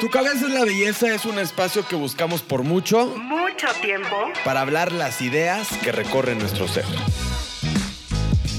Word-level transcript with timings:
Tu 0.00 0.10
cabeza 0.10 0.46
es 0.46 0.52
la 0.52 0.64
belleza 0.64 1.14
es 1.14 1.24
un 1.24 1.38
espacio 1.38 1.86
que 1.86 1.96
buscamos 1.96 2.42
por 2.42 2.62
mucho 2.62 3.06
mucho 3.16 3.66
tiempo. 3.80 4.16
para 4.44 4.60
hablar 4.60 4.92
las 4.92 5.20
ideas 5.22 5.68
que 5.82 5.92
recorren 5.92 6.38
nuestro 6.38 6.68
ser. 6.68 6.84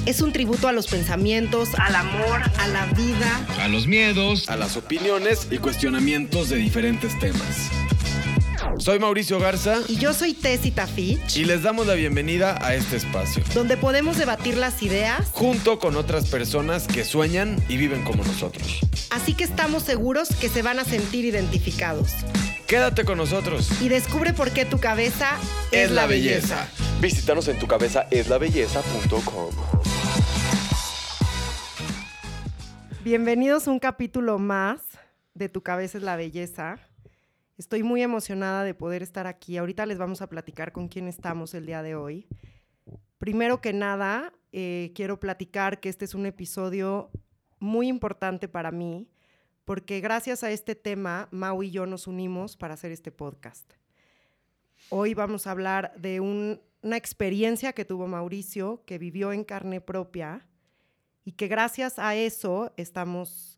Es 0.05 0.21
un 0.21 0.31
tributo 0.31 0.67
a 0.67 0.71
los 0.71 0.87
pensamientos, 0.87 1.69
al 1.79 1.95
amor, 1.95 2.41
a 2.59 2.67
la 2.67 2.85
vida. 2.87 3.45
a 3.59 3.67
los 3.67 3.87
miedos. 3.87 4.49
A 4.49 4.55
las 4.55 4.77
opiniones 4.77 5.47
y 5.51 5.57
cuestionamientos 5.57 6.49
de 6.49 6.57
diferentes 6.57 7.17
temas. 7.19 7.69
Soy 8.77 8.99
Mauricio 8.99 9.39
Garza 9.39 9.79
Y 9.87 9.95
yo 9.97 10.13
soy 10.13 10.33
Tessie 10.33 10.71
Tafich, 10.71 11.37
y 11.37 11.45
les 11.45 11.63
damos 11.63 11.87
la 11.87 11.93
bienvenida 11.93 12.57
a 12.65 12.75
este 12.75 12.97
espacio. 12.97 13.43
donde 13.53 13.77
podemos 13.77 14.17
debatir 14.17 14.57
las 14.57 14.83
ideas, 14.83 15.29
Junto 15.31 15.79
con 15.79 15.95
otras 15.95 16.27
personas 16.29 16.87
que 16.87 17.03
sueñan 17.05 17.57
y 17.69 17.77
viven 17.77 18.03
como 18.03 18.23
nosotros. 18.23 18.79
así 19.11 19.33
que 19.33 19.43
estamos 19.43 19.83
seguros 19.83 20.29
que 20.39 20.49
se 20.49 20.61
van 20.61 20.79
a 20.79 20.83
sentir 20.85 21.25
identificados. 21.25 22.11
Quédate 22.67 23.05
con 23.05 23.17
nosotros. 23.17 23.69
Y 23.81 23.89
descubre 23.89 24.33
por 24.33 24.51
qué 24.51 24.65
tu 24.65 24.79
cabeza 24.79 25.37
Es 25.71 25.91
la 25.91 26.07
belleza. 26.07 26.67
Visítanos 26.99 27.47
en 27.47 27.59
tucabezaeslabelleza.com. 27.59 29.51
Bienvenidos 33.03 33.67
a 33.67 33.71
un 33.71 33.77
capítulo 33.79 34.39
más 34.39 34.81
de 35.35 35.47
Tu 35.49 35.61
cabeza 35.61 35.99
es 35.99 36.03
la 36.03 36.15
belleza. 36.15 36.79
Estoy 37.57 37.83
muy 37.83 38.01
emocionada 38.01 38.63
de 38.63 38.73
poder 38.73 39.01
estar 39.01 39.27
aquí. 39.27 39.57
Ahorita 39.57 39.85
les 39.85 39.97
vamos 39.97 40.21
a 40.21 40.27
platicar 40.27 40.71
con 40.71 40.87
quién 40.87 41.07
estamos 41.07 41.53
el 41.53 41.65
día 41.65 41.81
de 41.81 41.95
hoy. 41.95 42.27
Primero 43.17 43.61
que 43.61 43.71
nada, 43.71 44.33
eh, 44.51 44.91
quiero 44.93 45.19
platicar 45.19 45.79
que 45.79 45.87
este 45.89 46.03
es 46.05 46.13
un 46.15 46.25
episodio 46.25 47.09
muy 47.59 47.87
importante 47.87 48.49
para 48.49 48.71
mí, 48.71 49.07
porque 49.63 50.01
gracias 50.01 50.43
a 50.43 50.51
este 50.51 50.75
tema, 50.75 51.29
Mau 51.31 51.63
y 51.63 51.71
yo 51.71 51.85
nos 51.85 52.07
unimos 52.07 52.57
para 52.57 52.73
hacer 52.73 52.91
este 52.91 53.11
podcast. 53.11 53.71
Hoy 54.89 55.13
vamos 55.13 55.47
a 55.47 55.51
hablar 55.51 55.93
de 55.97 56.19
un- 56.19 56.61
una 56.81 56.97
experiencia 56.97 57.71
que 57.73 57.85
tuvo 57.85 58.05
Mauricio, 58.05 58.83
que 58.85 58.97
vivió 58.99 59.31
en 59.31 59.45
carne 59.45 59.79
propia, 59.79 60.45
y 61.23 61.31
que 61.31 61.47
gracias 61.47 61.97
a 61.97 62.15
eso 62.15 62.73
estamos 62.77 63.54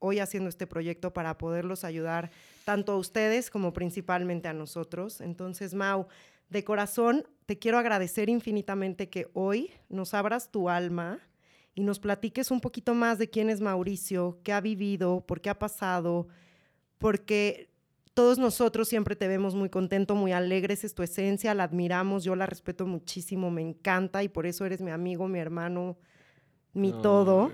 hoy 0.00 0.18
haciendo 0.18 0.48
este 0.48 0.66
proyecto 0.66 1.12
para 1.12 1.38
poderlos 1.38 1.84
ayudar 1.84 2.30
tanto 2.64 2.92
a 2.92 2.96
ustedes 2.96 3.50
como 3.50 3.72
principalmente 3.72 4.48
a 4.48 4.52
nosotros. 4.52 5.20
Entonces, 5.20 5.72
Mau, 5.72 6.08
de 6.48 6.64
corazón, 6.64 7.24
te 7.46 7.58
quiero 7.58 7.78
agradecer 7.78 8.28
infinitamente 8.28 9.08
que 9.08 9.30
hoy 9.32 9.70
nos 9.88 10.14
abras 10.14 10.50
tu 10.50 10.68
alma 10.68 11.20
y 11.74 11.82
nos 11.82 11.98
platiques 12.00 12.50
un 12.50 12.60
poquito 12.60 12.94
más 12.94 13.18
de 13.18 13.30
quién 13.30 13.48
es 13.48 13.60
Mauricio, 13.60 14.38
qué 14.42 14.52
ha 14.52 14.60
vivido, 14.60 15.24
por 15.26 15.40
qué 15.40 15.50
ha 15.50 15.58
pasado, 15.58 16.26
porque 16.98 17.70
todos 18.14 18.38
nosotros 18.38 18.88
siempre 18.88 19.16
te 19.16 19.28
vemos 19.28 19.54
muy 19.54 19.70
contento, 19.70 20.14
muy 20.14 20.32
alegre, 20.32 20.74
esa 20.74 20.86
es 20.86 20.94
tu 20.94 21.02
esencia, 21.02 21.54
la 21.54 21.64
admiramos, 21.64 22.24
yo 22.24 22.34
la 22.34 22.46
respeto 22.46 22.86
muchísimo, 22.86 23.50
me 23.50 23.62
encanta 23.62 24.22
y 24.22 24.28
por 24.28 24.46
eso 24.46 24.66
eres 24.66 24.80
mi 24.80 24.90
amigo, 24.90 25.28
mi 25.28 25.38
hermano, 25.38 25.96
mi 26.72 26.92
todo. 26.92 27.50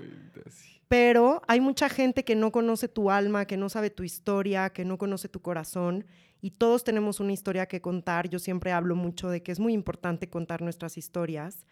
Pero 0.87 1.41
hay 1.47 1.59
mucha 1.59 1.89
gente 1.89 2.23
que 2.23 2.35
no 2.35 2.51
conoce 2.51 2.87
tu 2.87 3.11
alma, 3.11 3.45
que 3.45 3.57
no 3.57 3.69
sabe 3.69 3.89
tu 3.89 4.03
historia, 4.03 4.69
que 4.69 4.85
no 4.85 4.97
conoce 4.97 5.27
tu 5.27 5.41
corazón 5.41 6.05
y 6.41 6.51
todos 6.51 6.83
tenemos 6.83 7.19
una 7.19 7.33
historia 7.33 7.65
que 7.65 7.81
contar. 7.81 8.29
Yo 8.29 8.39
siempre 8.39 8.71
hablo 8.71 8.95
mucho 8.95 9.29
de 9.29 9.41
que 9.43 9.51
es 9.51 9.59
muy 9.59 9.73
importante 9.73 10.29
contar 10.29 10.61
nuestras 10.61 10.97
historias. 10.97 11.65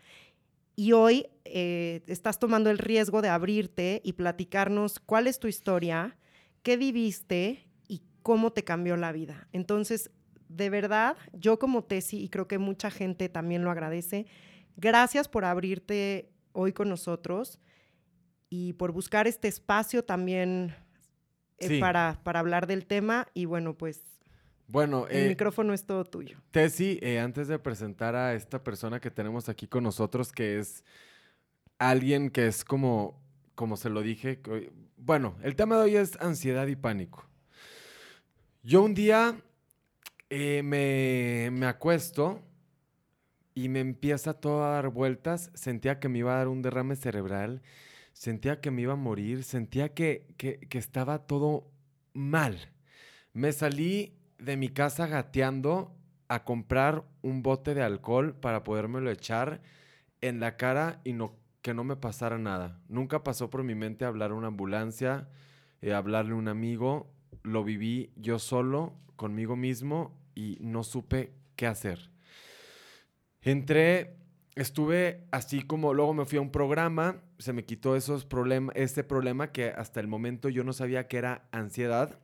Y 0.76 0.92
hoy 0.92 1.28
eh, 1.46 2.02
estás 2.08 2.40
tomando 2.40 2.70
el 2.70 2.78
riesgo 2.78 3.22
de 3.22 3.30
abrirte 3.30 4.02
y 4.04 4.14
platicarnos 4.14 5.00
cuál 5.00 5.28
es 5.28 5.40
tu 5.40 5.48
historia, 5.48 6.18
qué 6.64 6.76
viviste 6.76 7.66
y 7.88 8.02
cómo 8.24 8.52
te 8.52 8.64
cambió 8.64 8.98
la 8.98 9.14
vida. 9.14 9.48
Entonces, 9.54 10.12
de 10.50 10.70
verdad, 10.70 11.16
yo 11.32 11.60
como 11.60 11.84
Tesi, 11.84 12.22
y 12.22 12.30
creo 12.30 12.48
que 12.48 12.58
mucha 12.58 12.92
gente 12.92 13.30
también 13.30 13.64
lo 13.64 13.72
agradece, 13.72 14.26
gracias 14.76 15.30
por 15.30 15.46
abrirte 15.46 16.30
hoy 16.52 16.74
con 16.74 16.90
nosotros 16.90 17.60
y 18.50 18.74
por 18.74 18.92
buscar 18.92 19.28
este 19.28 19.48
espacio 19.48 20.04
también 20.04 20.76
eh, 21.58 21.68
Sí. 21.68 21.80
para, 21.80 22.20
para 22.24 22.40
hablar 22.40 22.68
del 22.68 22.86
tema. 22.86 23.28
Y 23.34 23.46
bueno, 23.46 23.78
pues 23.78 24.02
Bueno, 24.68 25.08
el 25.08 25.26
eh, 25.26 25.30
micrófono 25.30 25.74
es 25.74 25.86
todo 25.86 26.04
tuyo. 26.06 26.38
Tessy, 26.52 27.00
eh, 27.02 27.20
antes 27.20 27.48
de 27.48 27.60
presentar 27.60 28.16
a 28.16 28.34
esta 28.34 28.64
persona 28.64 29.00
que 29.00 29.12
tenemos 29.12 29.48
aquí 29.50 29.68
con 29.68 29.84
nosotros, 29.84 30.32
que 30.32 30.60
es 30.60 30.84
alguien 31.80 32.30
que 32.30 32.48
es 32.48 32.64
como, 32.66 33.22
como 33.56 33.78
se 33.78 33.90
lo 33.90 34.02
dije, 34.02 34.42
que- 34.42 34.72
bueno, 34.98 35.36
el 35.44 35.56
tema 35.56 35.78
de 35.78 35.84
hoy 35.84 35.96
es 35.98 36.18
ansiedad 36.20 36.68
y 36.68 36.76
pánico. 36.76 37.26
Yo 38.64 38.82
un 38.84 38.94
día 38.96 39.42
eh, 40.30 40.62
me, 40.64 41.52
me 41.52 41.68
acuesto 41.68 42.42
y 43.54 43.70
me 43.70 43.80
empieza 43.80 44.34
todo 44.34 44.66
a 44.66 44.70
dar 44.72 44.90
vueltas, 44.90 45.52
sentía 45.54 46.00
que 46.00 46.10
me 46.10 46.20
iba 46.20 46.34
a 46.34 46.38
dar 46.40 46.48
un 46.48 46.62
derrame 46.64 46.96
cerebral, 46.96 47.62
sentía 48.16 48.62
que 48.62 48.72
me 48.72 48.82
iba 48.82 48.94
a 48.94 48.98
morir, 48.98 49.44
sentía 49.44 49.94
que, 49.94 50.34
que, 50.38 50.60
que 50.60 50.78
estaba 50.78 51.28
todo 51.28 51.70
mal. 52.14 52.58
Me 53.34 53.52
salí 53.52 54.18
de 54.40 54.56
mi 54.56 54.70
casa 54.70 55.06
gateando 55.06 55.94
a 56.30 56.46
comprar 56.46 57.04
un 57.22 57.44
bote 57.44 57.76
de 57.76 57.84
alcohol 57.84 58.34
para 58.34 58.64
podérmelo 58.64 59.12
echar 59.12 59.62
en 60.22 60.40
la 60.40 60.56
cara 60.56 61.02
y 61.04 61.12
no, 61.12 61.36
que 61.62 61.74
no 61.74 61.84
me 61.84 61.98
pasara 61.98 62.38
nada. 62.38 62.80
Nunca 62.88 63.24
pasó 63.24 63.50
por 63.50 63.64
mi 63.64 63.76
mente 63.76 64.06
hablar 64.06 64.32
a 64.32 64.36
una 64.36 64.48
ambulancia, 64.48 65.28
eh, 65.82 65.94
hablarle 65.94 66.32
a 66.32 66.36
un 66.36 66.48
amigo. 66.48 67.12
Lo 67.44 67.66
viví 67.66 68.14
yo 68.16 68.40
solo, 68.40 68.94
conmigo 69.18 69.58
mismo, 69.58 70.18
y 70.34 70.58
no 70.62 70.84
supe 70.84 71.34
qué 71.58 71.68
hacer. 71.68 72.10
Entré, 73.42 74.16
estuve 74.56 75.26
así 75.32 75.62
como 75.62 75.94
luego 75.94 76.14
me 76.14 76.26
fui 76.26 76.38
a 76.38 76.42
un 76.42 76.52
programa, 76.52 77.22
se 77.38 77.54
me 77.54 77.66
quitó 77.66 77.96
esos 77.96 78.28
ese 78.74 79.04
problema 79.04 79.52
que 79.52 79.70
hasta 79.70 80.00
el 80.00 80.08
momento 80.08 80.50
yo 80.50 80.64
no 80.64 80.74
sabía 80.74 81.08
que 81.08 81.18
era 81.18 81.48
ansiedad. 81.52 82.20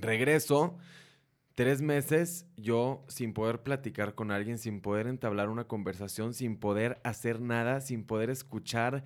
Regreso, 0.00 0.78
tres 1.54 1.82
meses 1.82 2.46
yo 2.56 3.04
sin 3.08 3.32
poder 3.32 3.62
platicar 3.62 4.14
con 4.14 4.30
alguien, 4.30 4.58
sin 4.58 4.80
poder 4.80 5.06
entablar 5.06 5.50
una 5.50 5.64
conversación, 5.64 6.34
sin 6.34 6.56
poder 6.56 7.00
hacer 7.04 7.40
nada, 7.40 7.80
sin 7.80 8.04
poder 8.04 8.30
escuchar, 8.30 9.04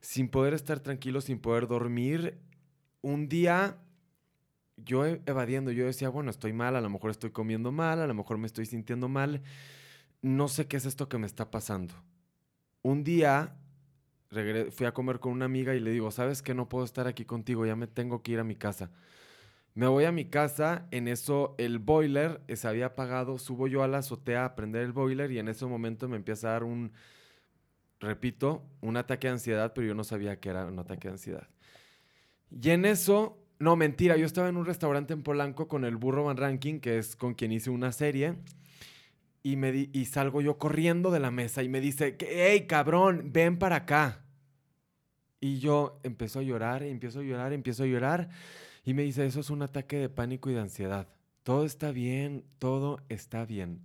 sin 0.00 0.28
poder 0.28 0.54
estar 0.54 0.80
tranquilo, 0.80 1.20
sin 1.20 1.40
poder 1.40 1.66
dormir. 1.66 2.38
Un 3.02 3.28
día 3.28 3.78
yo 4.76 5.06
e- 5.06 5.22
evadiendo, 5.26 5.72
yo 5.72 5.86
decía, 5.86 6.08
bueno, 6.10 6.30
estoy 6.30 6.52
mal, 6.52 6.76
a 6.76 6.80
lo 6.80 6.90
mejor 6.90 7.10
estoy 7.10 7.30
comiendo 7.30 7.72
mal, 7.72 8.00
a 8.00 8.06
lo 8.06 8.14
mejor 8.14 8.38
me 8.38 8.46
estoy 8.46 8.66
sintiendo 8.66 9.08
mal, 9.08 9.42
no 10.22 10.48
sé 10.48 10.66
qué 10.66 10.76
es 10.76 10.86
esto 10.86 11.08
que 11.08 11.18
me 11.18 11.26
está 11.26 11.50
pasando. 11.50 11.94
Un 12.82 13.04
día 13.04 13.56
fui 14.70 14.86
a 14.86 14.92
comer 14.92 15.18
con 15.18 15.32
una 15.32 15.44
amiga 15.44 15.74
y 15.74 15.80
le 15.80 15.90
digo, 15.90 16.10
¿sabes 16.10 16.42
qué? 16.42 16.54
No 16.54 16.68
puedo 16.68 16.84
estar 16.84 17.06
aquí 17.06 17.24
contigo, 17.24 17.66
ya 17.66 17.76
me 17.76 17.86
tengo 17.86 18.22
que 18.22 18.32
ir 18.32 18.38
a 18.38 18.44
mi 18.44 18.54
casa. 18.54 18.90
Me 19.74 19.86
voy 19.86 20.04
a 20.04 20.12
mi 20.12 20.24
casa, 20.24 20.86
en 20.90 21.08
eso 21.08 21.54
el 21.58 21.78
boiler 21.78 22.40
se 22.54 22.68
había 22.68 22.86
apagado, 22.86 23.38
subo 23.38 23.66
yo 23.66 23.82
a 23.82 23.88
la 23.88 23.98
azotea 23.98 24.44
a 24.44 24.54
prender 24.54 24.82
el 24.82 24.92
boiler 24.92 25.30
y 25.30 25.38
en 25.38 25.48
ese 25.48 25.66
momento 25.66 26.08
me 26.08 26.16
empieza 26.16 26.48
a 26.48 26.52
dar 26.52 26.64
un, 26.64 26.92
repito, 28.00 28.64
un 28.80 28.96
ataque 28.96 29.28
de 29.28 29.34
ansiedad, 29.34 29.72
pero 29.74 29.86
yo 29.86 29.94
no 29.94 30.04
sabía 30.04 30.40
que 30.40 30.48
era 30.48 30.66
un 30.66 30.78
ataque 30.78 31.08
de 31.08 31.12
ansiedad. 31.12 31.48
Y 32.50 32.70
en 32.70 32.84
eso, 32.84 33.38
no, 33.58 33.76
mentira, 33.76 34.16
yo 34.16 34.26
estaba 34.26 34.48
en 34.48 34.56
un 34.56 34.66
restaurante 34.66 35.12
en 35.12 35.22
Polanco 35.22 35.68
con 35.68 35.84
el 35.84 35.96
burro 35.96 36.24
Van 36.24 36.36
Ranking, 36.36 36.80
que 36.80 36.98
es 36.98 37.14
con 37.14 37.34
quien 37.34 37.52
hice 37.52 37.70
una 37.70 37.92
serie, 37.92 38.36
y, 39.42 39.56
me 39.56 39.72
di- 39.72 39.90
y 39.92 40.04
salgo 40.06 40.40
yo 40.40 40.58
corriendo 40.58 41.10
de 41.10 41.20
la 41.20 41.30
mesa 41.30 41.62
y 41.62 41.68
me 41.68 41.80
dice, 41.80 42.16
hey, 42.20 42.66
cabrón, 42.66 43.30
ven 43.32 43.58
para 43.58 43.76
acá. 43.76 44.24
Y 45.40 45.58
yo 45.58 45.98
empiezo 46.02 46.40
a 46.40 46.42
llorar, 46.42 46.82
empiezo 46.82 47.20
a 47.20 47.22
llorar, 47.22 47.52
empiezo 47.52 47.84
a 47.84 47.86
llorar. 47.86 48.28
Y 48.84 48.94
me 48.94 49.02
dice, 49.02 49.24
eso 49.24 49.40
es 49.40 49.50
un 49.50 49.62
ataque 49.62 49.96
de 49.96 50.08
pánico 50.08 50.50
y 50.50 50.54
de 50.54 50.60
ansiedad. 50.60 51.08
Todo 51.42 51.64
está 51.64 51.90
bien, 51.92 52.44
todo 52.58 53.00
está 53.08 53.46
bien. 53.46 53.80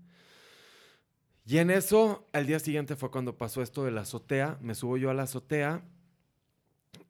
Y 1.45 1.59
en 1.59 1.69
eso, 1.69 2.27
al 2.33 2.47
día 2.47 2.59
siguiente 2.59 2.95
fue 2.95 3.11
cuando 3.11 3.37
pasó 3.37 3.61
esto 3.61 3.85
de 3.85 3.91
la 3.91 4.01
azotea. 4.01 4.57
Me 4.61 4.75
subo 4.75 4.97
yo 4.97 5.09
a 5.09 5.13
la 5.13 5.23
azotea 5.23 5.83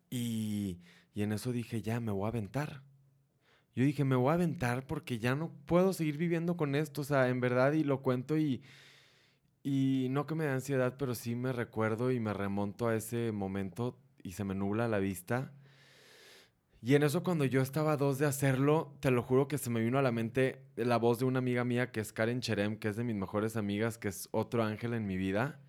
y, 0.10 0.78
y 1.14 1.22
en 1.24 1.32
eso 1.32 1.52
dije, 1.52 1.82
ya, 1.82 2.00
me 2.00 2.12
voy 2.12 2.26
a 2.26 2.30
aventar. 2.30 2.82
Yo 3.76 3.84
dije, 3.84 4.06
me 4.06 4.16
voy 4.16 4.32
a 4.32 4.34
aventar 4.36 4.88
porque 4.88 5.20
ya 5.20 5.36
no 5.36 5.52
puedo 5.66 5.94
seguir 5.94 6.18
viviendo 6.18 6.56
con 6.56 6.76
esto. 6.76 7.02
O 7.02 7.04
sea, 7.04 7.30
en 7.30 7.42
verdad, 7.42 7.74
y 7.74 7.84
lo 7.84 8.02
cuento 8.02 8.38
y, 8.38 8.64
y 9.64 10.08
no 10.12 10.26
que 10.26 10.36
me 10.36 10.46
da 10.46 10.54
ansiedad, 10.54 10.96
pero 10.98 11.14
sí 11.14 11.36
me 11.36 11.52
recuerdo 11.52 12.12
y 12.12 12.20
me 12.20 12.34
remonto 12.34 12.88
a 12.88 12.96
ese 12.96 13.32
momento 13.32 13.98
y 14.24 14.32
se 14.32 14.46
me 14.46 14.56
nubla 14.56 14.88
la 14.88 15.00
vista. 15.00 15.52
Y 16.82 16.94
en 16.94 17.04
eso 17.04 17.24
cuando 17.24 17.46
yo 17.46 17.62
estaba 17.62 17.94
a 17.94 17.98
dos 17.98 18.20
de 18.20 18.28
hacerlo, 18.28 18.96
te 19.00 19.10
lo 19.10 19.24
juro 19.24 19.48
que 19.48 19.58
se 19.58 19.72
me 19.72 19.82
vino 19.82 19.98
a 19.98 20.04
la 20.04 20.12
mente 20.12 20.62
la 20.76 20.98
voz 20.98 21.18
de 21.18 21.26
una 21.26 21.40
amiga 21.40 21.66
mía 21.66 21.92
que 21.92 22.00
es 22.00 22.14
Karen 22.14 22.42
Cherem, 22.42 22.78
que 22.78 22.90
es 22.90 22.96
de 22.96 23.04
mis 23.04 23.16
mejores 23.16 23.58
amigas, 23.58 23.98
que 23.98 24.08
es 24.08 24.30
otro 24.32 24.64
ángel 24.64 24.94
en 24.94 25.08
mi 25.08 25.18
vida. 25.18 25.60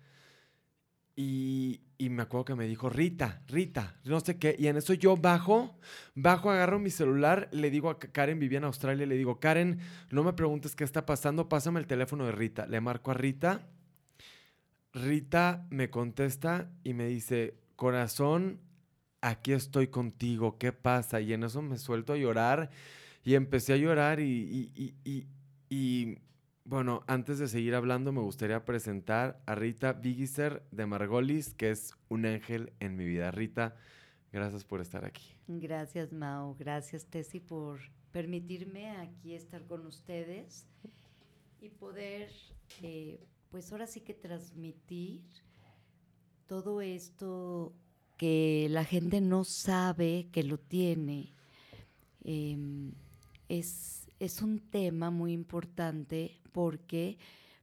Y, 1.15 1.86
y 1.97 2.09
me 2.09 2.23
acuerdo 2.23 2.45
que 2.45 2.55
me 2.55 2.67
dijo, 2.67 2.89
Rita, 2.89 3.41
Rita, 3.47 3.95
no 4.03 4.19
sé 4.19 4.37
qué. 4.37 4.55
Y 4.57 4.67
en 4.67 4.77
eso 4.77 4.93
yo 4.93 5.17
bajo, 5.17 5.77
bajo, 6.15 6.51
agarro 6.51 6.79
mi 6.79 6.89
celular, 6.89 7.49
le 7.51 7.71
digo 7.71 7.89
a 7.89 7.99
Karen, 7.99 8.39
vivía 8.39 8.59
en 8.59 8.65
Australia, 8.65 9.05
le 9.05 9.15
digo, 9.15 9.39
Karen, 9.39 9.79
no 10.11 10.23
me 10.23 10.33
preguntes 10.33 10.75
qué 10.75 10.83
está 10.83 11.05
pasando, 11.05 11.49
pásame 11.49 11.79
el 11.79 11.87
teléfono 11.87 12.25
de 12.25 12.31
Rita. 12.31 12.67
Le 12.67 12.81
marco 12.81 13.11
a 13.11 13.13
Rita. 13.15 13.67
Rita 14.93 15.65
me 15.69 15.89
contesta 15.89 16.69
y 16.83 16.93
me 16.93 17.07
dice, 17.07 17.57
corazón, 17.75 18.59
aquí 19.21 19.53
estoy 19.53 19.87
contigo, 19.87 20.57
¿qué 20.57 20.71
pasa? 20.71 21.21
Y 21.21 21.33
en 21.33 21.43
eso 21.43 21.61
me 21.61 21.77
suelto 21.77 22.13
a 22.13 22.17
llorar 22.17 22.69
y 23.23 23.35
empecé 23.35 23.73
a 23.73 23.77
llorar 23.77 24.19
y, 24.19 25.27
bueno, 26.67 27.01
antes 27.07 27.39
de 27.39 27.47
seguir 27.47 27.75
hablando, 27.75 28.11
me 28.11 28.19
gustaría 28.19 28.65
presentar 28.65 29.41
a 29.45 29.55
Rita 29.55 29.93
Vigiser 29.93 30.63
de 30.71 30.85
Margolis, 30.85 31.53
que 31.53 31.71
es 31.71 31.93
un 32.09 32.25
ángel 32.25 32.73
en 32.81 32.97
mi 32.97 33.05
vida. 33.05 33.31
Rita, 33.31 33.77
gracias 34.33 34.65
por 34.65 34.81
estar 34.81 35.05
aquí. 35.05 35.33
Gracias, 35.47 36.11
Mao. 36.11 36.57
Gracias, 36.59 37.05
Tessy, 37.05 37.39
por 37.39 37.79
permitirme 38.11 38.89
aquí 38.97 39.33
estar 39.33 39.65
con 39.65 39.85
ustedes 39.85 40.67
y 41.61 41.69
poder, 41.69 42.31
eh, 42.81 43.25
pues 43.49 43.71
ahora 43.71 43.87
sí 43.87 44.01
que 44.01 44.13
transmitir 44.13 45.21
todo 46.47 46.81
esto 46.81 47.73
que 48.17 48.67
la 48.69 48.83
gente 48.83 49.21
no 49.21 49.45
sabe 49.45 50.27
que 50.33 50.43
lo 50.43 50.59
tiene. 50.59 51.31
Em, 52.25 52.91
es 53.47 54.06
es 54.19 54.41
un 54.41 54.59
tema 54.59 55.11
muy 55.11 55.33
importante 55.33 56.39
porque 56.51 57.17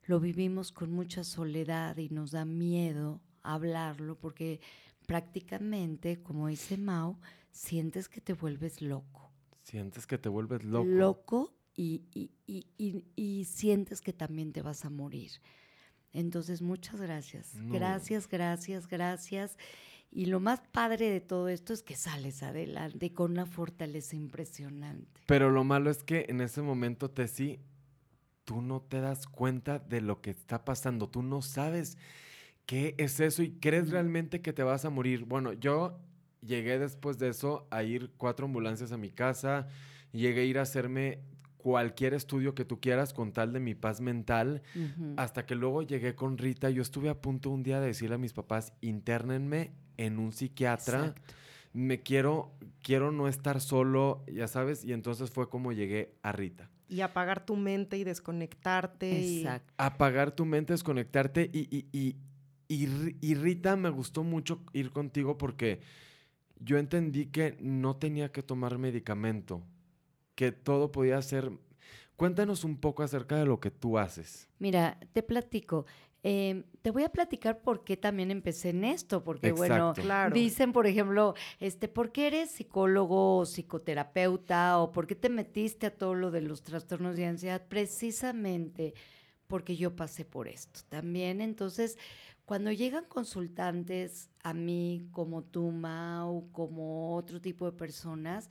lo 0.04 0.20
vivimos 0.20 0.72
con 0.72 0.92
mucha 0.92 1.24
soledad 1.24 1.96
y 1.96 2.08
nos 2.08 2.30
da 2.30 2.44
miedo 2.44 3.20
hablarlo 3.42 4.16
porque 4.18 4.60
prácticamente, 5.06 6.22
como 6.22 6.48
dice 6.48 6.76
Mao, 6.76 7.18
sientes 7.50 8.08
que 8.08 8.20
te 8.20 8.32
vuelves 8.32 8.82
loco. 8.82 9.30
Sientes 9.62 10.06
que 10.06 10.18
te 10.18 10.28
vuelves 10.28 10.64
loco. 10.64 10.84
Loco 10.84 11.54
y, 11.76 12.02
y, 12.46 13.44
sientes 13.44 14.00
que 14.00 14.12
también 14.12 14.52
te 14.52 14.62
vas 14.62 14.84
a 14.84 14.90
morir. 14.90 15.30
Entonces, 16.12 16.62
muchas 16.62 17.00
gracias. 17.00 17.52
Gracias, 17.54 18.28
gracias, 18.28 18.86
gracias. 18.86 19.56
Y 20.16 20.26
lo 20.26 20.38
más 20.38 20.60
padre 20.70 21.10
de 21.10 21.20
todo 21.20 21.48
esto 21.48 21.72
es 21.72 21.82
que 21.82 21.96
sales 21.96 22.44
adelante 22.44 23.12
con 23.12 23.32
una 23.32 23.46
fortaleza 23.46 24.14
impresionante. 24.14 25.20
Pero 25.26 25.50
lo 25.50 25.64
malo 25.64 25.90
es 25.90 26.04
que 26.04 26.26
en 26.28 26.40
ese 26.40 26.62
momento, 26.62 27.10
Tessy, 27.10 27.58
tú 28.44 28.62
no 28.62 28.80
te 28.80 29.00
das 29.00 29.26
cuenta 29.26 29.80
de 29.80 30.00
lo 30.00 30.20
que 30.20 30.30
está 30.30 30.64
pasando. 30.64 31.08
Tú 31.08 31.24
no 31.24 31.42
sabes 31.42 31.98
qué 32.64 32.94
es 32.96 33.18
eso 33.18 33.42
y 33.42 33.54
crees 33.58 33.90
realmente 33.90 34.40
que 34.40 34.52
te 34.52 34.62
vas 34.62 34.84
a 34.84 34.90
morir. 34.90 35.24
Bueno, 35.24 35.52
yo 35.52 35.98
llegué 36.42 36.78
después 36.78 37.18
de 37.18 37.30
eso 37.30 37.66
a 37.72 37.82
ir 37.82 38.12
cuatro 38.16 38.46
ambulancias 38.46 38.92
a 38.92 38.96
mi 38.96 39.10
casa. 39.10 39.66
Llegué 40.12 40.42
a 40.42 40.44
ir 40.44 40.58
a 40.60 40.62
hacerme 40.62 41.24
cualquier 41.56 42.14
estudio 42.14 42.54
que 42.54 42.64
tú 42.64 42.78
quieras 42.78 43.12
con 43.12 43.32
tal 43.32 43.52
de 43.52 43.58
mi 43.58 43.74
paz 43.74 44.00
mental, 44.00 44.62
hasta 45.16 45.44
que 45.44 45.56
luego 45.56 45.82
llegué 45.82 46.14
con 46.14 46.38
Rita. 46.38 46.70
Yo 46.70 46.82
estuve 46.82 47.08
a 47.08 47.20
punto 47.20 47.50
un 47.50 47.64
día 47.64 47.80
de 47.80 47.88
decirle 47.88 48.14
a 48.14 48.18
mis 48.18 48.34
papás, 48.34 48.74
internenme 48.80 49.72
en 49.96 50.18
un 50.18 50.32
psiquiatra. 50.32 51.14
Me 51.72 52.02
quiero, 52.02 52.52
quiero 52.82 53.10
no 53.10 53.26
estar 53.26 53.60
solo, 53.60 54.24
ya 54.32 54.46
sabes, 54.46 54.84
y 54.84 54.92
entonces 54.92 55.30
fue 55.30 55.48
como 55.48 55.72
llegué 55.72 56.14
a 56.22 56.32
Rita. 56.32 56.70
Y 56.88 57.00
apagar 57.00 57.44
tu 57.44 57.56
mente 57.56 57.96
y 57.96 58.04
desconectarte. 58.04 59.38
Exacto. 59.38 59.72
Apagar 59.78 60.30
tu 60.32 60.44
mente, 60.44 60.72
desconectarte. 60.72 61.50
Y, 61.52 61.68
y, 61.76 61.88
y, 61.92 62.16
y, 63.20 63.34
Rita, 63.34 63.76
me 63.76 63.90
gustó 63.90 64.22
mucho 64.22 64.62
ir 64.72 64.90
contigo 64.90 65.36
porque 65.38 65.80
yo 66.60 66.78
entendí 66.78 67.26
que 67.26 67.56
no 67.60 67.96
tenía 67.96 68.30
que 68.30 68.42
tomar 68.42 68.78
medicamento 68.78 69.62
que 70.34 70.52
todo 70.52 70.92
podía 70.92 71.20
ser... 71.22 71.50
Cuéntanos 72.16 72.62
un 72.62 72.76
poco 72.76 73.02
acerca 73.02 73.36
de 73.36 73.44
lo 73.44 73.58
que 73.58 73.72
tú 73.72 73.98
haces. 73.98 74.48
Mira, 74.60 74.98
te 75.12 75.24
platico. 75.24 75.84
Em, 76.26 76.64
te 76.80 76.90
voy 76.90 77.02
a 77.04 77.10
platicar 77.10 77.60
por 77.60 77.84
qué 77.84 77.98
también 77.98 78.30
empecé 78.30 78.70
en 78.70 78.82
esto, 78.84 79.22
porque 79.22 79.52
bueno, 79.52 79.92
dicen, 80.32 80.72
por 80.72 80.86
ejemplo, 80.86 81.34
este, 81.60 81.86
¿por 81.86 82.12
qué 82.12 82.28
eres 82.28 82.50
psicólogo 82.50 83.36
o 83.36 83.44
psicoterapeuta 83.44 84.78
o 84.78 84.90
por 84.90 85.06
qué 85.06 85.16
te 85.16 85.28
metiste 85.28 85.86
a 85.86 85.94
todo 85.94 86.14
lo 86.14 86.30
de 86.30 86.40
los 86.40 86.62
trastornos 86.62 87.16
de 87.16 87.26
ansiedad? 87.26 87.62
Precisamente 87.68 88.94
porque 89.46 89.76
yo 89.76 89.94
pasé 89.94 90.24
por 90.24 90.48
esto 90.48 90.80
también. 90.88 91.42
Entonces, 91.42 91.98
cuando 92.46 92.72
llegan 92.72 93.04
consultantes 93.04 94.30
a 94.42 94.54
mí, 94.54 95.06
como 95.12 95.44
tú, 95.44 95.70
Mau, 95.72 96.50
como 96.52 97.16
otro 97.16 97.38
tipo 97.38 97.66
de 97.66 97.76
personas, 97.76 98.48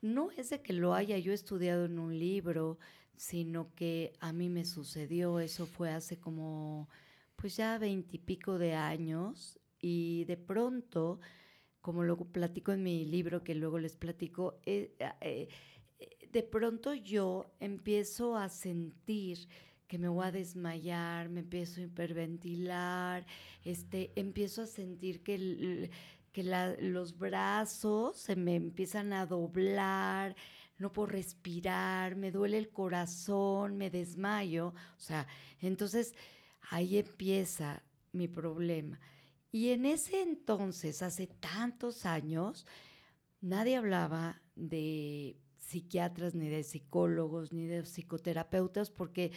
no 0.00 0.30
es 0.30 0.48
de 0.48 0.62
que 0.62 0.72
lo 0.72 0.94
haya 0.94 1.18
yo 1.18 1.34
estudiado 1.34 1.84
en 1.84 1.98
un 1.98 2.18
libro, 2.18 2.78
sino 3.16 3.74
que 3.74 4.12
a 4.20 4.32
mí 4.32 4.48
me 4.48 4.64
sucedió, 4.64 5.40
eso 5.40 5.66
fue 5.66 5.90
hace 5.90 6.18
como, 6.18 6.88
pues 7.36 7.56
ya 7.56 7.78
veintipico 7.78 8.58
de 8.58 8.74
años, 8.74 9.58
y 9.80 10.24
de 10.24 10.36
pronto, 10.36 11.20
como 11.80 12.04
lo 12.04 12.16
platico 12.16 12.72
en 12.72 12.82
mi 12.82 13.04
libro, 13.04 13.44
que 13.44 13.54
luego 13.54 13.78
les 13.78 13.96
platico, 13.96 14.58
eh, 14.64 14.96
eh, 15.20 15.48
de 16.32 16.42
pronto 16.42 16.94
yo 16.94 17.54
empiezo 17.60 18.36
a 18.36 18.48
sentir 18.48 19.48
que 19.86 19.98
me 19.98 20.08
voy 20.08 20.26
a 20.26 20.32
desmayar, 20.32 21.28
me 21.28 21.40
empiezo 21.40 21.80
a 21.80 21.84
hiperventilar, 21.84 23.26
este, 23.64 24.12
empiezo 24.16 24.62
a 24.62 24.66
sentir 24.66 25.22
que 25.22 25.90
que 26.34 26.42
los 26.80 27.16
brazos 27.16 28.16
se 28.16 28.34
me 28.34 28.56
empiezan 28.56 29.12
a 29.12 29.24
doblar, 29.24 30.34
no 30.78 30.92
puedo 30.92 31.06
respirar, 31.06 32.16
me 32.16 32.30
duele 32.30 32.58
el 32.58 32.70
corazón, 32.70 33.76
me 33.76 33.90
desmayo. 33.90 34.68
O 34.96 35.00
sea, 35.00 35.26
entonces 35.60 36.14
ahí 36.70 36.98
empieza 36.98 37.82
mi 38.12 38.28
problema. 38.28 39.00
Y 39.52 39.70
en 39.70 39.86
ese 39.86 40.22
entonces, 40.22 41.02
hace 41.02 41.28
tantos 41.28 42.06
años, 42.06 42.66
nadie 43.40 43.76
hablaba 43.76 44.42
de 44.56 45.36
psiquiatras, 45.58 46.34
ni 46.34 46.48
de 46.48 46.64
psicólogos, 46.64 47.52
ni 47.52 47.66
de 47.66 47.84
psicoterapeutas, 47.84 48.90
porque 48.90 49.32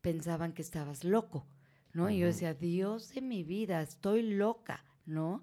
pensaban 0.00 0.52
que 0.52 0.62
estabas 0.62 1.04
loco, 1.04 1.46
¿no? 1.92 2.10
Y 2.10 2.18
yo 2.18 2.26
decía, 2.26 2.54
Dios 2.54 3.14
de 3.14 3.22
mi 3.22 3.44
vida, 3.44 3.80
estoy 3.80 4.22
loca, 4.22 4.84
¿no? 5.06 5.42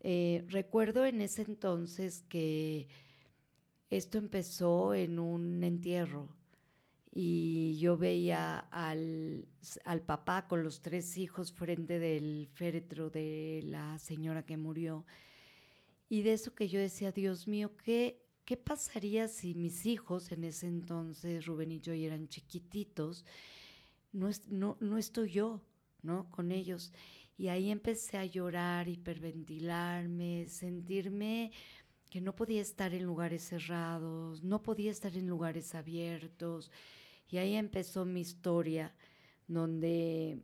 Eh, 0.00 0.44
recuerdo 0.48 1.04
en 1.04 1.20
ese 1.20 1.42
entonces 1.42 2.22
que 2.28 2.88
esto 3.90 4.18
empezó 4.18 4.94
en 4.94 5.18
un 5.18 5.62
entierro 5.64 6.28
y 7.12 7.78
yo 7.78 7.96
veía 7.96 8.58
al, 8.70 9.48
al, 9.84 10.02
papá 10.02 10.46
con 10.46 10.62
los 10.62 10.82
tres 10.82 11.16
hijos 11.16 11.52
frente 11.52 11.98
del 11.98 12.48
féretro 12.52 13.10
de 13.10 13.62
la 13.64 13.98
señora 13.98 14.44
que 14.44 14.56
murió. 14.56 15.04
Y 16.08 16.22
de 16.22 16.34
eso 16.34 16.54
que 16.54 16.68
yo 16.68 16.78
decía, 16.78 17.12
Dios 17.12 17.48
mío, 17.48 17.76
¿qué, 17.76 18.22
qué 18.44 18.56
pasaría 18.56 19.26
si 19.28 19.54
mis 19.54 19.84
hijos, 19.86 20.32
en 20.32 20.44
ese 20.44 20.66
entonces 20.66 21.46
Rubén 21.46 21.72
y 21.72 21.80
yo 21.80 21.92
eran 21.92 22.28
chiquititos, 22.28 23.24
no, 24.12 24.30
no, 24.48 24.76
no 24.80 24.98
estoy 24.98 25.30
yo, 25.30 25.62
¿no? 26.02 26.30
Con 26.30 26.52
ellos. 26.52 26.92
Y 27.36 27.48
ahí 27.48 27.70
empecé 27.70 28.16
a 28.18 28.24
llorar, 28.24 28.88
hiperventilarme, 28.88 30.46
sentirme 30.48 31.52
que 32.10 32.20
no 32.20 32.34
podía 32.34 32.62
estar 32.62 32.94
en 32.94 33.04
lugares 33.04 33.42
cerrados, 33.42 34.42
no 34.42 34.62
podía 34.62 34.90
estar 34.90 35.16
en 35.16 35.26
lugares 35.26 35.74
abiertos. 35.74 36.70
Y 37.30 37.36
ahí 37.36 37.54
empezó 37.54 38.04
mi 38.04 38.20
historia, 38.20 38.94
donde 39.46 40.42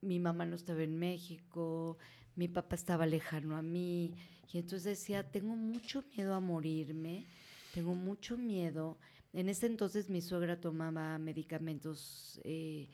mi 0.00 0.18
mamá 0.18 0.44
no 0.46 0.56
estaba 0.56 0.82
en 0.82 0.98
México, 0.98 1.98
mi 2.36 2.48
papá 2.48 2.74
estaba 2.76 3.06
lejano 3.06 3.56
a 3.56 3.62
mí. 3.62 4.14
Y 4.52 4.58
entonces 4.58 4.98
decía, 4.98 5.30
tengo 5.30 5.56
mucho 5.56 6.04
miedo 6.14 6.34
a 6.34 6.40
morirme, 6.40 7.26
tengo 7.72 7.94
mucho 7.94 8.36
miedo. 8.36 8.98
En 9.32 9.48
ese 9.48 9.66
entonces 9.66 10.08
mi 10.08 10.20
suegra 10.20 10.60
tomaba 10.60 11.18
medicamentos. 11.18 12.40
Eh, 12.44 12.88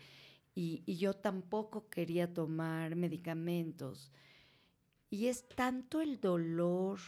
y, 0.55 0.97
yo 0.97 1.15
tampoco 1.15 1.89
quería 1.89 2.33
tomar 2.33 2.97
medicamentos. 2.97 4.11
Y 5.11 5.27
es 5.27 5.49
tanto 5.49 6.01
el 6.01 6.21
dolor 6.21 6.99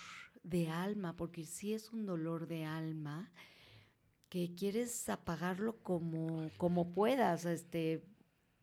de 0.42 0.68
alma, 0.68 1.16
porque 1.16 1.44
sí 1.44 1.74
es 1.74 1.92
un 1.92 2.06
dolor 2.06 2.46
de 2.46 2.64
alma, 2.64 3.30
que 4.28 4.54
quieres 4.54 5.08
apagarlo 5.08 5.76
como, 5.82 6.50
como 6.56 6.92
puedas. 6.92 7.44
Este, 7.44 8.02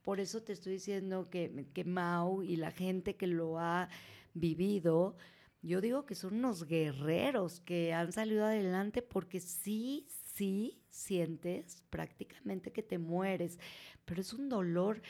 por 0.02 0.20
eso 0.20 0.42
te 0.42 0.54
estoy 0.54 0.74
diciendo 0.74 1.30
que, 1.30 1.68
que 1.74 1.84
Mau 1.86 2.42
y 2.42 2.56
la 2.56 2.72
gente 2.72 3.16
que 3.16 3.28
lo 3.28 3.60
ha 3.60 3.90
vivido, 4.34 5.16
yo 5.62 5.82
digo 5.82 6.06
que 6.06 6.16
son 6.16 6.36
unos 6.36 6.66
guerreros 6.66 7.60
que 7.60 7.94
han 7.94 8.12
salido 8.12 8.46
adelante 8.46 9.02
porque 9.02 9.40
sí, 9.40 10.08
sí 10.34 10.82
sientes 10.90 11.84
prácticamente 11.90 12.72
que 12.72 12.84
te 12.84 12.98
mueres, 12.98 13.60
pero 14.06 14.22
es 14.22 14.34
un 14.34 14.50
dolor. 14.50 15.02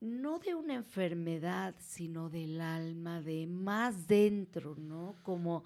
No 0.00 0.38
de 0.38 0.54
una 0.54 0.74
enfermedad, 0.74 1.74
sino 1.78 2.28
del 2.28 2.60
alma, 2.60 3.20
de 3.22 3.46
más 3.46 4.06
dentro, 4.06 4.76
¿no? 4.76 5.16
Como, 5.22 5.64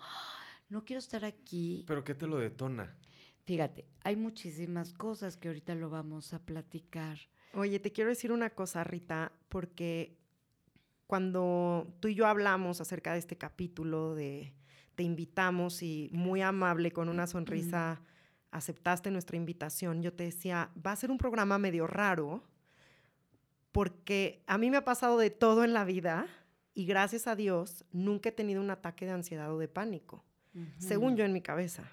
no 0.68 0.84
quiero 0.84 0.98
estar 0.98 1.24
aquí. 1.24 1.84
¿Pero 1.86 2.04
qué 2.04 2.14
te 2.14 2.26
lo 2.26 2.38
detona? 2.38 2.96
Fíjate, 3.44 3.86
hay 4.04 4.16
muchísimas 4.16 4.92
cosas 4.92 5.36
que 5.36 5.48
ahorita 5.48 5.74
lo 5.74 5.90
vamos 5.90 6.32
a 6.32 6.38
platicar. 6.38 7.18
Oye, 7.54 7.80
te 7.80 7.90
quiero 7.90 8.10
decir 8.10 8.30
una 8.30 8.50
cosa, 8.50 8.84
Rita, 8.84 9.32
porque 9.48 10.16
cuando 11.06 11.92
tú 11.98 12.06
y 12.08 12.14
yo 12.14 12.26
hablamos 12.26 12.80
acerca 12.80 13.12
de 13.12 13.18
este 13.18 13.36
capítulo, 13.36 14.14
de 14.14 14.54
te 14.94 15.02
invitamos 15.02 15.82
y 15.82 16.08
muy 16.12 16.42
amable, 16.42 16.92
con 16.92 17.08
una 17.08 17.26
sonrisa, 17.26 18.00
aceptaste 18.52 19.10
nuestra 19.10 19.36
invitación, 19.36 20.02
yo 20.02 20.12
te 20.12 20.24
decía, 20.24 20.70
va 20.86 20.92
a 20.92 20.96
ser 20.96 21.10
un 21.10 21.18
programa 21.18 21.58
medio 21.58 21.86
raro, 21.86 22.44
porque 23.72 24.42
a 24.46 24.58
mí 24.58 24.70
me 24.70 24.78
ha 24.78 24.84
pasado 24.84 25.18
de 25.18 25.30
todo 25.30 25.64
en 25.64 25.72
la 25.72 25.84
vida 25.84 26.26
y 26.74 26.86
gracias 26.86 27.26
a 27.26 27.36
Dios 27.36 27.84
nunca 27.92 28.28
he 28.28 28.32
tenido 28.32 28.60
un 28.60 28.70
ataque 28.70 29.06
de 29.06 29.12
ansiedad 29.12 29.52
o 29.52 29.58
de 29.58 29.68
pánico 29.68 30.24
según 30.78 31.16
yo 31.16 31.24
en 31.24 31.32
mi 31.32 31.40
cabeza. 31.40 31.84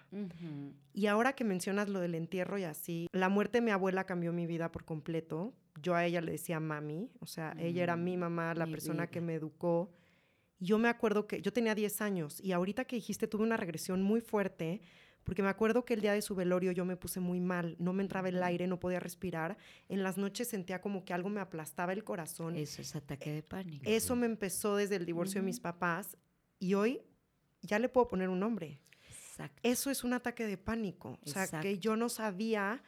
Y 0.93 1.07
ahora 1.07 1.33
que 1.33 1.43
mencionas 1.43 1.89
lo 1.89 1.99
del 1.99 2.15
entierro 2.15 2.57
y 2.57 2.63
así, 2.63 3.07
la 3.11 3.29
muerte 3.29 3.59
de 3.59 3.61
mi 3.61 3.71
abuela 3.71 4.05
cambió 4.05 4.33
mi 4.33 4.47
vida 4.47 4.71
por 4.71 4.83
completo. 4.83 5.53
Yo 5.81 5.93
a 5.93 6.05
ella 6.05 6.21
le 6.21 6.31
decía 6.31 6.59
mami, 6.59 7.11
o 7.19 7.27
sea, 7.27 7.55
ella 7.59 7.83
era 7.83 7.95
mi 7.95 8.17
mm, 8.17 8.21
mamá, 8.21 8.55
la 8.55 8.65
persona 8.65 9.07
que 9.07 9.21
me 9.21 9.35
educó. 9.35 9.91
Yo 10.59 10.79
me 10.79 10.89
acuerdo 10.89 11.27
que 11.27 11.41
yo 11.41 11.53
tenía 11.53 11.75
10 11.75 12.01
años 12.01 12.41
y 12.41 12.51
ahorita 12.51 12.85
que 12.85 12.95
dijiste 12.95 13.27
tuve 13.27 13.43
una 13.43 13.57
regresión 13.57 14.01
muy 14.01 14.21
fuerte 14.21 14.81
porque 15.27 15.43
me 15.43 15.49
acuerdo 15.49 15.83
que 15.83 15.93
el 15.93 15.99
día 15.99 16.13
de 16.13 16.21
su 16.21 16.35
velorio 16.35 16.71
yo 16.71 16.85
me 16.85 16.95
puse 16.95 17.19
muy 17.19 17.41
mal, 17.41 17.75
no 17.79 17.91
me 17.91 18.01
entraba 18.01 18.29
el 18.29 18.41
aire, 18.41 18.65
no 18.65 18.79
podía 18.79 19.01
respirar. 19.01 19.57
En 19.89 20.01
las 20.01 20.17
noches 20.17 20.47
sentía 20.47 20.79
como 20.79 21.03
que 21.03 21.13
algo 21.13 21.27
me 21.27 21.41
aplastaba 21.41 21.91
el 21.91 22.05
corazón. 22.05 22.55
Eso 22.55 22.81
es 22.81 22.95
ataque 22.95 23.33
de 23.33 23.43
pánico. 23.43 23.83
Eso 23.85 24.15
me 24.15 24.25
empezó 24.25 24.77
desde 24.77 24.95
el 24.95 25.05
divorcio 25.05 25.41
de 25.41 25.45
mis 25.45 25.59
papás 25.59 26.15
y 26.59 26.75
hoy 26.75 27.01
ya 27.61 27.77
le 27.77 27.89
puedo 27.89 28.07
poner 28.07 28.29
un 28.29 28.39
nombre. 28.39 28.79
Exacto. 29.09 29.59
Eso 29.63 29.91
es 29.91 30.05
un 30.05 30.13
ataque 30.13 30.45
de 30.45 30.57
pánico. 30.57 31.19
O 31.21 31.27
sea, 31.27 31.59
que 31.59 31.77
yo 31.77 31.97
no 31.97 32.07
sabía 32.07 32.81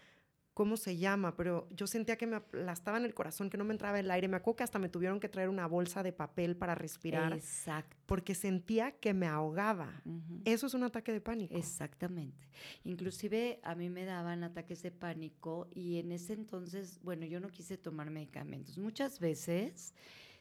cómo 0.59 0.75
se 0.75 0.97
llama, 0.97 1.37
pero 1.37 1.69
yo 1.71 1.87
sentía 1.87 2.17
que 2.17 2.27
me 2.27 2.35
aplastaba 2.35 2.97
en 2.97 3.05
el 3.05 3.13
corazón, 3.13 3.49
que 3.49 3.57
no 3.57 3.63
me 3.63 3.71
entraba 3.71 3.97
el 3.97 4.11
aire. 4.11 4.27
Me 4.27 4.35
acuerdo 4.35 4.57
que 4.57 4.63
hasta 4.65 4.77
me 4.77 4.89
tuvieron 4.89 5.21
que 5.21 5.29
traer 5.29 5.47
una 5.47 5.65
bolsa 5.67 6.03
de 6.03 6.11
papel 6.11 6.57
para 6.57 6.75
respirar. 6.75 7.31
Exacto. 7.31 7.95
Porque 8.05 8.35
sentía 8.35 8.91
que 8.91 9.13
me 9.13 9.25
ahogaba. 9.25 10.03
Eso 10.43 10.67
es 10.67 10.73
un 10.73 10.83
ataque 10.83 11.13
de 11.13 11.21
pánico. 11.21 11.55
Exactamente. 11.55 12.49
Inclusive 12.83 13.61
a 13.63 13.73
mí 13.73 13.89
me 13.89 14.03
daban 14.03 14.43
ataques 14.43 14.83
de 14.83 14.91
pánico 14.91 15.69
y 15.71 15.97
en 15.97 16.11
ese 16.11 16.33
entonces, 16.33 16.99
bueno, 17.03 17.25
yo 17.25 17.39
no 17.39 17.47
quise 17.47 17.77
tomar 17.77 18.09
medicamentos. 18.09 18.77
Muchas 18.77 19.21
veces 19.21 19.93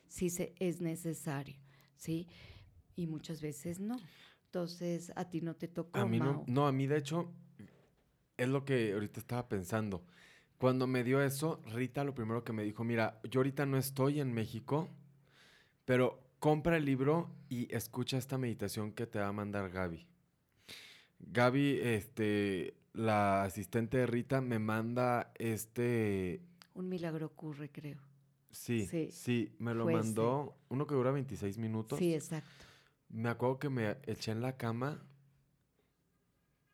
sí 0.09 0.31
se, 0.31 0.53
es 0.59 0.81
necesario, 0.81 1.61
¿sí? 1.97 2.27
Y 2.97 3.07
muchas 3.07 3.41
veces 3.41 3.79
no. 3.79 4.01
Entonces, 4.47 5.13
a 5.15 5.31
ti 5.31 5.43
no 5.43 5.55
te 5.55 5.69
tocó. 5.69 5.97
A 5.97 6.07
mí 6.07 6.19
no, 6.19 6.43
no, 6.49 6.67
a 6.67 6.73
mí 6.73 6.89
de 6.89 6.99
hecho, 6.99 7.33
es 8.39 8.49
lo 8.49 8.65
que 8.65 8.95
ahorita 8.95 9.21
estaba 9.21 9.49
pensando. 9.49 10.03
Cuando 10.57 10.87
me 10.87 11.05
dio 11.05 11.23
eso, 11.23 11.61
Rita 11.67 12.03
lo 12.05 12.15
primero 12.15 12.43
que 12.45 12.53
me 12.53 12.63
dijo, 12.63 12.85
mira, 12.85 13.21
yo 13.31 13.41
ahorita 13.41 13.67
no 13.67 13.77
estoy 13.77 14.21
en 14.21 14.33
México, 14.33 14.89
pero 15.85 16.19
compra 16.39 16.79
el 16.79 16.85
libro 16.87 17.31
y 17.51 17.73
escucha 17.75 18.17
esta 18.17 18.39
meditación 18.39 18.93
que 18.93 19.07
te 19.07 19.19
va 19.19 19.29
a 19.29 19.33
mandar 19.33 19.71
Gaby. 19.71 20.07
Gaby, 21.21 21.81
este, 21.83 22.75
la 22.95 23.45
asistente 23.45 23.99
de 23.99 24.07
Rita, 24.07 24.41
me 24.41 24.59
manda 24.59 25.33
este... 25.37 26.41
Un 26.75 26.89
milagro 26.89 27.27
ocurre, 27.27 27.71
creo. 27.71 27.99
Sí, 28.51 28.87
sí, 28.87 29.11
sí 29.13 29.53
me 29.59 29.75
lo 29.75 29.85
mandó, 29.85 30.57
uno 30.69 30.87
que 30.87 30.95
dura 30.95 31.11
26 31.11 31.59
minutos. 31.59 31.99
Sí, 31.99 32.15
exacto 32.15 32.69
me 33.09 33.29
acuerdo 33.29 33.59
que 33.59 33.69
me 33.71 33.97
eché 34.07 34.33
en 34.33 34.43
la 34.43 34.57
cama 34.57 35.03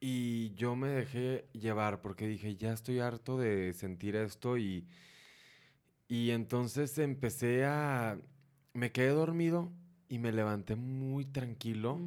y 0.06 0.52
yo 0.52 0.76
me 0.76 0.88
dejé 0.88 1.49
llevar 1.54 2.02
porque 2.02 2.26
dije, 2.26 2.56
ya 2.56 2.75
estoy 2.75 2.99
harto 2.99 3.38
de 3.38 3.73
sentir 3.73 4.16
esto 4.16 4.58
y, 4.58 4.87
y 6.08 6.32
entonces 6.32 6.99
empecé 6.99 7.64
a... 7.64 8.18
Me 8.75 8.92
quedé 8.92 9.08
dormido 9.08 9.73
y 10.11 10.18
me 10.18 10.30
levanté 10.30 10.76
muy 10.76 11.25
tranquilo. 11.25 11.99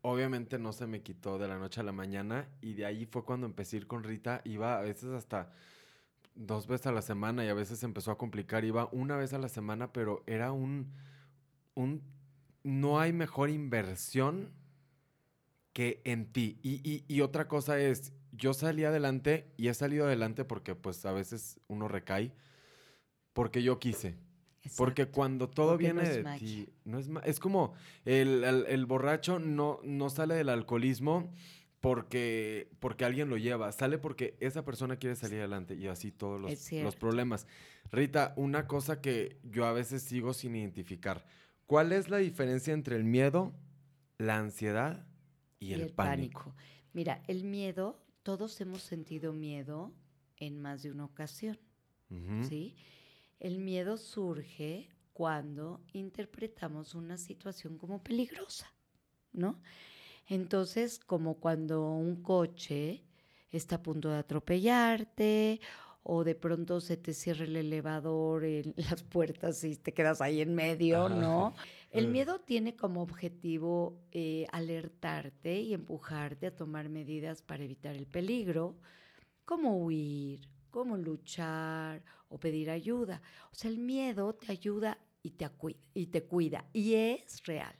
Obviamente 0.00 0.60
no 0.60 0.72
se 0.72 0.86
me 0.86 1.02
quitó 1.02 1.40
de 1.40 1.48
la 1.48 1.58
noche 1.58 1.80
a 1.80 1.82
la 1.82 1.90
mañana 1.90 2.48
y 2.60 2.74
de 2.74 2.86
ahí 2.86 3.04
fue 3.04 3.24
cuando 3.24 3.48
empecé 3.48 3.74
a 3.74 3.80
ir 3.80 3.88
con 3.88 4.04
Rita. 4.04 4.40
Iba 4.44 4.78
a 4.78 4.82
veces 4.82 5.10
hasta 5.10 5.50
dos 6.36 6.68
veces 6.68 6.86
a 6.86 6.92
la 6.92 7.02
semana 7.02 7.44
y 7.44 7.48
a 7.48 7.54
veces 7.54 7.82
empezó 7.82 8.12
a 8.12 8.16
complicar. 8.16 8.64
Iba 8.64 8.88
una 8.92 9.16
vez 9.16 9.32
a 9.32 9.38
la 9.38 9.48
semana, 9.48 9.92
pero 9.92 10.22
era 10.28 10.52
un, 10.52 10.92
un 11.74 12.00
no 12.62 13.00
hay 13.00 13.12
mejor 13.12 13.50
inversión 13.50 14.52
que 15.78 16.02
en 16.02 16.26
ti. 16.32 16.58
Y, 16.64 17.20
otra 17.20 17.46
cosa 17.46 17.78
es, 17.78 18.12
yo 18.32 18.52
salí 18.52 18.82
adelante 18.82 19.52
y 19.56 19.68
he 19.68 19.74
salido 19.74 20.06
adelante 20.06 20.44
porque 20.44 20.74
pues 20.74 21.06
a 21.06 21.12
veces 21.12 21.60
uno 21.68 21.86
recae 21.86 22.32
porque 23.32 23.62
yo 23.62 23.78
quise. 23.78 24.16
Porque 24.76 25.06
cuando 25.06 25.48
todo 25.48 25.78
viene 25.78 26.02
de 26.02 26.24
ti, 26.36 26.68
no 26.84 26.98
es 26.98 27.08
Es 27.22 27.38
como 27.38 27.74
el, 28.04 28.86
borracho 28.86 29.38
no, 29.38 29.78
no 29.84 30.10
sale 30.10 30.34
del 30.34 30.48
alcoholismo 30.48 31.32
porque, 31.78 32.72
porque 32.80 33.04
alguien 33.04 33.30
lo 33.30 33.36
lleva, 33.36 33.70
sale 33.70 33.98
porque 33.98 34.36
esa 34.40 34.64
persona 34.64 34.96
quiere 34.96 35.14
salir 35.14 35.38
adelante 35.38 35.76
y 35.76 35.86
así 35.86 36.10
todos 36.10 36.40
los, 36.40 36.72
los 36.72 36.96
problemas. 36.96 37.46
Rita, 37.92 38.34
una 38.34 38.66
cosa 38.66 39.00
que 39.00 39.38
yo 39.44 39.64
a 39.64 39.72
veces 39.72 40.02
sigo 40.02 40.34
sin 40.34 40.56
identificar. 40.56 41.24
¿Cuál 41.66 41.92
es 41.92 42.08
la 42.08 42.16
diferencia 42.16 42.74
entre 42.74 42.96
el 42.96 43.04
miedo, 43.04 43.54
la 44.18 44.38
ansiedad 44.38 45.07
y, 45.58 45.72
el, 45.72 45.90
pánico? 45.90 46.54
Mira, 46.92 47.22
el 47.26 47.44
miedo, 47.44 48.04
todos 48.22 48.60
hemos 48.60 48.82
sentido 48.82 49.32
miedo 49.32 49.92
en 50.36 50.60
más 50.60 50.82
de 50.82 50.90
una 50.90 51.04
ocasión, 51.04 51.58
¿sí? 52.48 52.76
El 53.38 53.58
miedo 53.58 53.96
surge 53.96 54.88
cuando 55.12 55.84
interpretamos 55.92 56.94
una 56.94 57.18
situación 57.18 57.76
como 57.76 58.02
peligrosa, 58.02 58.72
¿no? 59.32 59.60
Entonces, 60.26 60.98
como 60.98 61.40
cuando 61.40 61.90
un 61.90 62.22
coche 62.22 63.04
está 63.50 63.76
a 63.76 63.82
punto 63.82 64.10
de 64.10 64.18
atropellarte 64.18 65.60
o 66.02 66.24
de 66.24 66.34
pronto 66.34 66.80
se 66.80 66.96
te 66.96 67.14
cierra 67.14 67.44
el 67.44 67.56
elevador 67.56 68.44
en 68.44 68.74
las 68.76 69.02
puertas 69.02 69.64
y 69.64 69.76
te 69.76 69.92
quedas 69.92 70.20
ahí 70.20 70.40
en 70.40 70.54
medio, 70.54 71.08
¿no? 71.08 71.54
El 71.90 72.06
eh. 72.06 72.08
miedo 72.08 72.40
tiene 72.40 72.76
como 72.76 73.02
objetivo 73.02 73.98
eh, 74.12 74.46
alertarte 74.52 75.60
y 75.60 75.74
empujarte 75.74 76.46
a 76.46 76.54
tomar 76.54 76.88
medidas 76.88 77.42
para 77.42 77.64
evitar 77.64 77.96
el 77.96 78.06
peligro, 78.06 78.76
como 79.44 79.78
huir, 79.78 80.48
como 80.70 80.96
luchar 80.96 82.02
o 82.28 82.38
pedir 82.38 82.70
ayuda. 82.70 83.22
O 83.50 83.54
sea, 83.54 83.70
el 83.70 83.78
miedo 83.78 84.34
te 84.34 84.52
ayuda 84.52 84.98
y 85.22 85.30
te, 85.30 85.50
y 85.94 86.06
te 86.06 86.24
cuida 86.24 86.66
y 86.72 86.94
es 86.94 87.42
real. 87.44 87.74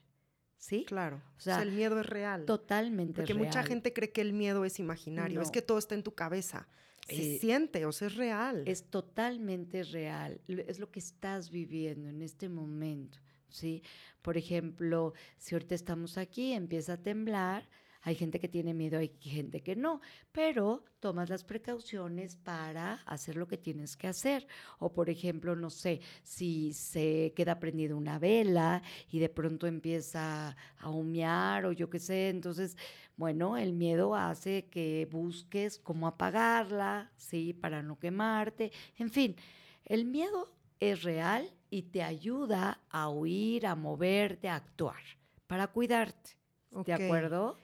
¿Sí? 0.56 0.84
Claro. 0.86 1.22
O 1.36 1.40
sea, 1.40 1.62
el 1.62 1.70
miedo 1.70 2.00
es 2.00 2.06
real. 2.06 2.44
Totalmente 2.44 3.14
Porque 3.14 3.34
mucha 3.34 3.62
gente 3.62 3.92
cree 3.92 4.10
que 4.10 4.20
el 4.20 4.32
miedo 4.32 4.64
es 4.64 4.80
imaginario. 4.80 5.40
Es 5.40 5.52
que 5.52 5.62
todo 5.62 5.78
está 5.78 5.94
en 5.94 6.02
tu 6.02 6.14
cabeza 6.14 6.66
se 7.08 7.36
eh, 7.36 7.38
siente, 7.38 7.86
o 7.86 7.92
sea, 7.92 8.08
es 8.08 8.16
real. 8.16 8.62
Es 8.66 8.84
totalmente 8.84 9.82
real, 9.84 10.40
es 10.46 10.78
lo 10.78 10.90
que 10.90 10.98
estás 10.98 11.50
viviendo 11.50 12.08
en 12.08 12.22
este 12.22 12.48
momento, 12.48 13.18
¿sí? 13.49 13.83
Por 14.23 14.37
ejemplo, 14.37 15.14
si 15.38 15.55
ahorita 15.55 15.75
estamos 15.75 16.19
aquí, 16.19 16.52
empieza 16.52 16.95
a 16.95 17.02
temblar, 17.02 17.69
hay 18.02 18.14
gente 18.14 18.38
que 18.38 18.49
tiene 18.49 18.75
miedo, 18.75 18.99
hay 18.99 19.12
gente 19.21 19.61
que 19.61 19.76
no, 19.76 20.00
pero 20.33 20.85
tomas 21.00 21.28
las 21.28 21.45
precauciones 21.45 22.37
para 22.37 22.95
hacer 23.07 23.37
lo 23.37 23.49
que 23.49 23.59
tienes 23.59 23.97
que 23.97 24.07
hacer. 24.09 24.47
O 24.78 24.93
por 24.93 25.11
ejemplo, 25.11 25.57
no 25.57 25.69
sé, 25.69 26.00
si 26.23 26.73
se 26.73 27.33
queda 27.37 27.59
prendida 27.59 27.95
una 27.95 28.19
vela 28.19 28.83
y 29.11 29.19
de 29.19 29.28
pronto 29.28 29.67
empieza 29.67 30.57
a 30.78 30.90
humear 30.90 31.67
o 31.67 31.73
yo 31.73 31.90
qué 31.90 31.99
sé, 31.99 32.28
entonces, 32.28 32.76
bueno, 33.17 33.57
el 33.57 33.73
miedo 33.73 34.14
hace 34.14 34.67
que 34.67 35.09
busques 35.11 35.78
cómo 35.78 36.07
apagarla, 36.07 37.11
¿sí? 37.17 37.52
Para 37.52 37.83
no 37.83 37.99
quemarte. 37.99 38.73
En 38.97 39.11
fin, 39.11 39.37
el 39.85 40.05
miedo 40.05 40.52
es 40.81 41.02
real 41.02 41.50
y 41.70 41.82
te 41.82 42.02
ayuda 42.02 42.80
a 42.90 43.08
huir, 43.08 43.66
a 43.66 43.75
moverte, 43.75 44.48
a 44.48 44.56
actuar, 44.56 45.02
para 45.46 45.66
cuidarte. 45.68 46.37
¿De 46.84 46.92
acuerdo? 46.92 47.58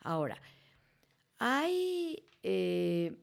Ahora, 0.00 0.40
hay 1.38 2.28
eh, 2.42 3.16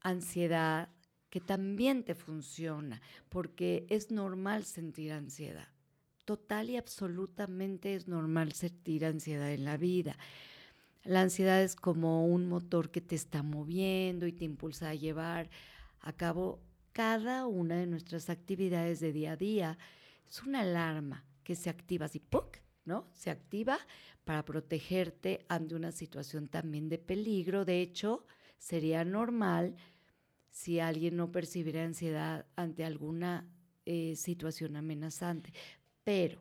ansiedad 0.00 0.88
que 1.30 1.40
también 1.40 2.04
te 2.04 2.14
funciona, 2.14 3.02
porque 3.28 3.86
es 3.90 4.10
normal 4.10 4.64
sentir 4.64 5.12
ansiedad. 5.12 5.68
Total 6.24 6.70
y 6.70 6.76
absolutamente 6.76 7.94
es 7.94 8.08
normal 8.08 8.52
sentir 8.52 9.04
ansiedad 9.04 9.52
en 9.52 9.64
la 9.64 9.76
vida. 9.76 10.16
La 11.02 11.20
ansiedad 11.20 11.62
es 11.62 11.76
como 11.76 12.26
un 12.26 12.46
motor 12.46 12.90
que 12.90 13.02
te 13.02 13.14
está 13.14 13.42
moviendo 13.42 14.26
y 14.26 14.32
te 14.32 14.44
impulsa 14.44 14.90
a 14.90 14.94
llevar 14.94 15.50
a 16.00 16.12
cabo 16.12 16.62
cada 16.94 17.46
una 17.46 17.76
de 17.76 17.86
nuestras 17.86 18.30
actividades 18.30 19.00
de 19.00 19.12
día 19.12 19.32
a 19.32 19.36
día. 19.36 19.78
Es 20.26 20.42
una 20.42 20.60
alarma 20.60 21.24
que 21.42 21.56
se 21.56 21.68
activa 21.68 22.06
así, 22.06 22.20
¡puc! 22.20 22.58
¿no? 22.84 23.08
Se 23.12 23.30
activa 23.30 23.78
para 24.24 24.44
protegerte 24.44 25.44
ante 25.48 25.74
una 25.74 25.90
situación 25.90 26.48
también 26.48 26.88
de 26.88 26.98
peligro. 26.98 27.64
De 27.64 27.80
hecho, 27.82 28.26
sería 28.58 29.04
normal 29.04 29.74
si 30.50 30.78
alguien 30.78 31.16
no 31.16 31.32
percibiera 31.32 31.84
ansiedad 31.84 32.46
ante 32.54 32.84
alguna 32.84 33.46
eh, 33.84 34.14
situación 34.16 34.76
amenazante. 34.76 35.52
Pero 36.04 36.40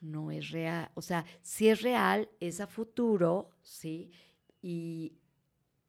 no 0.00 0.30
es 0.30 0.50
real. 0.50 0.90
O 0.94 1.02
sea, 1.02 1.24
si 1.40 1.68
es 1.68 1.80
real, 1.80 2.28
es 2.40 2.60
a 2.60 2.66
futuro, 2.66 3.50
¿sí? 3.62 4.10
Y 4.60 5.14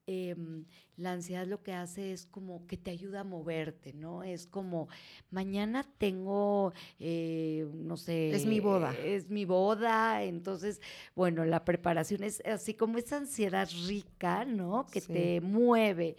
em, 0.09 0.65
la 0.97 1.11
ansiedad 1.11 1.45
lo 1.45 1.61
que 1.61 1.71
hace 1.71 2.11
es 2.11 2.25
como 2.25 2.65
que 2.65 2.77
te 2.77 2.89
ayuda 2.89 3.19
a 3.19 3.23
moverte, 3.23 3.93
¿no? 3.93 4.23
Es 4.23 4.47
como, 4.47 4.87
mañana 5.29 5.85
tengo, 5.99 6.73
eh, 6.99 7.67
no 7.75 7.95
sé. 7.95 8.31
Es 8.31 8.47
mi 8.47 8.59
boda. 8.59 8.95
Es 8.97 9.29
mi 9.29 9.45
boda, 9.45 10.23
entonces, 10.23 10.81
bueno, 11.15 11.45
la 11.45 11.63
preparación 11.63 12.23
es 12.23 12.41
así 12.43 12.73
como 12.73 12.97
esa 12.97 13.17
ansiedad 13.17 13.69
rica, 13.87 14.45
¿no? 14.45 14.87
Que 14.87 15.01
te 15.01 15.41
mueve, 15.41 16.17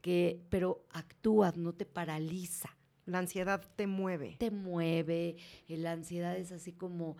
que, 0.00 0.40
pero 0.48 0.86
actúas, 0.90 1.56
no 1.56 1.72
te 1.72 1.84
paraliza. 1.84 2.70
La 3.06 3.18
ansiedad 3.18 3.60
te 3.74 3.88
mueve. 3.88 4.36
Te 4.38 4.52
mueve. 4.52 5.36
La 5.66 5.90
ansiedad 5.90 6.36
es 6.36 6.52
así 6.52 6.72
como, 6.72 7.16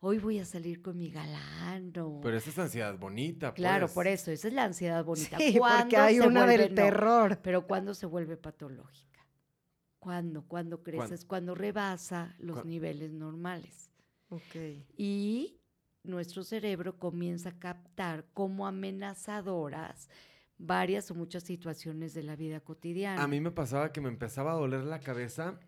hoy 0.00 0.18
voy 0.18 0.38
a 0.38 0.44
salir 0.44 0.82
con 0.82 0.96
mi 0.96 1.10
galán. 1.10 1.92
Pero 1.92 2.36
esa 2.36 2.50
es 2.50 2.58
ansiedad 2.58 2.98
bonita. 2.98 3.54
Claro, 3.54 3.86
pues. 3.86 3.94
por 3.94 4.06
eso, 4.06 4.30
esa 4.30 4.48
es 4.48 4.54
la 4.54 4.64
ansiedad 4.64 5.04
bonita. 5.04 5.38
Sí, 5.38 5.58
porque 5.58 5.96
hay 5.96 6.20
una 6.20 6.46
del 6.46 6.74
terror. 6.74 7.40
Pero 7.42 7.66
¿cuándo 7.66 7.94
se 7.94 8.06
vuelve 8.06 8.36
patológica? 8.36 9.26
¿Cuándo? 9.98 10.42
Cuando 10.46 10.82
creces, 10.82 11.24
cuando 11.24 11.54
rebasa 11.54 12.34
los 12.38 12.64
niveles 12.64 13.12
normales. 13.12 13.90
Ok. 14.28 14.56
Y 14.96 15.58
nuestro 16.02 16.44
cerebro 16.44 16.98
comienza 16.98 17.50
a 17.50 17.58
captar 17.58 18.26
como 18.34 18.66
amenazadoras 18.66 20.08
varias 20.58 21.10
o 21.10 21.14
muchas 21.14 21.42
situaciones 21.42 22.14
de 22.14 22.22
la 22.22 22.36
vida 22.36 22.60
cotidiana. 22.60 23.22
A 23.22 23.28
mí 23.28 23.40
me 23.40 23.50
pasaba 23.50 23.92
que 23.92 24.00
me 24.00 24.08
empezaba 24.08 24.52
a 24.52 24.54
doler 24.54 24.84
la 24.84 25.00
cabeza 25.00 25.58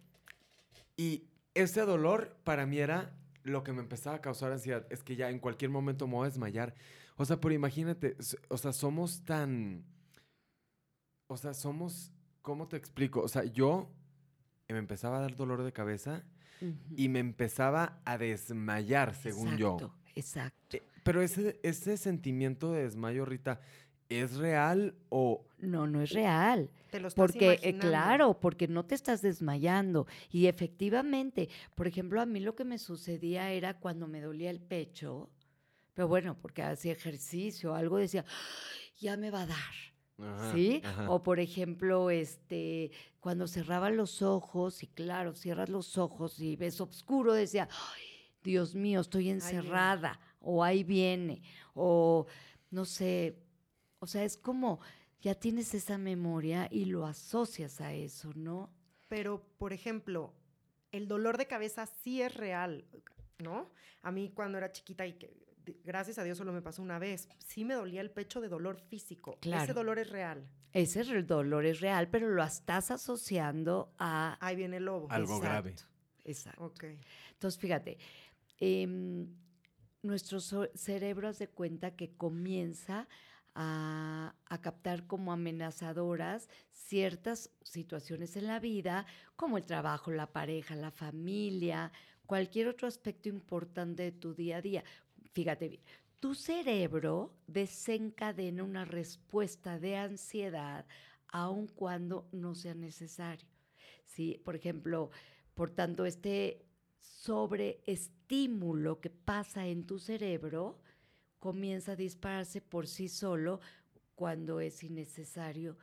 y 0.96 1.28
ese 1.54 1.80
dolor 1.82 2.36
para 2.44 2.66
mí 2.66 2.78
era 2.78 3.18
lo 3.46 3.64
que 3.64 3.72
me 3.72 3.80
empezaba 3.80 4.16
a 4.16 4.20
causar 4.20 4.52
ansiedad. 4.52 4.86
Es 4.90 5.02
que 5.02 5.16
ya 5.16 5.30
en 5.30 5.38
cualquier 5.38 5.70
momento 5.70 6.06
me 6.06 6.14
voy 6.14 6.26
a 6.26 6.30
desmayar. 6.30 6.74
O 7.16 7.24
sea, 7.24 7.40
pero 7.40 7.54
imagínate, 7.54 8.16
o 8.48 8.58
sea, 8.58 8.72
somos 8.72 9.24
tan... 9.24 9.84
O 11.28 11.36
sea, 11.36 11.54
somos... 11.54 12.12
¿Cómo 12.42 12.68
te 12.68 12.76
explico? 12.76 13.22
O 13.22 13.28
sea, 13.28 13.44
yo 13.44 13.90
me 14.68 14.78
empezaba 14.78 15.18
a 15.18 15.20
dar 15.20 15.36
dolor 15.36 15.62
de 15.64 15.72
cabeza 15.72 16.24
y 16.96 17.08
me 17.08 17.18
empezaba 17.18 18.00
a 18.04 18.18
desmayar, 18.18 19.14
según 19.14 19.56
yo. 19.56 19.74
Exacto, 19.74 19.94
exacto. 20.14 20.76
Eh, 20.76 20.82
pero 21.02 21.22
ese, 21.22 21.60
ese 21.62 21.96
sentimiento 21.96 22.72
de 22.72 22.82
desmayo, 22.82 23.24
Rita, 23.24 23.60
¿Es 24.08 24.36
real 24.36 24.94
o...? 25.08 25.44
No, 25.58 25.86
no 25.86 26.02
es 26.02 26.10
real. 26.10 26.70
Te 26.90 27.00
lo 27.00 27.08
estás 27.08 27.16
porque, 27.16 27.58
eh, 27.62 27.78
claro, 27.78 28.38
porque 28.38 28.68
no 28.68 28.84
te 28.84 28.94
estás 28.94 29.22
desmayando. 29.22 30.06
Y 30.30 30.46
efectivamente, 30.46 31.48
por 31.74 31.86
ejemplo, 31.86 32.20
a 32.20 32.26
mí 32.26 32.40
lo 32.40 32.54
que 32.54 32.64
me 32.64 32.78
sucedía 32.78 33.50
era 33.50 33.78
cuando 33.78 34.06
me 34.06 34.20
dolía 34.20 34.50
el 34.50 34.60
pecho, 34.60 35.30
pero 35.94 36.08
bueno, 36.08 36.36
porque 36.40 36.62
hacía 36.62 36.92
ejercicio, 36.92 37.74
algo 37.74 37.96
decía, 37.96 38.24
ya 38.98 39.16
me 39.16 39.30
va 39.30 39.42
a 39.42 39.46
dar. 39.46 40.52
¿Sí? 40.54 40.82
O 41.08 41.22
por 41.22 41.40
ejemplo, 41.40 42.10
este, 42.10 42.90
cuando 43.20 43.46
cerraba 43.46 43.90
los 43.90 44.22
ojos, 44.22 44.82
y 44.82 44.86
claro, 44.86 45.34
cierras 45.34 45.68
los 45.68 45.98
ojos 45.98 46.40
y 46.40 46.56
ves 46.56 46.80
oscuro, 46.80 47.34
decía, 47.34 47.68
Dios 48.42 48.74
mío, 48.74 49.00
estoy 49.00 49.28
encerrada, 49.28 50.18
o 50.40 50.64
ahí 50.64 50.84
viene, 50.84 51.42
o 51.74 52.26
no 52.70 52.86
sé, 52.86 53.36
o 53.98 54.06
sea, 54.06 54.24
es 54.24 54.36
como 54.36 54.80
ya 55.20 55.34
tienes 55.34 55.74
esa 55.74 55.98
memoria 55.98 56.68
y 56.70 56.84
lo 56.84 57.06
asocias 57.06 57.80
a 57.80 57.92
eso, 57.92 58.32
¿no? 58.34 58.70
Pero, 59.08 59.42
por 59.58 59.72
ejemplo, 59.72 60.34
el 60.92 61.08
dolor 61.08 61.38
de 61.38 61.46
cabeza 61.46 61.86
sí 61.86 62.22
es 62.22 62.34
real, 62.34 62.84
¿no? 63.38 63.70
A 64.02 64.10
mí 64.10 64.30
cuando 64.34 64.58
era 64.58 64.72
chiquita 64.72 65.06
y 65.06 65.14
que 65.14 65.46
gracias 65.84 66.18
a 66.18 66.24
Dios 66.24 66.38
solo 66.38 66.52
me 66.52 66.62
pasó 66.62 66.82
una 66.82 66.98
vez, 66.98 67.28
sí 67.38 67.64
me 67.64 67.74
dolía 67.74 68.00
el 68.00 68.10
pecho 68.10 68.40
de 68.40 68.48
dolor 68.48 68.78
físico. 68.78 69.38
Claro. 69.40 69.64
Ese 69.64 69.72
dolor 69.72 69.98
es 69.98 70.10
real. 70.10 70.48
Ese 70.72 71.02
dolor 71.22 71.64
es 71.64 71.80
real, 71.80 72.08
pero 72.08 72.28
lo 72.28 72.44
estás 72.44 72.90
asociando 72.90 73.94
a... 73.98 74.36
Ahí 74.40 74.56
viene 74.56 74.76
el 74.76 74.84
lobo. 74.84 75.08
Algo 75.10 75.40
grave. 75.40 75.74
Exacto. 76.24 76.64
Ok. 76.64 76.84
Entonces, 77.32 77.58
fíjate, 77.58 77.98
eh, 78.60 79.26
nuestro 80.02 80.40
cerebro 80.40 81.28
hace 81.28 81.48
cuenta 81.48 81.96
que 81.96 82.14
comienza 82.16 83.08
a, 83.56 84.34
captar 84.60 85.06
como 85.06 85.32
amenazadoras 85.32 86.48
ciertas 86.72 87.50
situaciones 87.62 88.36
en 88.36 88.46
la 88.46 88.60
vida, 88.60 89.06
como 89.34 89.58
el 89.58 89.64
trabajo, 89.64 90.10
la 90.10 90.32
pareja, 90.32 90.76
la 90.76 90.90
familia, 90.90 91.92
cualquier 92.26 92.68
otro 92.68 92.86
aspecto 92.86 93.28
importante 93.28 94.04
de 94.04 94.12
tu 94.12 94.34
día 94.34 94.58
a 94.58 94.62
día. 94.62 94.84
Fíjate 95.32 95.68
bien, 95.68 95.82
tu 96.20 96.34
cerebro 96.34 97.34
desencadena 97.46 98.62
una 98.62 98.84
respuesta 98.84 99.78
de 99.78 99.96
ansiedad 99.96 100.86
aun 101.28 101.66
cuando 101.66 102.28
no 102.32 102.54
sea 102.54 102.74
necesario. 102.74 103.48
¿Sí? 104.04 104.40
Por 104.44 104.56
ejemplo, 104.56 105.10
por 105.54 105.70
tanto, 105.70 106.04
este 106.04 106.66
sobreestímulo 107.00 109.00
que 109.00 109.10
pasa 109.10 109.66
en 109.66 109.86
tu 109.86 109.98
cerebro 109.98 110.80
comienza 111.38 111.92
a 111.92 111.96
dispararse 111.96 112.60
por 112.60 112.86
sí 112.86 113.08
solo 113.08 113.60
cuando 114.14 114.60
es 114.60 114.82
innecesario 114.82 115.76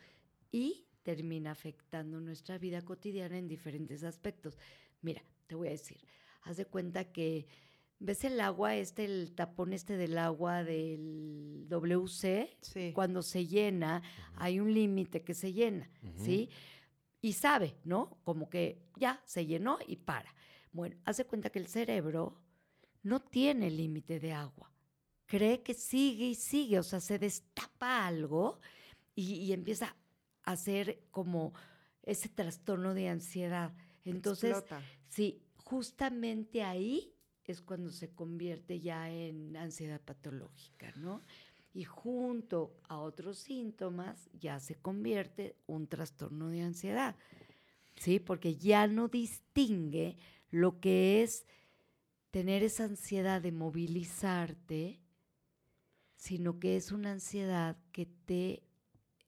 y 0.51 0.85
termina 1.03 1.51
afectando 1.51 2.19
nuestra 2.19 2.57
vida 2.57 2.81
cotidiana 2.81 3.37
en 3.37 3.47
diferentes 3.47 4.03
aspectos. 4.03 4.57
Mira, 5.01 5.23
te 5.47 5.55
voy 5.55 5.67
a 5.67 5.71
decir, 5.71 6.03
haz 6.43 6.57
de 6.57 6.65
cuenta 6.65 7.11
que 7.11 7.47
ves 7.99 8.23
el 8.23 8.39
agua, 8.39 8.75
este, 8.75 9.05
el 9.05 9.33
tapón 9.33 9.73
este 9.73 9.97
del 9.97 10.17
agua 10.17 10.63
del 10.63 11.65
WC, 11.67 12.57
cuando 12.93 13.21
se 13.21 13.45
llena, 13.45 14.01
hay 14.35 14.59
un 14.59 14.73
límite 14.73 15.23
que 15.23 15.33
se 15.33 15.53
llena, 15.53 15.89
¿sí? 16.17 16.49
Y 17.21 17.33
sabe, 17.33 17.75
¿no? 17.85 18.17
Como 18.23 18.49
que 18.49 18.81
ya 18.97 19.21
se 19.25 19.45
llenó 19.45 19.77
y 19.87 19.97
para. 19.97 20.33
Bueno, 20.73 20.97
haz 21.05 21.17
de 21.17 21.25
cuenta 21.25 21.49
que 21.49 21.59
el 21.59 21.67
cerebro 21.67 22.41
no 23.03 23.21
tiene 23.21 23.69
límite 23.69 24.19
de 24.19 24.33
agua 24.33 24.72
cree 25.33 25.63
que 25.63 25.73
sigue 25.73 26.27
y 26.27 26.35
sigue, 26.35 26.77
o 26.77 26.83
sea, 26.83 26.99
se 26.99 27.17
destapa 27.17 28.05
algo 28.05 28.59
y, 29.15 29.51
empieza 29.51 29.95
a 30.43 30.51
hacer 30.51 31.05
como 31.09 31.55
ese 32.03 32.29
trastorno 32.29 32.93
de 32.93 33.09
ansiedad. 33.09 33.73
Entonces, 34.05 34.63
sí, 35.09 35.41
justamente 35.55 36.61
ahí 36.61 37.15
es 37.45 37.63
cuando 37.63 37.89
se 37.89 38.11
convierte 38.11 38.79
ya 38.79 39.09
en 39.09 39.57
ansiedad 39.57 39.99
patológica, 39.99 40.93
¿no? 40.97 41.23
Y 41.73 41.83
junto 41.83 42.75
a 42.87 42.99
otros 42.99 43.39
síntomas 43.39 44.29
ya 44.39 44.59
se 44.59 44.75
convierte 44.75 45.55
un 45.65 45.87
trastorno 45.87 46.49
de 46.49 46.61
ansiedad, 46.61 47.15
¿sí? 47.95 48.19
Porque 48.19 48.55
ya 48.55 48.85
no 48.85 49.07
distingue 49.07 50.15
lo 50.51 50.79
que 50.79 51.23
es 51.23 51.47
tener 52.29 52.61
esa 52.61 52.83
ansiedad 52.83 53.41
de 53.41 53.51
movilizarte 53.51 55.02
sino 56.23 56.57
que 56.57 56.77
es 56.77 56.93
una 56.93 57.11
ansiedad 57.11 57.75
que 57.91 58.05
te 58.05 58.63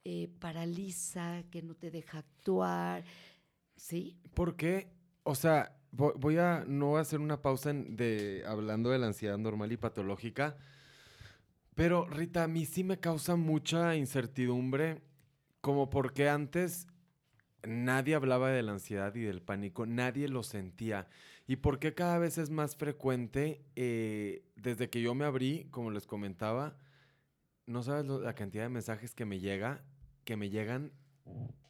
eh, 0.06 0.30
paraliza, 0.40 1.44
que 1.52 1.62
no 1.62 1.76
te 1.76 1.92
deja 1.92 2.20
actuar, 2.20 3.04
¿sí? 3.76 4.18
¿Por 4.34 4.56
qué? 4.56 4.88
O 5.24 5.36
sea, 5.36 5.76
voy 5.92 6.38
a 6.38 6.64
no 6.66 6.96
hacer 6.96 7.20
una 7.20 7.42
pausa 7.42 7.74
de 7.74 8.46
hablando 8.48 8.92
de 8.92 9.00
la 9.00 9.08
ansiedad 9.08 9.38
normal 9.38 9.74
y 9.74 9.78
patológica, 9.78 10.56
pero 11.74 12.08
Rita, 12.08 12.46
a 12.46 12.48
mí 12.48 12.66
sí 12.66 12.86
me 12.86 12.98
causa 12.98 13.36
mucha 13.36 13.98
incertidumbre, 13.98 15.02
como 15.60 15.90
porque 15.90 16.30
antes 16.30 16.88
nadie 17.68 18.16
hablaba 18.16 18.52
de 18.52 18.64
la 18.64 18.72
ansiedad 18.72 19.14
y 19.16 19.22
del 19.24 19.42
pánico, 19.42 19.86
nadie 19.86 20.30
lo 20.30 20.44
sentía. 20.44 21.10
¿Y 21.46 21.58
por 21.58 21.78
qué 21.78 21.94
cada 21.94 22.20
vez 22.20 22.38
es 22.38 22.52
más 22.52 22.78
frecuente? 22.78 23.66
Eh, 23.76 24.46
desde 24.56 24.90
que 24.90 25.02
yo 25.02 25.14
me 25.14 25.26
abrí, 25.26 25.68
como 25.72 25.92
les 25.92 26.08
comentaba, 26.08 26.78
no 27.66 27.84
sabes 27.84 28.06
la 28.06 28.36
cantidad 28.36 28.64
de 28.64 28.70
mensajes 28.70 29.14
que 29.14 29.26
me 29.26 29.40
llega, 29.40 29.84
que 30.24 30.38
me 30.38 30.50
llegan 30.50 30.92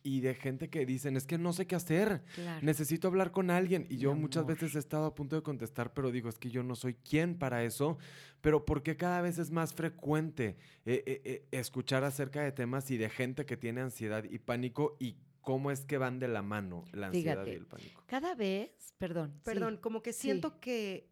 y 0.03 0.21
de 0.21 0.35
gente 0.35 0.69
que 0.69 0.85
dicen, 0.85 1.17
es 1.17 1.25
que 1.25 1.39
no 1.39 1.51
sé 1.51 1.65
qué 1.65 1.75
hacer, 1.75 2.21
necesito 2.61 3.07
hablar 3.07 3.31
con 3.31 3.49
alguien. 3.49 3.87
Y 3.89 3.97
yo 3.97 4.13
muchas 4.13 4.45
veces 4.45 4.75
he 4.75 4.79
estado 4.79 5.05
a 5.05 5.15
punto 5.15 5.35
de 5.35 5.41
contestar, 5.41 5.93
pero 5.93 6.11
digo, 6.11 6.29
es 6.29 6.37
que 6.37 6.51
yo 6.51 6.61
no 6.61 6.75
soy 6.75 6.93
quien 6.93 7.39
para 7.39 7.63
eso. 7.63 7.97
Pero 8.41 8.65
¿por 8.65 8.83
qué 8.83 8.97
cada 8.97 9.21
vez 9.21 9.39
es 9.39 9.49
más 9.49 9.73
frecuente 9.73 10.57
eh, 10.85 11.03
eh, 11.07 11.21
eh, 11.25 11.47
escuchar 11.49 12.03
acerca 12.03 12.43
de 12.43 12.51
temas 12.51 12.91
y 12.91 12.97
de 12.97 13.09
gente 13.09 13.47
que 13.47 13.57
tiene 13.57 13.81
ansiedad 13.81 14.23
y 14.23 14.37
pánico 14.37 14.95
y 14.99 15.17
cómo 15.41 15.71
es 15.71 15.85
que 15.85 15.97
van 15.97 16.19
de 16.19 16.27
la 16.27 16.43
mano 16.43 16.83
la 16.91 17.07
ansiedad 17.07 17.47
y 17.47 17.51
el 17.51 17.65
pánico. 17.65 18.03
Cada 18.05 18.35
vez, 18.35 18.93
perdón. 18.99 19.41
Perdón, 19.43 19.77
como 19.77 20.03
que 20.03 20.13
siento 20.13 20.59
que 20.59 21.09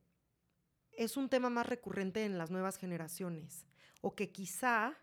es 0.92 1.18
un 1.18 1.30
tema 1.30 1.50
más 1.50 1.66
recurrente 1.66 2.26
en 2.26 2.38
las 2.38 2.52
nuevas 2.52 2.78
generaciones 2.78 3.66
o 4.04 4.16
que 4.16 4.32
quizá 4.32 4.98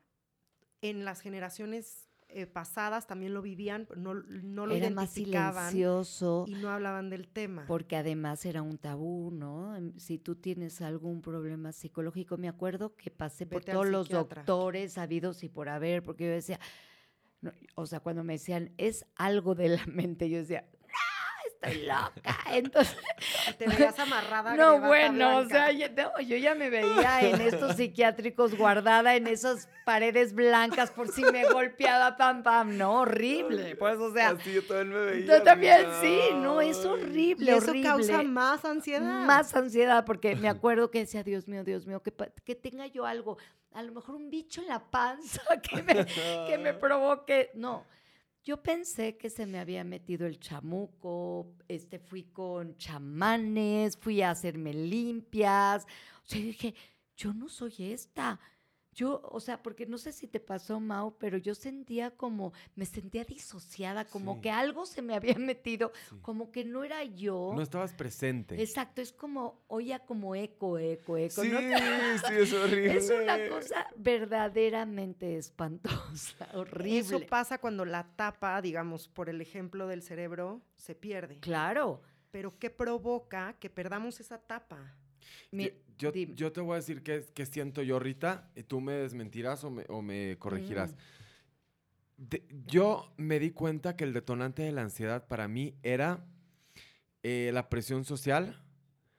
en 0.82 1.04
las 1.06 1.22
generaciones 1.22 2.06
eh, 2.28 2.46
pasadas 2.46 3.06
también 3.06 3.32
lo 3.32 3.40
vivían, 3.40 3.88
no, 3.96 4.14
no 4.14 4.66
lo 4.66 4.74
era 4.74 4.90
más 4.90 5.10
silencioso 5.10 6.44
y 6.46 6.54
no 6.54 6.68
hablaban 6.70 7.08
del 7.08 7.26
tema. 7.26 7.64
Porque 7.66 7.96
además 7.96 8.44
era 8.44 8.60
un 8.60 8.76
tabú, 8.76 9.30
¿no? 9.32 9.74
Em, 9.74 9.98
si 9.98 10.18
tú 10.18 10.36
tienes 10.36 10.82
algún 10.82 11.22
problema 11.22 11.72
psicológico, 11.72 12.36
me 12.36 12.48
acuerdo 12.48 12.94
que 12.94 13.10
pasé 13.10 13.46
por 13.46 13.64
todos 13.64 13.88
los 13.88 14.10
doctores 14.10 14.98
habidos 14.98 15.42
y 15.42 15.48
por 15.48 15.70
haber, 15.70 16.02
porque 16.02 16.26
yo 16.26 16.30
decía, 16.30 16.60
o 17.74 17.86
sea, 17.86 18.00
cuando 18.00 18.22
me 18.22 18.34
decían, 18.34 18.74
es 18.76 19.06
algo 19.16 19.54
de 19.54 19.70
la 19.70 19.86
mente, 19.86 20.28
yo 20.28 20.38
decía, 20.38 20.68
estoy 21.62 21.86
loca. 21.86 22.38
Entonces. 22.52 22.96
Te 23.58 23.66
veías 23.68 23.98
amarrada. 23.98 24.56
No, 24.56 24.80
bueno, 24.80 25.38
o 25.38 25.46
sea, 25.46 25.70
yo, 25.70 26.36
ya 26.36 26.54
me 26.54 26.70
veía 26.70 27.20
en 27.22 27.40
estos 27.40 27.76
psiquiátricos 27.76 28.56
guardada 28.56 29.16
en 29.16 29.26
esas 29.26 29.68
paredes 29.84 30.32
blancas 30.32 30.90
por 30.90 31.08
si 31.08 31.22
me 31.24 31.46
golpeaba, 31.46 32.16
pam, 32.16 32.42
pam. 32.42 32.76
No, 32.76 33.00
horrible. 33.00 33.76
Pues, 33.76 33.98
o 33.98 34.12
sea. 34.12 34.30
Así 34.30 34.54
yo 34.54 34.62
también 34.64 34.88
me 34.90 35.04
veía. 35.10 35.26
Yo 35.26 35.42
también, 35.42 35.86
sí, 36.00 36.18
no, 36.36 36.60
es 36.60 36.84
horrible. 36.84 37.52
Y 37.52 37.54
eso 37.54 37.72
causa 37.82 38.22
más 38.22 38.64
ansiedad. 38.64 39.26
Más 39.26 39.54
ansiedad, 39.54 40.04
porque 40.04 40.36
me 40.36 40.48
acuerdo 40.48 40.90
que 40.90 41.00
decía, 41.00 41.22
Dios 41.22 41.48
mío, 41.48 41.64
Dios 41.64 41.86
mío, 41.86 42.02
que, 42.02 42.12
que 42.44 42.54
tenga 42.54 42.86
yo 42.86 43.04
algo, 43.04 43.38
a 43.72 43.82
lo 43.82 43.92
mejor 43.92 44.16
un 44.16 44.30
bicho 44.30 44.60
en 44.60 44.68
la 44.68 44.90
panza 44.90 45.42
que 45.62 45.82
me, 45.82 46.06
que 46.46 46.58
me 46.58 46.74
provoque. 46.74 47.50
No. 47.54 47.84
Yo 48.42 48.62
pensé 48.62 49.16
que 49.18 49.28
se 49.28 49.44
me 49.46 49.58
había 49.58 49.84
metido 49.84 50.26
el 50.26 50.40
chamuco, 50.40 51.52
este, 51.68 51.98
fui 51.98 52.24
con 52.24 52.76
chamanes, 52.78 53.98
fui 53.98 54.22
a 54.22 54.30
hacerme 54.30 54.72
limpias. 54.72 55.84
O 56.24 56.26
sea, 56.26 56.40
dije, 56.40 56.74
yo 57.16 57.34
no 57.34 57.48
soy 57.48 57.74
esta. 57.78 58.40
Yo, 58.92 59.20
o 59.24 59.40
sea, 59.40 59.62
porque 59.62 59.86
no 59.86 59.98
sé 59.98 60.12
si 60.12 60.26
te 60.26 60.40
pasó, 60.40 60.80
Mau, 60.80 61.16
pero 61.18 61.38
yo 61.38 61.54
sentía 61.54 62.10
como, 62.10 62.52
me 62.74 62.86
sentía 62.86 63.24
disociada, 63.24 64.04
como 64.04 64.40
que 64.40 64.50
algo 64.50 64.84
se 64.84 65.00
me 65.00 65.14
había 65.14 65.34
metido, 65.38 65.92
como 66.22 66.50
que 66.50 66.64
no 66.64 66.82
era 66.82 67.04
yo. 67.04 67.52
No 67.54 67.62
estabas 67.62 67.92
presente. 67.92 68.60
Exacto, 68.60 69.00
es 69.00 69.12
como, 69.12 69.62
oía 69.68 70.00
como 70.00 70.34
eco, 70.34 70.78
eco, 70.78 71.16
eco. 71.16 71.42
Sí, 71.42 71.50
sí, 71.50 72.34
es 72.34 72.52
horrible. 72.52 72.90
Es 73.00 73.10
una 73.10 73.48
cosa 73.48 73.86
verdaderamente 73.96 75.36
espantosa, 75.36 76.48
horrible. 76.54 76.98
Eso 76.98 77.20
pasa 77.28 77.58
cuando 77.58 77.84
la 77.84 78.04
tapa, 78.16 78.60
digamos, 78.60 79.08
por 79.08 79.28
el 79.28 79.40
ejemplo 79.40 79.86
del 79.86 80.02
cerebro, 80.02 80.62
se 80.76 80.94
pierde. 80.94 81.38
Claro. 81.38 82.02
Pero 82.30 82.58
¿qué 82.58 82.70
provoca 82.70 83.54
que 83.58 83.70
perdamos 83.70 84.20
esa 84.20 84.38
tapa? 84.38 84.94
Yo, 85.98 86.12
yo, 86.12 86.52
te 86.52 86.60
voy 86.60 86.74
a 86.74 86.76
decir 86.76 87.02
qué, 87.02 87.46
siento 87.46 87.82
yo, 87.82 87.98
Rita, 87.98 88.50
y 88.56 88.62
tú 88.62 88.80
me 88.80 88.92
desmentirás 88.92 89.64
o 89.64 89.70
me, 89.70 90.36
corregirás. 90.38 90.94
Mm. 92.16 92.26
yo 92.66 93.12
me 93.16 93.38
di 93.38 93.50
cuenta 93.50 93.96
que 93.96 94.04
el 94.04 94.12
detonante 94.12 94.62
de 94.62 94.72
la 94.72 94.82
ansiedad 94.82 95.26
para 95.26 95.48
mí 95.48 95.74
era 95.82 96.24
eh, 97.22 97.50
la 97.52 97.68
presión 97.68 98.04
social, 98.04 98.62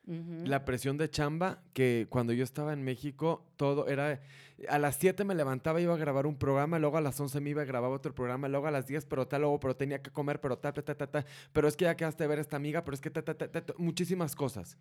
la 0.04 0.66
presión 0.66 0.98
de 0.98 1.10
chamba, 1.10 1.64
que 1.74 2.08
cuando 2.10 2.34
yo 2.34 2.44
estaba 2.44 2.74
en 2.74 2.84
México, 2.84 3.46
todo 3.56 3.88
era... 3.88 4.22
A 4.68 4.80
las 4.80 4.96
7 4.98 5.24
me 5.24 5.36
levantaba, 5.36 5.80
iba 5.80 5.94
a 5.94 5.98
grabar 5.98 6.26
un 6.26 6.38
programa, 6.38 6.80
luego 6.80 6.98
a 6.98 7.02
las 7.02 7.20
11 7.20 7.40
me 7.40 7.52
iba 7.52 7.62
a 7.62 7.66
grabar 7.66 7.92
otro 7.92 8.14
programa, 8.14 8.48
luego 8.48 8.68
a 8.68 8.72
las 8.72 8.88
10, 8.88 9.06
pero 9.06 9.28
tal, 9.28 9.42
luego, 9.42 9.60
pero 9.60 9.76
tenía 9.76 10.02
que 10.02 10.12
comer, 10.12 10.42
pero 10.42 10.58
tal, 10.58 10.74
ta, 10.74 10.84
ta, 10.84 10.96
ta, 11.08 11.26
pero 11.54 11.68
es 11.68 11.78
que 11.78 11.86
ya 11.86 11.96
quedaste 11.96 12.24
de 12.24 12.28
ver 12.28 12.40
a 12.40 12.42
esta 12.42 12.58
amiga, 12.58 12.84
pero 12.84 12.96
es 12.96 13.02
que 13.02 13.10
ta, 13.10 13.24
ta, 13.24 13.36
ta, 13.36 13.50
ta, 13.50 13.74
muchísimas 13.78 14.36
cosas. 14.36 14.78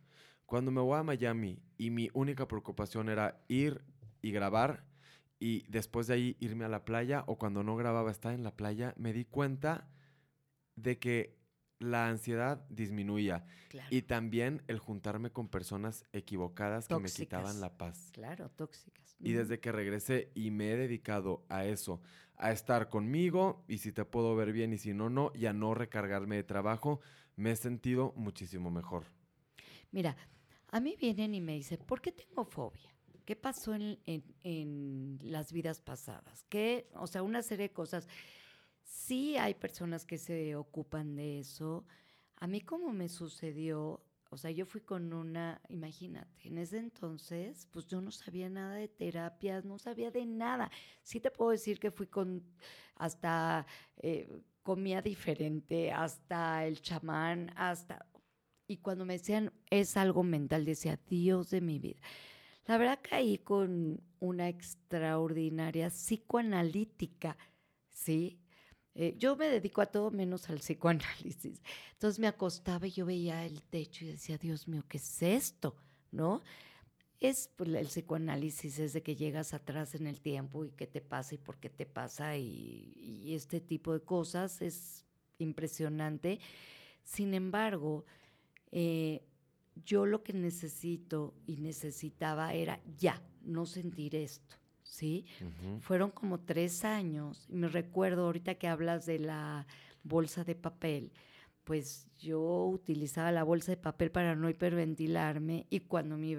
Cuando 0.47 0.71
me 0.71 0.81
voy 0.81 0.99
a 0.99 1.03
Miami 1.03 1.63
y 1.79 1.91
mi 1.91 2.11
única 2.13 2.49
preocupación 2.49 3.09
era 3.09 3.41
ir 3.49 3.83
y 4.23 4.33
grabar 4.33 4.85
y 5.39 5.65
después 5.69 6.07
de 6.07 6.15
ahí 6.15 6.37
irme 6.41 6.65
a 6.65 6.69
la 6.69 6.85
playa 6.85 7.25
o 7.27 7.39
cuando 7.39 7.63
no 7.63 7.77
grababa 7.77 8.11
estar 8.11 8.35
en 8.35 8.43
la 8.43 8.55
playa, 8.55 8.95
me 8.97 9.13
di 9.13 9.25
cuenta 9.25 9.89
de 10.77 10.99
que 10.99 11.40
la 11.81 12.09
ansiedad 12.09 12.65
disminuía. 12.69 13.45
Y 13.89 14.03
también 14.03 14.63
el 14.69 14.79
juntarme 14.79 15.31
con 15.31 15.49
personas 15.49 16.05
equivocadas 16.13 16.87
que 16.87 16.99
me 16.99 17.11
quitaban 17.11 17.61
la 17.61 17.77
paz. 17.77 18.11
Claro, 18.13 18.51
tóxicas. 18.51 19.17
Y 19.19 19.33
desde 19.33 19.59
que 19.59 19.73
regresé 19.73 20.31
y 20.35 20.51
me 20.51 20.73
he 20.73 20.77
dedicado 20.77 21.45
a 21.49 21.65
eso, 21.65 22.01
a 22.37 22.53
estar 22.53 22.89
conmigo 22.89 23.65
y 23.67 23.79
si 23.79 23.93
te 23.93 24.05
puedo 24.05 24.37
ver 24.37 24.53
bien 24.53 24.73
y 24.73 24.79
si 24.79 24.95
no, 24.95 25.11
no, 25.11 25.33
y 25.35 25.47
a 25.47 25.53
no 25.53 25.75
recargarme 25.75 26.37
de 26.37 26.45
trabajo, 26.45 27.01
me 27.37 27.53
he 27.53 27.57
sentido 27.57 28.13
muchísimo 28.17 28.71
mejor. 28.71 29.05
Mira, 29.91 30.17
a 30.69 30.81
mí 30.81 30.97
vienen 31.01 31.35
y 31.35 31.41
me 31.41 31.55
dicen, 31.55 31.79
¿por 31.87 32.01
qué 32.01 32.13
tengo 32.13 32.45
fobia? 32.45 32.95
¿Qué 33.25 33.37
pasó 33.37 33.75
en, 33.75 33.99
en 34.07 35.19
las 35.23 35.53
vidas 35.53 35.81
pasadas? 35.81 36.45
¿Qué? 36.49 36.89
O 36.95 37.07
sea, 37.07 37.23
una 37.23 37.43
serie 37.43 37.69
de 37.69 37.73
cosas. 37.73 38.09
Sí 38.91 39.37
hay 39.37 39.55
personas 39.55 40.05
que 40.05 40.19
se 40.19 40.57
ocupan 40.57 41.15
de 41.15 41.39
eso. 41.39 41.87
A 42.37 42.49
mí 42.49 42.61
como 42.61 42.93
me 42.93 43.09
sucedió, 43.09 44.03
o 44.31 44.37
sea, 44.37 44.51
yo 44.51 44.67
fui 44.67 44.81
con 44.81 45.13
una, 45.13 45.61
imagínate, 45.69 46.49
en 46.49 46.59
ese 46.59 46.79
entonces, 46.79 47.69
pues 47.71 47.87
yo 47.87 48.01
no 48.01 48.11
sabía 48.11 48.51
nada 48.51 48.75
de 48.75 48.89
terapias, 48.89 49.65
no 49.65 49.79
sabía 49.79 50.11
de 50.11 50.27
nada. 50.27 50.73
Sí 51.05 51.21
te 51.21 51.31
puedo 51.31 51.53
decir 51.53 51.79
que 51.79 51.93
fui 51.93 52.09
con, 52.09 52.43
hasta 52.97 53.65
eh, 53.99 54.29
comía 54.65 55.01
diferente, 55.03 55.93
hasta 55.93 56.67
el 56.67 56.83
chamán, 56.83 57.53
hasta... 57.55 58.05
Y 58.67 58.79
cuando 58.79 59.05
me 59.05 59.19
decían, 59.19 59.53
es 59.71 59.97
algo 59.97 60.25
mental, 60.25 60.65
decía, 60.65 60.99
Dios 61.09 61.51
de 61.51 61.61
mi 61.61 61.79
vida. 61.79 62.01
La 62.67 62.77
verdad 62.77 62.99
caí 63.03 63.39
con 63.39 64.03
una 64.19 64.49
extraordinaria 64.49 65.91
psicoanalítica, 65.91 67.37
¿sí? 67.89 68.40
Eh, 68.95 69.15
yo 69.19 69.37
me 69.37 69.49
dedico 69.49 69.81
a 69.81 69.87
todo 69.87 70.11
menos 70.11 70.49
al 70.51 70.59
psicoanálisis. 70.59 71.63
Entonces 71.93 72.19
me 72.19 72.27
acostaba 72.27 72.87
y 72.87 72.93
yo 72.93 73.07
veía 73.07 73.45
el 73.45 73.63
techo 73.63 74.05
y 74.05 74.09
decía, 74.09 74.39
Dios 74.39 74.67
mío, 74.69 74.85
¿qué 74.89 74.99
es 74.99 75.23
esto? 75.23 75.77
¿No? 76.11 76.43
Es 77.21 77.51
pues, 77.57 77.69
el 77.71 77.87
psicoanálisis, 77.87 78.79
es 78.79 78.93
de 78.93 79.03
que 79.03 79.15
llegas 79.15 79.55
atrás 79.55 79.95
en 79.95 80.07
el 80.07 80.21
tiempo 80.21 80.65
y 80.65 80.71
qué 80.71 80.87
te 80.87 81.01
pasa 81.01 81.35
y 81.35 81.39
por 81.39 81.59
qué 81.59 81.69
te 81.69 81.87
pasa 81.87 82.37
y, 82.37 83.33
este 83.35 83.61
tipo 83.61 83.93
de 83.93 84.01
cosas. 84.01 84.61
Es 84.63 85.05
impresionante. 85.39 86.41
Sin 87.05 87.35
embargo, 87.35 88.05
eh, 88.73 89.23
yo 89.85 90.07
lo 90.07 90.23
que 90.23 90.33
necesito 90.33 91.35
y 91.47 91.57
necesitaba 91.57 92.55
era 92.55 92.81
ya, 92.99 93.23
no 93.43 93.67
sentir 93.67 94.17
esto. 94.17 94.60
¿Sí? 94.91 95.25
Fueron 95.81 96.11
como 96.11 96.41
tres 96.41 96.85
años. 96.85 97.47
Y 97.49 97.55
me 97.55 97.69
recuerdo 97.69 98.27
ahorita 98.27 98.57
que 98.57 98.69
hablas 98.69 99.07
de 99.07 99.21
la 99.21 99.67
bolsa 100.03 100.45
de 100.45 100.57
papel, 100.57 101.13
pues 101.65 102.09
yo 102.19 102.67
utilizaba 102.67 103.31
la 103.31 103.45
bolsa 103.45 103.71
de 103.71 103.77
papel 103.77 104.11
para 104.11 104.35
no 104.35 104.51
hiperventilarme 104.51 105.67
y 105.71 105.81
cuando 105.81 106.17
me 106.17 106.37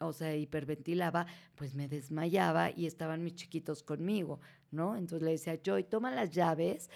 o 0.00 0.12
sea, 0.12 0.34
hiperventilaba, 0.34 1.26
pues 1.54 1.74
me 1.74 1.88
desmayaba 1.88 2.70
y 2.70 2.86
estaban 2.86 3.22
mis 3.22 3.34
chiquitos 3.34 3.82
conmigo, 3.82 4.40
¿no? 4.70 4.96
Entonces 4.96 5.22
le 5.22 5.32
decía, 5.32 5.60
Joy, 5.62 5.84
toma 5.84 6.10
las 6.10 6.30
llaves 6.30 6.88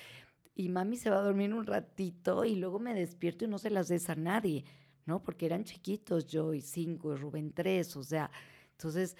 y 0.55 0.71
mami 0.71 0.97
se 0.97 1.11
va 1.11 1.19
a 1.19 1.23
dormir 1.23 1.53
un 1.53 1.67
ratito 1.67 2.47
y 2.47 2.57
luego 2.57 2.79
me 2.79 2.95
despierto 2.95 3.45
y 3.45 3.49
no 3.49 3.59
se 3.59 3.69
las 3.69 3.89
des 3.89 4.09
a 4.09 4.15
nadie, 4.15 4.65
¿no? 5.05 5.23
Porque 5.23 5.45
eran 5.45 5.65
chiquitos, 5.65 6.27
Joy 6.27 6.63
cinco 6.63 7.13
y 7.13 7.17
Rubén 7.17 7.53
tres, 7.53 7.95
o 7.97 8.03
sea, 8.03 8.31
entonces 8.73 9.17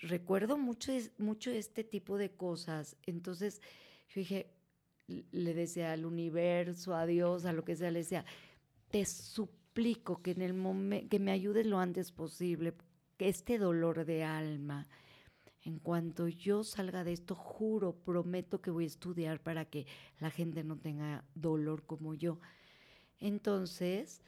recuerdo 0.00 0.58
mucho, 0.58 0.92
mucho 1.18 1.50
este 1.50 1.84
tipo 1.84 2.18
de 2.18 2.30
cosas. 2.30 2.96
Entonces 3.06 3.60
yo 4.08 4.20
dije, 4.20 4.50
le 5.06 5.54
decía 5.54 5.92
al 5.92 6.04
universo, 6.04 6.94
a 6.94 7.06
Dios, 7.06 7.44
a 7.44 7.52
lo 7.52 7.64
que 7.64 7.76
sea, 7.76 7.90
le 7.90 8.00
decía, 8.00 8.24
te 8.90 9.04
suplico 9.04 10.22
que 10.22 10.32
en 10.32 10.42
el 10.42 11.08
que 11.08 11.18
me 11.18 11.30
ayudes 11.30 11.66
lo 11.66 11.78
antes 11.78 12.12
posible, 12.12 12.74
que 13.16 13.28
este 13.28 13.58
dolor 13.58 14.04
de 14.04 14.24
alma, 14.24 14.88
en 15.62 15.78
cuanto 15.78 16.28
yo 16.28 16.64
salga 16.64 17.04
de 17.04 17.12
esto, 17.12 17.34
juro, 17.34 17.92
prometo 17.92 18.60
que 18.60 18.70
voy 18.70 18.84
a 18.84 18.88
estudiar 18.88 19.42
para 19.42 19.66
que 19.66 19.86
la 20.18 20.30
gente 20.30 20.64
no 20.64 20.76
tenga 20.78 21.24
dolor 21.34 21.84
como 21.84 22.14
yo. 22.14 22.38
Entonces, 23.18 24.22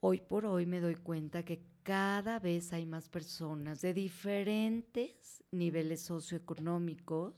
hoy 0.00 0.20
por 0.20 0.46
hoy 0.46 0.64
me 0.64 0.80
doy 0.80 0.94
cuenta 0.94 1.44
que 1.44 1.60
cada 1.88 2.38
vez 2.38 2.74
hay 2.74 2.84
más 2.84 3.08
personas 3.08 3.80
de 3.80 3.94
diferentes 3.94 5.42
niveles 5.50 6.02
socioeconómicos 6.02 7.32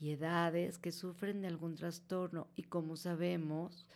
y 0.00 0.10
edades 0.10 0.78
que 0.78 0.90
sufren 0.90 1.42
de 1.42 1.46
algún 1.46 1.76
trastorno 1.76 2.48
y 2.56 2.64
como 2.64 2.96
sabemos, 2.96 3.86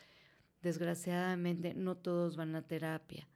desgraciadamente 0.62 1.74
no 1.74 1.96
todos 1.96 2.36
van 2.36 2.54
a 2.54 2.62
terapia, 2.62 3.26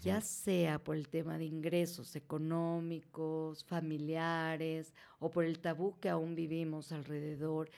ya 0.00 0.20
sea 0.20 0.82
por 0.82 0.96
el 0.96 1.08
tema 1.08 1.38
de 1.38 1.44
ingresos 1.44 2.16
económicos, 2.16 3.62
familiares 3.64 4.92
o 5.20 5.30
por 5.30 5.44
el 5.44 5.60
tabú 5.60 6.00
que 6.00 6.08
aún 6.08 6.34
vivimos 6.34 6.90
alrededor. 6.90 7.70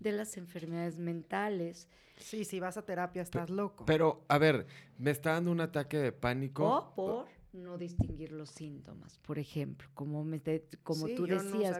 De 0.00 0.12
las 0.12 0.36
enfermedades 0.36 0.98
mentales. 0.98 1.88
Sí, 2.16 2.44
si 2.44 2.60
vas 2.60 2.76
a 2.76 2.82
terapia 2.82 3.22
estás 3.22 3.50
loco. 3.50 3.84
Pero, 3.86 4.24
a 4.28 4.38
ver, 4.38 4.66
me 4.98 5.10
está 5.10 5.32
dando 5.32 5.52
un 5.52 5.60
ataque 5.60 5.98
de 5.98 6.12
pánico. 6.12 6.66
O 6.66 6.94
por 6.94 7.28
no 7.52 7.78
distinguir 7.78 8.32
los 8.32 8.50
síntomas, 8.50 9.18
por 9.18 9.38
ejemplo, 9.38 9.88
como, 9.94 10.24
me 10.24 10.40
como 10.82 11.08
tú 11.08 11.26
decías, 11.26 11.78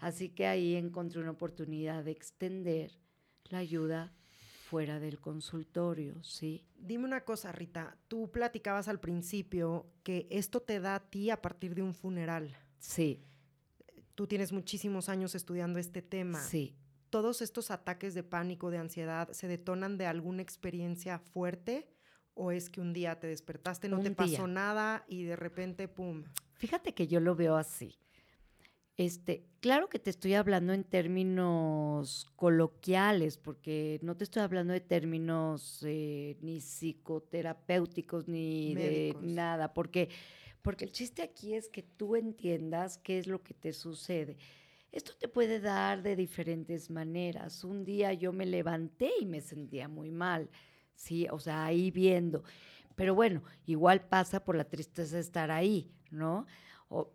Así 0.00 0.28
que 0.28 0.46
ahí 0.46 0.76
encontré 0.76 1.20
una 1.20 1.32
oportunidad 1.32 2.04
de 2.04 2.12
extender 2.12 2.92
la 3.44 3.58
ayuda 3.58 4.12
fuera 4.68 4.98
del 4.98 5.20
consultorio, 5.20 6.22
¿sí? 6.22 6.66
Dime 6.76 7.04
una 7.04 7.24
cosa, 7.24 7.52
Rita, 7.52 7.96
tú 8.08 8.30
platicabas 8.30 8.88
al 8.88 9.00
principio 9.00 9.86
que 10.02 10.26
esto 10.30 10.60
te 10.60 10.80
da 10.80 10.96
a 10.96 11.00
ti 11.10 11.30
a 11.30 11.40
partir 11.40 11.74
de 11.74 11.82
un 11.82 11.94
funeral. 11.94 12.56
Sí. 12.78 13.22
Tú 14.14 14.26
tienes 14.26 14.52
muchísimos 14.52 15.08
años 15.08 15.34
estudiando 15.34 15.78
este 15.78 16.02
tema. 16.02 16.40
Sí. 16.40 16.76
¿Todos 17.10 17.42
estos 17.42 17.70
ataques 17.70 18.14
de 18.14 18.22
pánico, 18.22 18.70
de 18.70 18.78
ansiedad, 18.78 19.30
se 19.32 19.48
detonan 19.48 19.98
de 19.98 20.06
alguna 20.06 20.42
experiencia 20.42 21.18
fuerte? 21.18 21.88
¿O 22.34 22.52
es 22.52 22.68
que 22.68 22.80
un 22.80 22.92
día 22.92 23.18
te 23.18 23.26
despertaste, 23.26 23.88
no 23.88 24.00
te 24.00 24.10
pasó 24.10 24.46
nada 24.46 25.04
y 25.08 25.24
de 25.24 25.36
repente, 25.36 25.88
pum? 25.88 26.24
Fíjate 26.54 26.94
que 26.94 27.06
yo 27.06 27.20
lo 27.20 27.34
veo 27.34 27.56
así. 27.56 27.98
Este, 28.96 29.44
claro 29.60 29.90
que 29.90 29.98
te 29.98 30.08
estoy 30.08 30.34
hablando 30.34 30.72
en 30.72 30.82
términos 30.82 32.26
coloquiales, 32.34 33.36
porque 33.36 34.00
no 34.02 34.16
te 34.16 34.24
estoy 34.24 34.42
hablando 34.42 34.72
de 34.72 34.80
términos 34.80 35.82
eh, 35.86 36.38
ni 36.40 36.60
psicoterapéuticos 36.60 38.26
ni 38.26 38.74
de 38.74 39.14
nada, 39.20 39.74
porque, 39.74 40.08
porque 40.62 40.86
el 40.86 40.92
chiste 40.92 41.22
aquí 41.22 41.54
es 41.54 41.68
que 41.68 41.82
tú 41.82 42.16
entiendas 42.16 42.96
qué 42.96 43.18
es 43.18 43.26
lo 43.26 43.42
que 43.42 43.52
te 43.52 43.74
sucede. 43.74 44.38
Esto 44.92 45.12
te 45.18 45.28
puede 45.28 45.60
dar 45.60 46.02
de 46.02 46.16
diferentes 46.16 46.90
maneras. 46.90 47.64
Un 47.64 47.84
día 47.84 48.12
yo 48.12 48.32
me 48.32 48.46
levanté 48.46 49.10
y 49.20 49.26
me 49.26 49.40
sentía 49.40 49.88
muy 49.88 50.10
mal, 50.10 50.48
sí, 50.94 51.26
o 51.30 51.38
sea, 51.38 51.64
ahí 51.66 51.90
viendo. 51.90 52.44
Pero 52.94 53.14
bueno, 53.14 53.42
igual 53.66 54.08
pasa 54.08 54.44
por 54.44 54.56
la 54.56 54.64
tristeza 54.64 55.16
de 55.16 55.20
estar 55.20 55.50
ahí, 55.50 55.92
¿no? 56.10 56.46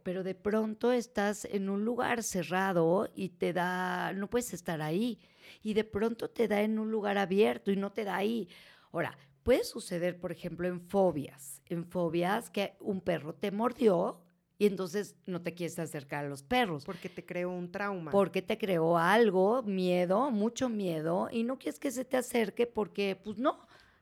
pero 0.03 0.23
de 0.23 0.35
pronto 0.35 0.91
estás 0.91 1.45
en 1.45 1.69
un 1.69 1.85
lugar 1.85 2.23
cerrado 2.23 3.09
y 3.15 3.29
te 3.29 3.53
da, 3.53 4.11
no 4.13 4.29
puedes 4.29 4.53
estar 4.53 4.81
ahí. 4.81 5.19
Y 5.63 5.73
de 5.73 5.83
pronto 5.83 6.29
te 6.29 6.47
da 6.47 6.61
en 6.61 6.77
un 6.77 6.91
lugar 6.91 7.17
abierto 7.17 7.71
y 7.71 7.77
no 7.77 7.91
te 7.91 8.03
da 8.03 8.17
ahí. 8.17 8.49
Ahora, 8.91 9.17
puede 9.43 9.63
suceder, 9.63 10.19
por 10.19 10.31
ejemplo, 10.31 10.67
en 10.67 10.81
fobias. 10.81 11.61
En 11.67 11.85
fobias 11.85 12.49
que 12.49 12.75
un 12.79 13.01
perro 13.01 13.33
te 13.33 13.51
mordió 13.51 14.21
y 14.61 14.67
entonces 14.67 15.15
no 15.25 15.41
te 15.41 15.55
quieres 15.55 15.79
acercar 15.79 16.25
a 16.25 16.29
los 16.29 16.43
perros. 16.43 16.85
Porque 16.85 17.09
te 17.09 17.25
creó 17.25 17.49
un 17.49 17.71
trauma. 17.71 18.11
Porque 18.11 18.43
te 18.43 18.59
creó 18.59 18.95
algo, 18.95 19.63
miedo, 19.63 20.29
mucho 20.29 20.69
miedo, 20.69 21.29
y 21.31 21.41
no 21.41 21.57
quieres 21.57 21.79
que 21.79 21.89
se 21.89 22.05
te 22.05 22.17
acerque 22.17 22.67
porque, 22.67 23.19
pues 23.23 23.39
no, 23.39 23.57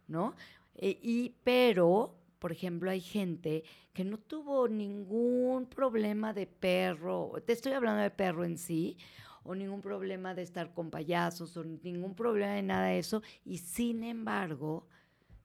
¿no? 0.09 0.35
Eh, 0.75 0.99
y, 1.01 1.33
pero 1.45 2.17
por 2.39 2.51
ejemplo, 2.51 2.91
hay 2.91 2.99
gente 2.99 3.63
que 3.93 4.03
no 4.03 4.17
tuvo 4.17 4.67
ningún 4.67 5.65
problema 5.65 6.33
de 6.33 6.45
perro, 6.45 7.35
te 7.45 7.53
estoy 7.53 7.71
hablando 7.71 8.01
de 8.01 8.11
perro 8.11 8.43
en 8.43 8.57
sí, 8.57 8.97
o 9.43 9.55
ningún 9.55 9.79
problema 9.79 10.35
de 10.35 10.41
estar 10.41 10.73
con 10.73 10.91
payasos, 10.91 11.55
o 11.55 11.63
ningún 11.63 12.15
problema 12.15 12.55
de 12.55 12.63
nada 12.63 12.87
de 12.87 12.99
eso, 12.99 13.23
y 13.45 13.59
sin 13.59 14.03
embargo, 14.03 14.89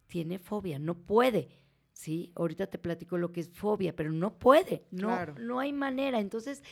tiene 0.08 0.40
fobia, 0.40 0.80
no 0.80 0.96
puede. 0.96 1.63
¿Sí? 1.94 2.32
Ahorita 2.34 2.66
te 2.66 2.78
platico 2.78 3.16
lo 3.16 3.32
que 3.32 3.40
es 3.40 3.48
fobia, 3.48 3.96
pero 3.96 4.12
no 4.12 4.36
puede, 4.36 4.84
no, 4.90 5.26
no 5.38 5.60
hay 5.60 5.72
manera. 5.72 6.20
Entonces, 6.20 6.62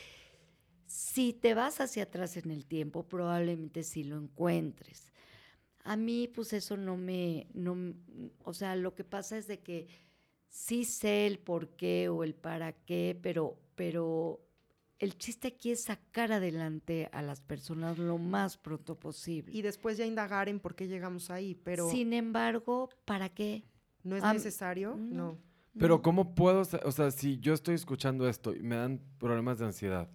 si 0.85 1.33
te 1.33 1.55
vas 1.55 1.81
hacia 1.81 2.03
atrás 2.03 2.37
en 2.37 2.51
el 2.51 2.67
tiempo, 2.67 3.07
probablemente 3.07 3.83
sí 3.83 4.03
lo 4.03 4.17
encuentres. 4.17 5.11
A 5.85 5.95
mí, 5.95 6.27
pues 6.27 6.53
eso 6.53 6.77
no 6.77 6.97
me, 6.97 7.47
no, 7.53 7.95
o 8.43 8.53
sea, 8.53 8.75
lo 8.75 8.93
que 8.93 9.03
pasa 9.03 9.37
es 9.37 9.47
de 9.47 9.59
que 9.59 9.87
sí 10.49 10.85
sé 10.85 11.25
el 11.25 11.39
por 11.39 11.69
qué 11.69 12.09
o 12.09 12.23
el 12.23 12.35
para 12.35 12.73
qué, 12.73 13.17
pero, 13.21 13.57
pero 13.75 14.39
el 14.99 15.17
chiste 15.17 15.47
aquí 15.47 15.71
es 15.71 15.83
sacar 15.85 16.31
adelante 16.31 17.09
a 17.11 17.21
las 17.21 17.41
personas 17.41 17.97
lo 17.97 18.17
más 18.17 18.57
pronto 18.57 18.99
posible. 18.99 19.51
Y 19.51 19.61
después 19.61 19.97
ya 19.97 20.05
indagar 20.05 20.47
en 20.47 20.59
por 20.59 20.75
qué 20.75 20.87
llegamos 20.87 21.29
ahí, 21.31 21.55
pero... 21.55 21.89
Sin 21.89 22.13
embargo, 22.13 22.89
¿para 23.03 23.29
qué? 23.29 23.63
¿No 24.03 24.15
es 24.15 24.23
necesario? 24.23 24.95
No. 24.95 25.37
Pero 25.77 26.01
¿cómo 26.01 26.35
puedo, 26.35 26.61
o 26.61 26.91
sea, 26.91 27.11
si 27.11 27.39
yo 27.39 27.53
estoy 27.53 27.75
escuchando 27.75 28.27
esto 28.27 28.53
y 28.55 28.61
me 28.61 28.75
dan 28.75 29.01
problemas 29.17 29.57
de 29.59 29.65
ansiedad, 29.65 30.09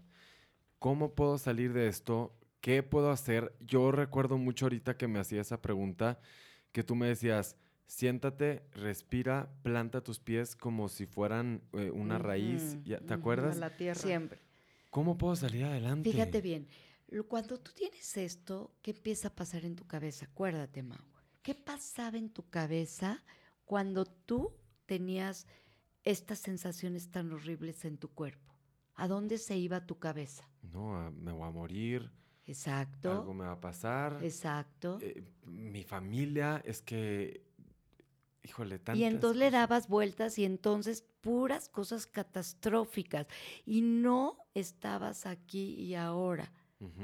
¿cómo 0.78 1.14
puedo 1.14 1.36
salir 1.38 1.72
de 1.72 1.88
esto? 1.88 2.32
¿Qué 2.60 2.82
puedo 2.82 3.10
hacer? 3.10 3.54
Yo 3.60 3.90
recuerdo 3.90 4.38
mucho 4.38 4.66
ahorita 4.66 4.96
que 4.96 5.08
me 5.08 5.18
hacía 5.18 5.40
esa 5.40 5.60
pregunta, 5.60 6.20
que 6.70 6.84
tú 6.84 6.94
me 6.94 7.08
decías, 7.08 7.56
siéntate, 7.86 8.62
respira, 8.72 9.50
planta 9.62 10.02
tus 10.02 10.20
pies 10.20 10.54
como 10.54 10.88
si 10.88 11.06
fueran 11.06 11.62
eh, 11.72 11.90
una 11.90 12.18
raíz. 12.18 12.76
¿Te 12.84 13.14
acuerdas? 13.14 13.56
la 13.56 13.76
tierra. 13.76 14.00
Siempre. 14.00 14.40
¿Cómo 14.90 15.18
puedo 15.18 15.34
salir 15.34 15.64
adelante? 15.64 16.10
Fíjate 16.10 16.40
bien, 16.40 16.68
cuando 17.26 17.58
tú 17.58 17.72
tienes 17.72 18.16
esto, 18.16 18.72
¿qué 18.82 18.92
empieza 18.92 19.28
a 19.28 19.34
pasar 19.34 19.64
en 19.64 19.74
tu 19.74 19.86
cabeza? 19.86 20.26
Acuérdate, 20.26 20.82
Mau. 20.82 20.98
¿Qué 21.42 21.54
pasaba 21.54 22.18
en 22.18 22.30
tu 22.30 22.48
cabeza 22.48 23.22
cuando 23.68 24.06
tú 24.06 24.54
tenías 24.86 25.46
estas 26.02 26.38
sensaciones 26.38 27.10
tan 27.10 27.30
horribles 27.32 27.84
en 27.84 27.98
tu 27.98 28.08
cuerpo? 28.08 28.54
¿A 28.94 29.06
dónde 29.06 29.36
se 29.36 29.58
iba 29.58 29.86
tu 29.86 29.98
cabeza? 29.98 30.48
No, 30.62 31.12
me 31.12 31.32
voy 31.32 31.46
a 31.46 31.50
morir. 31.50 32.10
Exacto. 32.46 33.12
Algo 33.12 33.34
me 33.34 33.44
va 33.44 33.52
a 33.52 33.60
pasar. 33.60 34.18
Exacto. 34.24 34.98
Eh, 35.02 35.22
mi 35.44 35.84
familia 35.84 36.62
es 36.64 36.80
que 36.80 37.46
Híjole, 38.42 38.78
tantas 38.78 38.98
Y 38.98 39.04
entonces 39.04 39.38
le 39.38 39.50
dabas 39.50 39.88
vueltas 39.88 40.38
y 40.38 40.46
entonces 40.46 41.04
puras 41.20 41.68
cosas 41.68 42.06
catastróficas. 42.06 43.26
Y 43.66 43.82
no 43.82 44.38
estabas 44.54 45.26
aquí 45.26 45.74
y 45.74 45.94
ahora. 45.94 46.50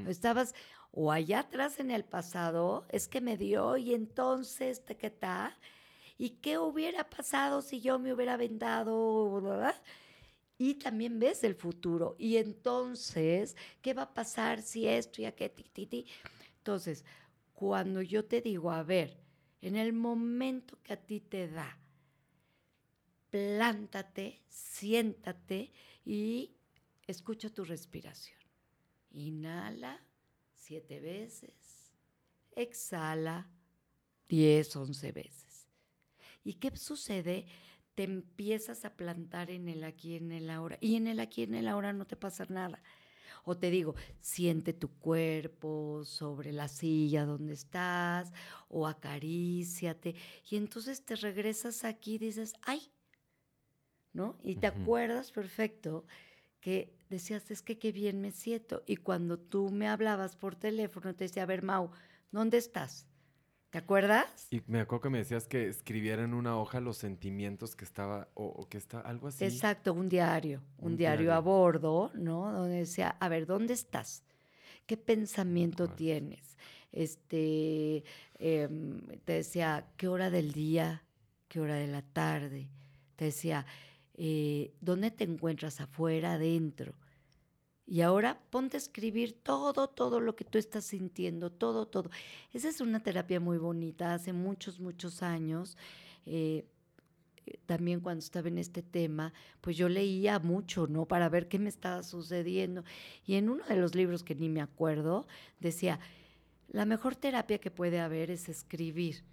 Estabas 0.06 0.54
o 0.92 1.12
allá 1.12 1.40
atrás 1.40 1.80
en 1.80 1.90
el 1.90 2.04
pasado, 2.04 2.86
es 2.88 3.08
que 3.08 3.20
me 3.20 3.36
dio 3.36 3.76
y 3.76 3.92
entonces, 3.92 4.80
¿qué 4.96 5.10
tal? 5.10 5.52
¿Y 6.16 6.30
qué 6.30 6.58
hubiera 6.58 7.08
pasado 7.08 7.62
si 7.62 7.80
yo 7.80 7.98
me 7.98 8.12
hubiera 8.12 8.36
vendado? 8.36 9.42
Y 10.58 10.74
también 10.74 11.18
ves 11.18 11.42
el 11.44 11.54
futuro. 11.54 12.14
Y 12.18 12.36
entonces, 12.36 13.56
¿qué 13.82 13.94
va 13.94 14.02
a 14.02 14.14
pasar 14.14 14.62
si 14.62 14.86
esto 14.86 15.20
y 15.20 15.24
aquello? 15.24 15.54
Entonces, 16.58 17.04
cuando 17.54 18.02
yo 18.02 18.24
te 18.24 18.40
digo, 18.40 18.70
a 18.70 18.82
ver, 18.82 19.18
en 19.60 19.76
el 19.76 19.92
momento 19.92 20.78
que 20.82 20.92
a 20.92 20.96
ti 20.96 21.20
te 21.20 21.48
da, 21.48 21.78
plántate, 23.30 24.42
siéntate 24.48 25.72
y 26.04 26.52
escucha 27.06 27.50
tu 27.50 27.64
respiración. 27.64 28.38
Inhala 29.10 30.00
siete 30.54 31.00
veces, 31.00 31.54
exhala 32.54 33.48
diez, 34.28 34.74
once 34.76 35.12
veces. 35.12 35.43
¿Y 36.44 36.54
qué 36.54 36.76
sucede? 36.76 37.46
Te 37.94 38.04
empiezas 38.04 38.84
a 38.84 38.94
plantar 38.94 39.50
en 39.50 39.68
el 39.68 39.82
aquí 39.82 40.14
en 40.16 40.30
el 40.30 40.50
ahora. 40.50 40.78
Y 40.80 40.96
en 40.96 41.06
el 41.06 41.20
aquí 41.20 41.42
en 41.42 41.54
el 41.54 41.66
ahora 41.66 41.92
no 41.92 42.06
te 42.06 42.16
pasa 42.16 42.44
nada. 42.48 42.82
O 43.44 43.56
te 43.56 43.70
digo, 43.70 43.94
siente 44.20 44.72
tu 44.72 44.88
cuerpo 44.98 46.04
sobre 46.04 46.52
la 46.52 46.68
silla 46.68 47.24
donde 47.24 47.54
estás 47.54 48.32
o 48.68 48.86
acaríciate. 48.86 50.14
Y 50.50 50.56
entonces 50.56 51.04
te 51.04 51.16
regresas 51.16 51.84
aquí 51.84 52.14
y 52.14 52.18
dices, 52.18 52.54
ay, 52.62 52.90
¿no? 54.12 54.38
Y 54.42 54.56
te 54.56 54.66
acuerdas 54.66 55.30
perfecto 55.30 56.06
que 56.60 56.96
decías, 57.10 57.50
es 57.50 57.60
que 57.60 57.78
qué 57.78 57.92
bien 57.92 58.22
me 58.22 58.30
siento. 58.30 58.82
Y 58.86 58.96
cuando 58.96 59.38
tú 59.38 59.68
me 59.70 59.88
hablabas 59.88 60.36
por 60.36 60.56
teléfono, 60.56 61.14
te 61.14 61.24
decía, 61.24 61.42
a 61.42 61.46
ver, 61.46 61.62
Mau, 61.62 61.90
¿dónde 62.30 62.56
estás? 62.56 63.06
¿Te 63.74 63.78
acuerdas? 63.78 64.46
Y 64.52 64.62
me 64.68 64.78
acuerdo 64.78 65.02
que 65.02 65.10
me 65.10 65.18
decías 65.18 65.48
que 65.48 65.66
escribiera 65.66 66.22
en 66.22 66.32
una 66.32 66.56
hoja 66.56 66.78
los 66.78 66.96
sentimientos 66.96 67.74
que 67.74 67.84
estaba, 67.84 68.28
o, 68.34 68.68
que 68.68 68.78
está, 68.78 69.00
algo 69.00 69.26
así. 69.26 69.44
Exacto, 69.44 69.92
un 69.92 70.08
diario, 70.08 70.62
un, 70.78 70.96
diario, 70.96 71.34
a 71.34 71.40
bordo, 71.40 72.12
¿no? 72.14 72.52
Donde 72.52 72.76
decía, 72.76 73.16
a 73.18 73.28
ver, 73.28 73.46
¿dónde 73.46 73.74
estás? 73.74 74.22
¿Qué 74.86 74.96
pensamiento 74.96 75.88
tienes? 75.88 76.56
Este, 76.92 78.04
em, 78.38 79.00
te 79.24 79.32
decía, 79.32 79.84
¿qué 79.96 80.06
hora 80.06 80.30
del 80.30 80.52
día? 80.52 81.02
¿Qué 81.48 81.58
hora 81.58 81.74
de 81.74 81.88
la 81.88 82.02
tarde? 82.02 82.68
Te 83.16 83.24
decía, 83.24 83.66
eh, 84.16 84.72
¿dónde 84.80 85.10
te 85.10 85.24
encuentras? 85.24 85.80
¿Afuera, 85.80 86.34
adentro? 86.34 86.94
Y 87.86 88.00
ahora 88.00 88.40
ponte 88.50 88.76
a 88.76 88.78
escribir 88.78 89.34
todo, 89.42 89.88
todo 89.88 90.20
lo 90.20 90.34
que 90.36 90.44
tú 90.44 90.58
estás 90.58 90.84
sintiendo, 90.86 91.50
todo, 91.50 91.86
todo. 91.86 92.10
Esa 92.52 92.68
es 92.68 92.80
una 92.80 93.00
terapia 93.00 93.40
muy 93.40 93.58
bonita, 93.58 94.14
hace 94.14 94.32
muchos, 94.32 94.80
muchos 94.80 95.22
años. 95.22 95.76
Eh, 96.24 96.64
también 97.66 98.00
cuando 98.00 98.20
estaba 98.20 98.48
en 98.48 98.58
este 98.58 98.82
tema, 98.82 99.32
pues 99.60 99.76
yo 99.76 99.88
leía 99.88 100.38
mucho, 100.38 100.86
¿no? 100.86 101.06
Para 101.06 101.28
ver 101.28 101.48
qué 101.48 101.58
me 101.58 101.68
estaba 101.68 102.02
sucediendo. 102.02 102.84
Y 103.26 103.34
en 103.34 103.50
uno 103.50 103.64
de 103.66 103.76
los 103.76 103.94
libros 103.94 104.22
que 104.22 104.34
ni 104.34 104.48
me 104.48 104.62
acuerdo, 104.62 105.26
decía, 105.60 106.00
la 106.68 106.86
mejor 106.86 107.16
terapia 107.16 107.58
que 107.58 107.70
puede 107.70 108.00
haber 108.00 108.30
es 108.30 108.48
escribir. 108.48 109.24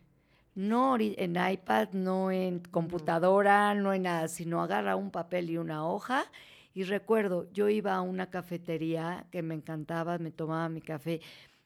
No 0.53 0.97
en 0.99 1.37
iPad, 1.37 1.89
no 1.93 2.29
en 2.31 2.59
computadora, 2.59 3.73
no 3.73 3.93
en 3.93 4.03
nada, 4.03 4.27
sino 4.27 4.61
agarra 4.61 4.97
un 4.97 5.09
papel 5.09 5.49
y 5.49 5.57
una 5.57 5.87
hoja. 5.87 6.25
Y 6.73 6.83
recuerdo, 6.83 7.51
yo 7.51 7.69
iba 7.69 7.95
a 7.95 8.01
una 8.01 8.29
cafetería 8.29 9.25
que 9.31 9.41
me 9.41 9.55
encantaba, 9.55 10.17
me 10.17 10.31
tomaba 10.31 10.69
mi 10.69 10.81
café 10.81 11.21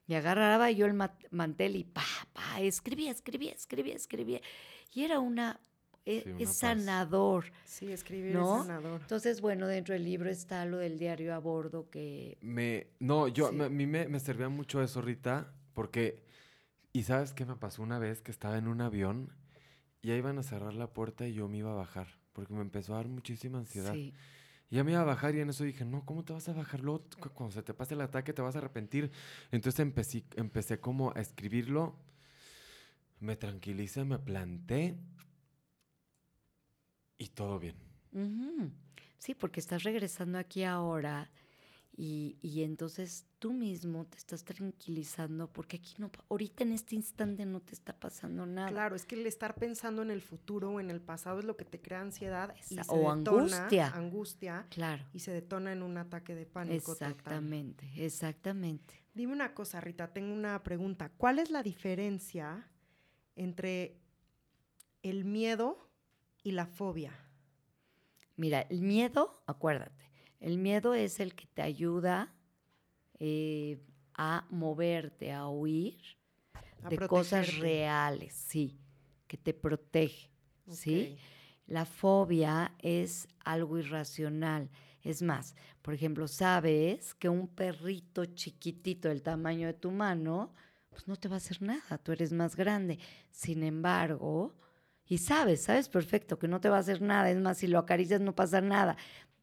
y 0.08 0.14
agarraba 0.14 0.72
yo 0.72 0.86
el 0.86 0.94
mantel 1.32 1.76
y 1.76 1.84
pa, 1.84 2.04
pa, 2.34 2.62
escribía, 2.62 3.12
escribía, 3.12 3.54
escribía, 3.54 3.96
escribía. 3.96 4.42
Y 4.94 5.04
era 5.04 5.20
una 5.20 5.60
e, 6.06 6.36
es, 6.40 6.58
sanador. 6.58 7.46
Sí, 7.66 7.92
escribir 7.92 8.36
es 8.36 8.48
sanador. 8.48 9.02
Entonces, 9.02 9.42
bueno, 9.42 9.68
dentro 9.68 9.94
del 9.94 10.04
libro 10.04 10.30
está 10.30 10.66
lo 10.66 10.78
del 10.78 11.00
diario 11.00 11.34
a 11.34 11.40
bordo 11.40 11.90
que... 11.90 12.38
Me, 12.42 12.88
no, 13.00 13.28
yo, 13.28 13.48
a 13.48 13.52
mí 13.52 13.88
me, 13.88 14.08
me, 14.08 14.20
servía 14.20 14.50
mucho 14.50 14.84
eso, 14.84 15.02
Rita, 15.02 15.52
porque, 15.74 16.24
¿y 16.94 17.04
sabes 17.04 17.34
qué 17.34 17.46
me 17.46 17.56
pasó 17.56 17.82
una 17.82 17.98
vez 17.98 18.22
que 18.22 18.30
estaba 18.32 18.58
en 18.58 18.68
un 18.68 18.82
avión 18.82 19.34
y 20.04 20.12
ahí 20.12 20.20
iban 20.20 20.38
a 20.38 20.44
cerrar 20.44 20.76
la 20.76 20.94
puerta 20.94 21.28
y 21.28 21.34
yo 21.34 21.48
me 21.48 21.58
iba 21.58 21.72
a 21.72 21.76
bajar, 21.76 22.08
porque 22.34 22.54
me 22.54 22.62
empezó 22.62 22.94
a 22.94 22.98
dar 22.98 23.08
muchísima 23.08 23.58
ansiedad. 23.58 23.94
Sí. 23.94 24.14
Ya 24.76 24.84
me 24.84 24.92
iba 24.92 25.00
a 25.00 25.06
bajar 25.06 25.34
y 25.36 25.40
en 25.40 25.50
eso 25.50 25.64
dije, 25.64 25.86
no, 25.86 26.04
¿cómo 26.04 26.26
te 26.26 26.34
vas 26.34 26.50
a 26.50 26.54
bajar? 26.54 26.82
Luego, 26.82 27.06
cuando 27.34 27.54
se 27.54 27.64
te 27.64 27.74
pase 27.74 27.94
el 27.94 28.02
ataque 28.02 28.34
te 28.34 28.42
vas 28.42 28.56
a 28.56 28.58
arrepentir. 28.58 29.10
Entonces 29.50 29.80
empecé, 29.80 30.26
empecé 30.36 30.82
como 30.82 31.14
a 31.16 31.22
escribirlo, 31.22 31.96
me 33.22 33.38
tranquilicé, 33.38 34.04
me 34.04 34.20
planté 34.20 34.98
y 37.18 37.30
todo 37.30 37.58
bien. 37.58 37.78
Sí, 39.18 39.34
porque 39.34 39.62
estás 39.62 39.84
regresando 39.84 40.38
aquí 40.38 40.66
ahora 40.66 41.32
y, 41.98 42.38
y, 42.42 42.64
entonces 42.64 43.26
tú 43.40 43.54
mismo 43.54 44.06
te 44.06 44.18
estás 44.18 44.44
tranquilizando 44.44 45.48
porque 45.48 45.78
aquí 45.78 45.96
no, 45.98 46.12
ahorita 46.30 46.64
en 46.64 46.74
este 46.74 46.96
instante 46.96 47.46
no 47.46 47.62
te 47.62 47.74
está 47.74 47.98
pasando 47.98 48.46
nada. 48.46 48.70
Claro, 48.70 48.98
es 48.98 49.06
que 49.06 49.16
el 49.16 49.26
estar 49.26 49.56
pensando 49.56 50.02
en 50.02 50.12
el 50.12 50.22
futuro 50.22 50.72
o 50.72 50.80
en 50.82 50.90
el 50.90 51.00
pasado 51.00 51.40
es 51.40 51.46
lo 51.46 51.56
que 51.56 51.64
te 51.64 51.80
crea 51.80 52.02
ansiedad 52.02 52.54
y 52.70 52.78
o 52.90 53.10
angustia. 53.10 53.88
angustia. 53.96 54.68
Claro. 54.72 55.06
Y 55.14 55.20
se 55.20 55.32
detona 55.32 55.72
en 55.72 55.84
un 55.84 55.98
ataque 55.98 56.36
de 56.36 56.46
pánico. 56.46 56.92
Exactamente, 56.92 57.90
exactamente. 57.96 59.06
Dime 59.14 59.32
una 59.32 59.54
cosa, 59.54 59.80
Rita, 59.80 60.12
tengo 60.12 60.34
una 60.34 60.62
pregunta. 60.64 61.14
¿Cuál 61.16 61.40
es 61.40 61.50
la 61.50 61.64
diferencia 61.64 62.70
entre 63.38 64.02
el 65.02 65.24
miedo 65.24 65.90
y 66.44 66.52
la 66.52 66.66
fobia? 66.66 67.14
Mira, 68.36 68.62
el 68.64 68.82
miedo, 68.82 69.42
acuérdate, 69.48 70.06
el 70.46 70.60
miedo 70.60 70.94
es 70.94 71.20
el 71.20 71.34
que 71.34 71.48
te 71.48 71.64
ayuda 71.64 72.32
eh, 73.18 73.80
a 74.14 74.46
moverte, 74.52 75.32
a 75.32 75.48
huir 75.48 75.98
de 76.88 77.00
cosas 77.00 77.58
reales, 77.58 78.34
sí, 78.34 78.78
que 79.26 79.38
te 79.38 79.56
protege, 79.56 80.30
¿sí? 80.70 81.18
La 81.66 81.84
fobia 81.84 82.76
es 82.78 83.28
algo 83.44 83.80
irracional. 83.80 84.70
Es 85.02 85.24
más, 85.24 85.56
por 85.82 85.96
ejemplo, 85.96 86.28
sabes 86.28 87.16
que 87.16 87.28
un 87.28 87.48
perrito 87.48 88.26
chiquitito 88.26 89.10
del 89.10 89.24
tamaño 89.24 89.66
de 89.66 89.74
tu 89.74 89.90
mano, 89.90 90.54
pues 90.92 91.08
no 91.08 91.16
te 91.16 91.28
va 91.28 91.36
a 91.36 91.38
hacer 91.38 91.60
nada, 91.64 91.98
tú 91.98 92.12
eres 92.12 92.32
más 92.32 92.56
grande. 92.56 93.00
Sin 93.32 93.64
embargo, 93.64 94.54
y 95.08 95.18
sabes, 95.18 95.64
sabes 95.64 95.90
perfecto 95.90 96.38
que 96.38 96.48
no 96.48 96.62
te 96.62 96.70
va 96.70 96.78
a 96.78 96.82
hacer 96.82 97.02
nada, 97.02 97.32
es 97.32 97.40
más, 97.40 97.58
si 97.58 97.66
lo 97.66 97.80
acaricias 97.80 98.22
no 98.22 98.36
pasa 98.36 98.62
nada, 98.62 98.96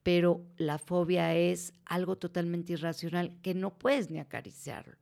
pero 0.02 0.44
la 0.56 0.78
fobia 0.78 1.34
es 1.34 1.72
algo 1.84 2.16
totalmente 2.16 2.72
irracional 2.72 3.36
que 3.42 3.54
no 3.54 3.78
puedes 3.78 4.10
ni 4.10 4.18
acariciarlo, 4.18 4.96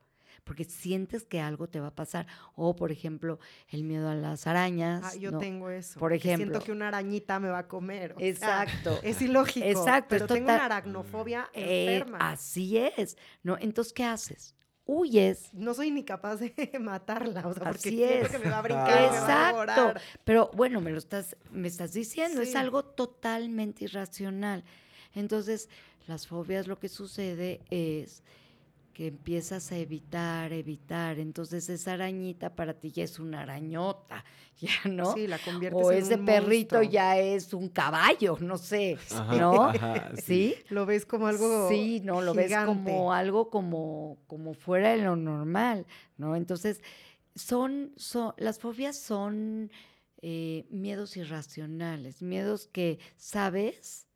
porque 0.45 0.65
sientes 0.65 1.25
que 1.25 1.41
algo 1.41 1.69
te 1.69 1.81
va 1.81 1.89
a 1.89 1.95
pasar. 1.95 2.27
O, 2.55 2.77
por 2.77 2.93
ejemplo, 2.93 3.39
el 3.69 3.85
miedo 3.85 4.09
a 4.09 4.15
las 4.15 4.47
arañas. 4.47 5.03
Ah, 5.05 5.17
yo 5.17 5.39
tengo 5.39 5.71
eso. 5.71 5.99
Por 5.99 6.13
ejemplo. 6.13 6.47
Siento 6.47 6.65
que 6.65 6.73
una 6.73 6.89
arañita 6.89 7.41
me 7.41 7.49
va 7.49 7.59
a 7.61 7.69
comer. 7.69 8.15
exacto. 8.19 8.99
es 9.03 9.23
ilógico. 9.23 9.67
Exacto. 9.67 10.09
Pero 10.11 10.27
tengo 10.27 10.53
una 10.53 10.65
aracnofobia 10.65 11.49
eh, 11.53 11.95
enferma. 11.95 12.19
así 12.31 12.77
es. 12.77 13.17
¿no? 13.43 13.57
Entonces, 13.59 13.93
¿qué 13.93 14.05
haces? 14.05 14.55
huyes. 14.91 15.55
No 15.55 15.73
soy 15.73 15.91
ni 15.91 16.05
capaz 16.05 16.37
de 16.37 16.53
matarla, 16.81 17.47
o 17.47 17.55
sea, 17.55 17.69
Así 17.69 18.03
es. 18.03 18.29
que 18.29 18.39
me 18.39 18.51
va 18.51 18.59
a 18.59 18.63
brincar. 18.63 19.05
Exacto. 19.05 19.95
Pero 20.25 20.51
bueno, 20.55 20.81
me 20.81 20.91
lo 20.91 20.99
estás, 20.99 21.37
me 21.53 21.69
estás 21.69 21.93
diciendo, 21.93 22.41
es 22.41 22.57
algo 22.57 22.85
totalmente 22.85 23.85
irracional. 23.85 24.65
Entonces, 25.15 25.69
las 26.07 26.27
fobias 26.27 26.67
lo 26.67 26.79
que 26.79 26.89
sucede 26.89 27.61
es 27.71 28.23
que 28.93 29.07
empiezas 29.07 29.73
a 29.73 29.79
evitar, 29.79 30.53
evitar. 30.53 31.19
Entonces 31.19 31.69
esa 31.69 31.93
arañita 31.93 32.55
para 32.55 32.75
ti 32.75 32.91
ya 32.91 33.05
es 33.05 33.19
una 33.19 33.43
arañota, 33.43 34.25
ya, 34.61 34.71
¿no? 34.91 35.15
Sí, 35.15 35.27
la 35.27 35.39
conviertes 35.39 35.83
o 35.83 35.93
en 35.93 35.99
ese 35.99 36.19
perrito 36.19 36.83
ya 36.83 37.19
es 37.19 37.55
un 37.55 37.69
caballo, 37.69 38.37
no 38.41 38.59
sé, 38.59 38.99
¿no? 39.39 39.73
sí. 40.23 40.55
Lo 40.69 40.87
ves 40.87 41.07
como 41.07 41.29
algo 41.29 41.69
Sí, 41.69 42.01
no, 42.05 42.21
lo 42.21 42.35
ves 42.35 42.53
como 42.67 43.13
algo 43.13 43.49
como, 43.49 44.19
como 44.27 44.55
fuera 44.55 44.91
de 44.91 44.99
lo 44.99 45.17
normal, 45.17 45.87
¿no? 46.19 46.37
Entonces, 46.37 46.83
son, 47.35 47.93
son 47.97 48.35
las 48.37 48.59
fobias 48.59 48.99
son 48.99 49.71
eh, 50.21 50.67
miedos 50.69 51.17
irracionales, 51.17 52.21
miedos 52.21 52.67
que 52.67 52.99
sabes 53.17 54.10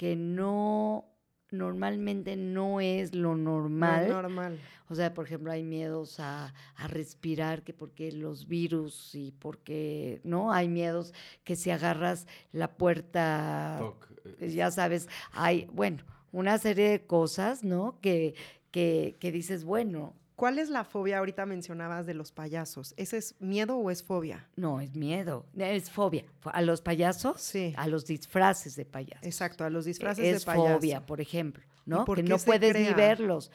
que 0.00 0.16
no 0.16 1.04
normalmente 1.50 2.34
no 2.34 2.80
es 2.80 3.14
lo 3.14 3.36
normal. 3.36 4.08
normal. 4.08 4.58
O 4.88 4.94
sea, 4.94 5.12
por 5.12 5.26
ejemplo, 5.26 5.52
hay 5.52 5.62
miedos 5.62 6.18
a, 6.20 6.54
respirar, 6.88 7.64
que 7.64 7.74
porque 7.74 8.10
los 8.10 8.48
virus 8.48 9.14
y 9.14 9.32
porque, 9.32 10.22
¿no? 10.24 10.54
Hay 10.54 10.68
miedos 10.68 11.12
que 11.44 11.54
si 11.54 11.70
agarras 11.70 12.26
la 12.50 12.78
puerta, 12.78 13.92
eh, 14.40 14.48
ya 14.48 14.70
sabes, 14.70 15.06
hay, 15.32 15.68
bueno, 15.70 16.02
una 16.32 16.56
serie 16.56 16.88
de 16.88 17.04
cosas, 17.04 17.62
¿no? 17.62 17.98
Que, 18.00 18.34
que, 18.70 19.18
que 19.20 19.30
dices, 19.30 19.64
bueno, 19.64 20.14
¿Cuál 20.40 20.58
es 20.58 20.70
la 20.70 20.84
fobia? 20.84 21.18
Ahorita 21.18 21.44
mencionabas 21.44 22.06
de 22.06 22.14
los 22.14 22.32
payasos. 22.32 22.94
¿Ese 22.96 23.18
es 23.18 23.34
miedo 23.40 23.76
o 23.76 23.90
es 23.90 24.02
fobia? 24.02 24.48
No, 24.56 24.80
es 24.80 24.96
miedo. 24.96 25.44
Es 25.54 25.90
fobia. 25.90 26.24
¿A 26.44 26.62
los 26.62 26.80
payasos? 26.80 27.42
Sí. 27.42 27.74
A 27.76 27.86
los 27.86 28.06
disfraces 28.06 28.74
de 28.74 28.86
payasos. 28.86 29.26
Exacto, 29.26 29.64
a 29.64 29.68
los 29.68 29.84
disfraces 29.84 30.24
de 30.24 30.40
payasos. 30.46 30.70
Es 30.70 30.80
fobia, 30.80 31.04
por 31.04 31.20
ejemplo, 31.20 31.62
¿no? 31.84 32.06
Que 32.06 32.22
no 32.22 32.38
puedes 32.38 32.74
ni 32.74 32.94
verlos. 32.94 33.50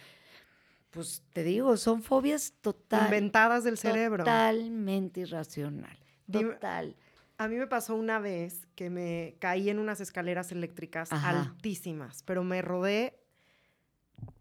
Pues 0.91 1.23
te 1.33 1.41
digo, 1.41 1.75
son 1.75 2.03
fobias 2.03 2.53
total. 2.61 3.05
Inventadas 3.05 3.63
del 3.63 3.79
cerebro. 3.79 4.23
Totalmente 4.23 5.21
irracional. 5.21 5.97
Total. 6.31 6.95
A 7.39 7.47
mí 7.47 7.55
me 7.55 7.65
pasó 7.65 7.95
una 7.95 8.19
vez 8.19 8.67
que 8.75 8.91
me 8.91 9.37
caí 9.39 9.71
en 9.71 9.79
unas 9.79 10.01
escaleras 10.01 10.51
eléctricas 10.51 11.11
altísimas, 11.11 12.21
pero 12.21 12.43
me 12.43 12.61
rodé 12.61 13.17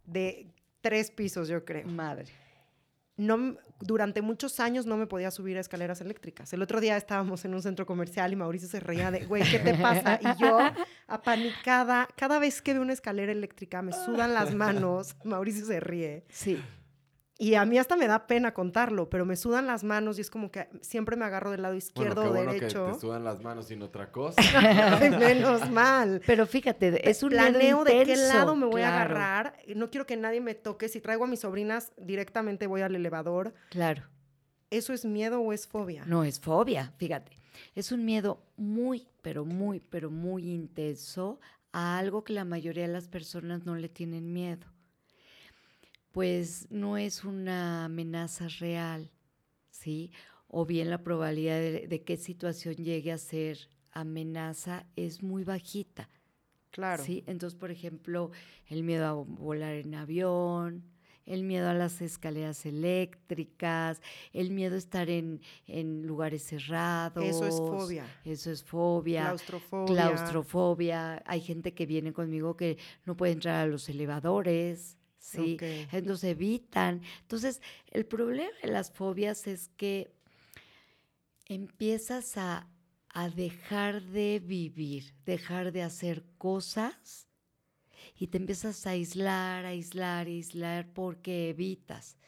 de 0.04 0.53
tres 0.84 1.10
pisos, 1.10 1.48
yo 1.48 1.64
creo. 1.64 1.86
Madre. 1.86 2.26
No, 3.16 3.56
durante 3.80 4.20
muchos 4.20 4.60
años 4.60 4.84
no 4.84 4.98
me 4.98 5.06
podía 5.06 5.30
subir 5.30 5.56
a 5.56 5.60
escaleras 5.60 6.02
eléctricas. 6.02 6.52
El 6.52 6.60
otro 6.60 6.78
día 6.78 6.96
estábamos 6.98 7.46
en 7.46 7.54
un 7.54 7.62
centro 7.62 7.86
comercial 7.86 8.34
y 8.34 8.36
Mauricio 8.36 8.68
se 8.68 8.80
reía 8.80 9.10
de, 9.10 9.24
güey, 9.24 9.42
¿qué 9.50 9.60
te 9.60 9.74
pasa? 9.76 10.20
Y 10.20 10.38
yo, 10.38 10.58
apanicada, 11.06 12.06
cada 12.16 12.38
vez 12.38 12.60
que 12.60 12.74
veo 12.74 12.82
una 12.82 12.92
escalera 12.92 13.32
eléctrica 13.32 13.80
me 13.80 13.92
sudan 13.92 14.34
las 14.34 14.54
manos. 14.54 15.16
Mauricio 15.24 15.64
se 15.64 15.80
ríe. 15.80 16.26
Sí. 16.28 16.62
Y 17.36 17.56
a 17.56 17.64
mí 17.64 17.78
hasta 17.78 17.96
me 17.96 18.06
da 18.06 18.28
pena 18.28 18.54
contarlo, 18.54 19.10
pero 19.10 19.26
me 19.26 19.34
sudan 19.34 19.66
las 19.66 19.82
manos 19.82 20.18
y 20.18 20.20
es 20.20 20.30
como 20.30 20.52
que 20.52 20.68
siempre 20.82 21.16
me 21.16 21.24
agarro 21.24 21.50
del 21.50 21.62
lado 21.62 21.74
izquierdo 21.74 22.30
o 22.30 22.32
derecho. 22.32 22.86
Que 22.86 22.92
te 22.92 23.00
sudan 23.00 23.24
las 23.24 23.42
manos 23.42 23.66
sin 23.66 23.82
otra 23.82 24.12
cosa. 24.12 24.40
Menos 25.18 25.68
mal. 25.70 26.22
Pero 26.26 26.46
fíjate, 26.46 27.10
es 27.10 27.24
un 27.24 27.30
planeo 27.30 27.82
de 27.82 28.04
qué 28.04 28.16
lado 28.16 28.54
me 28.54 28.66
voy 28.66 28.82
a 28.82 28.94
agarrar. 28.94 29.56
No 29.74 29.90
quiero 29.90 30.06
que 30.06 30.16
nadie 30.16 30.40
me 30.40 30.54
toque. 30.54 30.88
Si 30.88 31.00
traigo 31.00 31.24
a 31.24 31.26
mis 31.26 31.40
sobrinas, 31.40 31.92
directamente 31.96 32.68
voy 32.68 32.82
al 32.82 32.94
elevador. 32.94 33.52
Claro. 33.70 34.04
¿Eso 34.70 34.92
es 34.92 35.04
miedo 35.04 35.40
o 35.40 35.52
es 35.52 35.66
fobia? 35.66 36.04
No, 36.06 36.22
es 36.22 36.38
fobia, 36.38 36.92
fíjate. 36.98 37.32
Es 37.74 37.90
un 37.90 38.04
miedo 38.04 38.44
muy, 38.56 39.08
pero 39.22 39.44
muy, 39.44 39.80
pero 39.80 40.08
muy 40.08 40.52
intenso 40.52 41.40
a 41.72 41.98
algo 41.98 42.22
que 42.22 42.32
la 42.32 42.44
mayoría 42.44 42.86
de 42.86 42.92
las 42.92 43.08
personas 43.08 43.64
no 43.64 43.74
le 43.74 43.88
tienen 43.88 44.32
miedo 44.32 44.73
pues 46.14 46.68
no 46.70 46.96
es 46.96 47.24
una 47.24 47.86
amenaza 47.86 48.46
real, 48.60 49.10
¿sí? 49.68 50.12
O 50.46 50.64
bien 50.64 50.88
la 50.88 51.02
probabilidad 51.02 51.58
de, 51.58 52.04
que 52.04 52.16
situación 52.16 52.76
llegue 52.76 53.10
a 53.10 53.18
ser 53.18 53.68
amenaza 53.90 54.86
es 54.94 55.24
muy 55.24 55.42
bajita. 55.42 56.08
Claro. 56.70 57.02
¿sí? 57.02 57.24
Entonces, 57.26 57.58
por 57.58 57.72
ejemplo, 57.72 58.30
el 58.68 58.84
miedo 58.84 59.06
a 59.06 59.12
volar 59.12 59.74
en 59.74 59.96
avión, 59.96 60.84
el 61.26 61.42
miedo 61.42 61.68
a 61.68 61.74
las 61.74 62.00
escaleras 62.00 62.64
eléctricas, 62.64 64.00
el 64.32 64.52
miedo 64.52 64.76
a 64.76 64.78
estar 64.78 65.10
en, 65.10 65.40
en, 65.66 66.06
lugares 66.06 66.44
cerrados. 66.44 67.24
Eso 67.24 67.44
es 67.44 67.56
fobia. 67.56 68.06
Eso 68.24 68.52
es 68.52 68.62
fobia. 68.62 69.22
Claustrofobia. 69.22 69.94
Claustrofobia. 69.94 71.22
Hay 71.26 71.40
gente 71.40 71.74
que 71.74 71.86
viene 71.86 72.12
conmigo 72.12 72.56
que 72.56 72.78
no 73.04 73.16
puede 73.16 73.32
entrar 73.32 73.64
a 73.64 73.66
los 73.66 73.88
elevadores. 73.88 74.96
¿Sí? 75.24 75.56
Entonces 75.90 76.30
evitan. 76.30 77.02
Entonces, 77.22 77.62
el 77.90 78.04
problema 78.04 78.52
de 78.62 78.68
las 78.68 78.90
fobias 78.90 79.46
es 79.46 79.68
que 79.76 80.12
empiezas 81.46 82.36
a, 82.36 82.68
a 83.08 83.30
dejar 83.30 84.02
de 84.02 84.40
vivir, 84.44 85.14
dejar 85.24 85.72
de 85.72 85.82
hacer 85.82 86.24
cosas 86.36 87.26
y 88.18 88.26
te 88.26 88.38
empiezas 88.38 88.86
a 88.86 88.90
aislar, 88.90 89.64
aislar, 89.64 90.26
aislar 90.26 90.86
porque 90.92 91.48
evitas, 91.48 92.18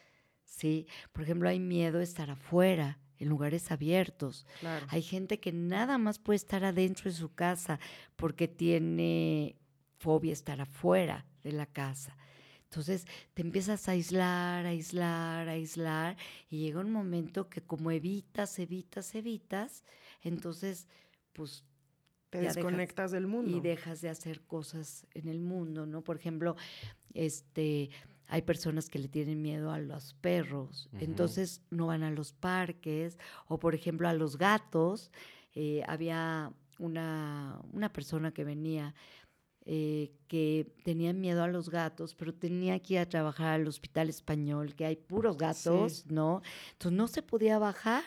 ¿sí? 0.45 0.87
Por 1.13 1.25
ejemplo, 1.25 1.49
hay 1.49 1.61
miedo 1.61 1.99
a 1.99 2.03
estar 2.03 2.31
afuera, 2.31 2.99
en 3.19 3.29
lugares 3.29 3.71
abiertos. 3.71 4.47
Hay 4.89 5.01
gente 5.01 5.41
que 5.41 5.51
nada 5.51 5.97
más 5.97 6.19
puede 6.19 6.37
estar 6.37 6.65
adentro 6.65 7.11
de 7.11 7.17
su 7.17 7.35
casa 7.35 7.81
porque 8.17 8.47
tiene 8.47 9.57
fobia 9.99 10.33
a 10.33 10.35
estar 10.35 10.61
afuera 10.61 11.25
de 11.43 11.53
la 11.53 11.65
casa. 11.65 12.17
Entonces 12.71 13.07
te 13.35 13.43
empiezas 13.43 13.89
a 13.89 13.93
aislar, 13.93 14.67
a 14.67 14.71
aislar, 14.71 15.49
a 15.49 15.53
aislar 15.53 16.17
y 16.51 16.59
llega 16.59 16.81
un 16.81 16.91
momento 16.91 17.49
que 17.49 17.63
como 17.63 17.91
evitas, 17.91 18.59
evitas, 18.59 19.15
evitas, 19.15 19.85
entonces 20.23 20.89
pues 21.33 21.65
te 22.31 22.41
desconectas 22.41 23.13
del 23.13 23.27
mundo 23.27 23.57
y 23.57 23.61
dejas 23.61 24.01
de 24.01 24.09
hacer 24.09 24.43
cosas 24.43 25.07
en 25.15 25.29
el 25.29 25.41
mundo, 25.41 25.87
¿no? 25.87 26.03
Por 26.03 26.17
ejemplo, 26.17 26.57
este 27.15 27.91
hay 28.29 28.43
personas 28.43 28.89
que 28.89 28.99
le 28.99 29.09
tienen 29.09 29.41
miedo 29.41 29.71
a 29.71 29.79
los 29.79 30.15
perros, 30.15 30.89
entonces 30.99 31.63
no 31.71 31.87
van 31.87 32.03
a 32.03 32.11
los 32.11 32.33
parques, 32.33 33.19
o 33.47 33.59
por 33.59 33.75
ejemplo 33.75 34.09
a 34.09 34.15
los 34.15 34.37
gatos. 34.37 35.13
Eh, 35.55 35.83
había 35.87 36.53
una, 36.79 37.61
una, 37.73 37.93
persona 37.93 38.33
que 38.33 38.45
venía 38.45 38.95
eh, 39.69 40.13
que 40.29 40.73
tenía 40.85 41.13
miedo 41.13 41.43
a 41.43 41.49
los 41.49 41.71
gatos, 41.71 42.15
pero 42.15 42.33
tenía 42.33 42.79
que 42.79 42.95
ir 42.95 43.01
a 43.01 43.09
trabajar 43.09 43.55
al 43.55 43.67
hospital 43.67 44.09
español, 44.09 44.77
que 44.77 44.87
hay 44.87 44.95
puros 44.95 45.37
gatos, 45.37 46.07
¿no? 46.07 46.41
Entonces 46.73 46.97
no 46.97 47.09
se 47.09 47.23
podía 47.23 47.59
bajar. 47.59 48.05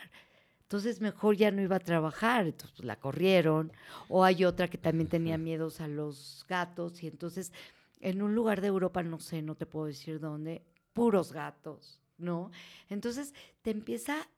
Entonces 0.61 1.01
mejor 1.01 1.35
ya 1.35 1.51
no 1.51 1.61
iba 1.61 1.75
a 1.75 1.81
trabajar, 1.81 2.45
entonces 2.45 2.77
pues, 2.77 2.85
la 2.85 2.95
corrieron. 2.95 3.73
O 4.07 4.23
hay 4.23 4.45
otra 4.45 4.69
que 4.69 4.77
también 4.77 5.09
tenía 5.09 5.37
miedos 5.37 5.81
a 5.81 5.89
los 5.89 6.45
gatos 6.47 7.03
y 7.03 7.07
entonces 7.07 7.51
en 7.99 8.21
un 8.21 8.35
lugar 8.35 8.61
de 8.61 8.67
Europa, 8.67 9.03
no 9.03 9.19
sé, 9.19 9.41
no 9.41 9.55
te 9.55 9.65
puedo 9.65 9.87
decir 9.87 10.21
dónde, 10.21 10.63
puros 10.93 11.33
gatos, 11.33 11.99
¿no? 12.17 12.51
Entonces 12.87 13.33
te 13.61 13.71
empieza 13.71 14.29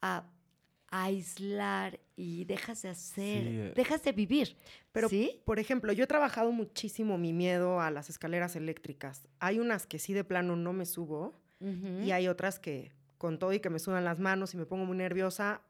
a, 0.00 0.24
aislar 0.90 2.00
y 2.16 2.44
dejas 2.44 2.82
de 2.82 2.88
hacer, 2.88 3.46
eh. 3.46 3.72
dejas 3.74 4.02
de 4.02 4.12
vivir. 4.12 4.56
Pero, 4.92 5.08
por 5.44 5.58
ejemplo, 5.58 5.92
yo 5.92 6.04
he 6.04 6.06
trabajado 6.06 6.52
muchísimo 6.52 7.16
mi 7.16 7.32
miedo 7.32 7.80
a 7.80 7.90
las 7.90 8.10
escaleras 8.10 8.56
eléctricas. 8.56 9.28
Hay 9.38 9.58
unas 9.58 9.86
que 9.86 9.98
sí 9.98 10.12
de 10.12 10.24
plano 10.24 10.56
no 10.56 10.72
me 10.72 10.86
subo 10.86 11.34
y 12.02 12.10
hay 12.10 12.26
otras 12.26 12.58
que 12.58 12.90
con 13.18 13.38
todo 13.38 13.52
y 13.52 13.60
que 13.60 13.68
me 13.68 13.78
sudan 13.78 14.04
las 14.04 14.18
manos 14.18 14.54
y 14.54 14.56
me 14.56 14.66
pongo 14.66 14.86
muy 14.86 14.96
nerviosa. 14.96 15.60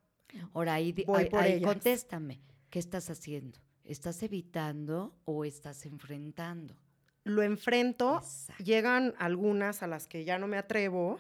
Ahora 0.55 0.75
ahí, 0.75 0.93
voy 1.07 1.29
ahí 1.33 1.61
contéstame, 1.61 2.41
¿qué 2.71 2.79
estás 2.79 3.11
haciendo? 3.11 3.59
¿Estás 3.85 4.23
evitando 4.23 5.17
o 5.25 5.45
estás 5.45 5.85
enfrentando? 5.85 6.77
lo 7.25 7.43
enfrento, 7.43 8.23
llegan 8.63 9.15
algunas 9.19 9.83
a 9.83 9.87
las 9.87 10.07
que 10.07 10.25
ya 10.25 10.39
no 10.39 10.47
me 10.47 10.57
atrevo, 10.57 11.19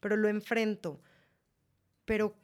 pero 0.00 0.16
lo 0.16 0.28
enfrento. 0.28 1.00
Pero 2.04 2.34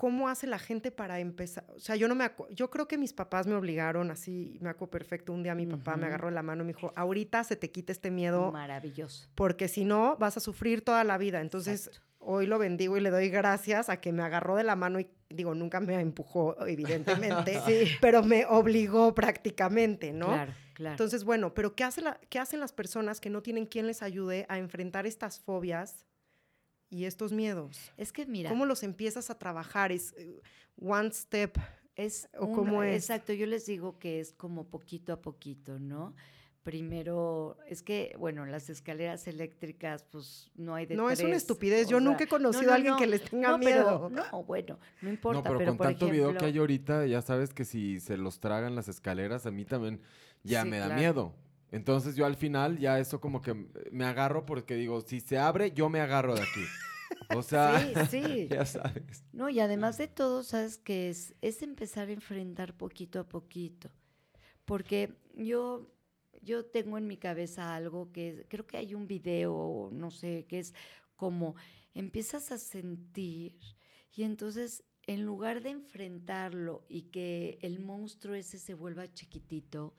¿cómo 0.00 0.30
hace 0.30 0.46
la 0.46 0.58
gente 0.58 0.90
para 0.90 1.20
empezar? 1.20 1.66
O 1.76 1.78
sea, 1.78 1.94
yo 1.94 2.08
no 2.08 2.14
me 2.14 2.30
yo 2.52 2.70
creo 2.70 2.88
que 2.88 2.96
mis 2.96 3.12
papás 3.12 3.46
me 3.46 3.54
obligaron 3.54 4.10
así, 4.10 4.56
me 4.62 4.70
acuerdo 4.70 4.92
perfecto, 4.92 5.34
un 5.34 5.42
día 5.42 5.54
mi 5.54 5.66
papá 5.66 5.98
me 5.98 6.06
agarró 6.06 6.30
la 6.30 6.42
mano 6.42 6.62
y 6.62 6.68
me 6.68 6.72
dijo, 6.72 6.90
"Ahorita 6.96 7.44
se 7.44 7.54
te 7.54 7.70
quita 7.70 7.92
este 7.92 8.10
miedo." 8.10 8.50
Maravilloso. 8.50 9.28
Porque 9.34 9.68
si 9.68 9.84
no 9.84 10.16
vas 10.16 10.38
a 10.38 10.40
sufrir 10.40 10.82
toda 10.82 11.04
la 11.04 11.18
vida. 11.18 11.42
Entonces, 11.42 11.90
hoy 12.18 12.46
lo 12.46 12.58
bendigo 12.58 12.96
y 12.96 13.00
le 13.00 13.10
doy 13.10 13.28
gracias 13.28 13.90
a 13.90 14.00
que 14.00 14.10
me 14.10 14.22
agarró 14.22 14.56
de 14.56 14.64
la 14.64 14.74
mano 14.74 15.00
y 15.00 15.08
digo, 15.28 15.54
nunca 15.54 15.80
me 15.80 16.00
empujó, 16.00 16.56
evidentemente, 16.66 17.60
pero 18.00 18.22
me 18.22 18.46
obligó 18.46 19.14
prácticamente, 19.14 20.14
¿no? 20.14 20.28
Claro. 20.28 20.54
Entonces, 20.78 21.24
bueno, 21.24 21.52
pero 21.52 21.74
¿qué, 21.74 21.84
hace 21.84 22.02
¿qué 22.30 22.38
hacen 22.38 22.58
las 22.58 22.72
personas 22.72 23.20
que 23.20 23.28
no 23.28 23.42
tienen 23.42 23.66
quien 23.66 23.86
les 23.86 24.02
ayude 24.02 24.46
a 24.48 24.56
enfrentar 24.56 25.06
estas 25.06 25.40
fobias 25.40 26.06
y 26.90 27.04
estos 27.04 27.32
miedos? 27.32 27.92
Es 27.96 28.12
que 28.12 28.26
mira. 28.26 28.50
¿Cómo 28.50 28.66
los 28.66 28.82
empiezas 28.82 29.30
a 29.30 29.38
trabajar? 29.38 29.92
¿Es 29.92 30.12
eh, 30.18 30.42
one 30.80 31.12
step? 31.12 31.56
Es 31.94 32.28
o 32.36 32.52
cómo 32.52 32.82
es? 32.82 33.04
Exacto, 33.04 33.32
yo 33.32 33.46
les 33.46 33.66
digo 33.66 33.98
que 33.98 34.20
es 34.20 34.32
como 34.32 34.68
poquito 34.68 35.12
a 35.12 35.22
poquito, 35.22 35.78
¿no? 35.78 36.14
Primero, 36.62 37.56
es 37.66 37.82
que, 37.82 38.14
bueno, 38.18 38.44
las 38.44 38.68
escaleras 38.68 39.26
eléctricas, 39.26 40.04
pues 40.04 40.50
no 40.56 40.74
hay 40.74 40.84
de 40.84 40.94
No, 40.94 41.10
es 41.10 41.20
una 41.20 41.36
estupidez. 41.36 41.88
Yo 41.88 42.00
nunca 42.00 42.24
he 42.24 42.26
conocido 42.28 42.72
a 42.72 42.74
alguien 42.74 42.96
que 42.96 43.06
les 43.06 43.24
tenga 43.24 43.56
miedo. 43.56 44.10
no, 44.10 44.44
bueno, 44.44 44.78
no 45.00 45.08
importa. 45.08 45.48
No, 45.48 45.58
pero, 45.58 45.70
con 45.70 45.78
tanto 45.78 46.10
video 46.10 46.36
que 46.36 46.44
hay 46.44 46.58
ahorita, 46.58 47.06
ya 47.06 47.22
sabes 47.22 47.54
que 47.54 47.64
si 47.64 47.98
se 47.98 48.18
los 48.18 48.40
tragan 48.40 48.74
las 48.74 48.88
escaleras, 48.88 49.46
a 49.46 49.50
mí 49.50 49.64
también 49.64 50.02
ya 50.42 50.64
me 50.66 50.78
da 50.78 50.94
miedo. 50.94 51.34
Entonces 51.70 52.16
yo 52.16 52.26
al 52.26 52.36
final 52.36 52.78
ya 52.78 52.98
eso 52.98 53.20
como 53.20 53.40
que 53.40 53.54
me 53.92 54.04
agarro 54.04 54.44
porque 54.44 54.74
digo, 54.74 55.00
si 55.02 55.20
se 55.20 55.38
abre, 55.38 55.72
yo 55.72 55.88
me 55.88 56.00
agarro 56.00 56.34
de 56.34 56.42
aquí. 56.42 56.64
O 57.34 57.42
sea, 57.42 57.80
sí, 58.08 58.22
sí. 58.22 58.48
ya 58.50 58.64
sabes. 58.64 59.24
No, 59.32 59.48
y 59.48 59.60
además 59.60 59.98
de 59.98 60.08
todo, 60.08 60.42
sabes 60.42 60.78
que 60.78 61.08
es, 61.08 61.34
es 61.40 61.62
empezar 61.62 62.08
a 62.08 62.12
enfrentar 62.12 62.76
poquito 62.76 63.20
a 63.20 63.28
poquito. 63.28 63.90
Porque 64.64 65.14
yo, 65.34 65.92
yo 66.42 66.64
tengo 66.64 66.98
en 66.98 67.06
mi 67.06 67.16
cabeza 67.16 67.74
algo 67.74 68.10
que 68.12 68.46
creo 68.48 68.66
que 68.66 68.76
hay 68.76 68.94
un 68.94 69.06
video, 69.06 69.90
no 69.92 70.10
sé, 70.10 70.46
que 70.48 70.58
es 70.58 70.74
como 71.16 71.54
empiezas 71.94 72.50
a 72.52 72.58
sentir 72.58 73.58
y 74.14 74.22
entonces 74.22 74.84
en 75.06 75.24
lugar 75.24 75.62
de 75.62 75.70
enfrentarlo 75.70 76.84
y 76.88 77.02
que 77.10 77.58
el 77.62 77.80
monstruo 77.80 78.34
ese 78.34 78.58
se 78.58 78.74
vuelva 78.74 79.12
chiquitito, 79.12 79.94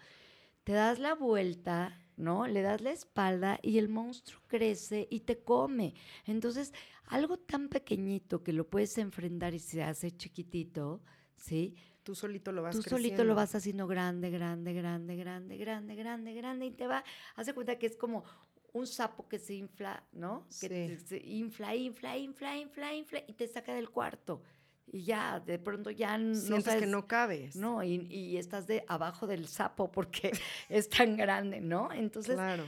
te 0.72 0.78
das 0.78 1.00
la 1.00 1.16
vuelta, 1.16 2.00
¿no? 2.16 2.48
Le 2.48 2.62
das 2.62 2.80
la 2.80 2.92
espalda 2.92 3.60
y 3.62 3.78
el 3.78 3.90
monstruo 3.90 4.42
crece 4.48 5.06
y 5.12 5.20
te 5.20 5.44
come. 5.44 5.96
Entonces, 6.26 6.72
algo 7.08 7.36
tan 7.36 7.68
pequeñito 7.68 8.42
que 8.42 8.54
lo 8.54 8.70
puedes 8.70 8.98
enfrentar 8.98 9.54
y 9.54 9.60
se 9.60 9.84
hace 9.84 10.16
chiquitito, 10.16 11.02
¿sí? 11.36 11.76
Tú 12.04 12.16
solito 12.16 12.54
lo 12.54 12.62
vas 12.62 12.74
Tú 12.74 12.84
solito 12.84 13.26
lo 13.26 13.36
vas 13.36 13.54
haciendo 13.54 13.86
grande, 13.86 14.30
grande, 14.30 14.72
grande, 14.72 15.18
grande, 15.18 15.58
grande, 15.58 15.94
grande, 15.94 16.34
grande 16.34 16.66
y 16.68 16.72
te 16.72 16.88
va, 16.88 17.04
hace 17.36 17.54
cuenta 17.54 17.78
que 17.78 17.88
es 17.88 17.98
como 17.98 18.24
un 18.72 18.88
sapo 18.88 19.28
que 19.28 19.40
se 19.40 19.56
infla, 19.56 20.08
¿no? 20.14 20.48
Que 20.62 20.98
se 21.06 21.18
infla, 21.18 21.76
infla, 21.76 22.18
infla, 22.18 22.58
infla, 22.58 22.94
infla 22.96 23.24
y 23.28 23.34
te 23.34 23.46
saca 23.50 23.74
del 23.74 23.90
cuarto 23.90 24.42
y 24.88 25.04
ya, 25.04 25.40
de 25.40 25.60
pronto 25.60 25.92
ya 25.92 26.18
no 26.18 26.36
Sientes 26.36 26.76
que 26.76 26.86
no 26.86 27.08
cabes. 27.08 27.56
No, 27.56 27.84
y, 27.84 28.08
y, 28.10 28.38
estás 28.38 28.68
de 28.68 28.84
abajo 28.88 29.28
del 29.28 29.48
sapo 29.48 29.92
porque 29.92 30.32
es 30.70 30.90
tan 30.90 31.16
grande, 31.16 31.62
¿no? 31.62 31.92
Entonces, 31.92 32.36
claro. 32.36 32.66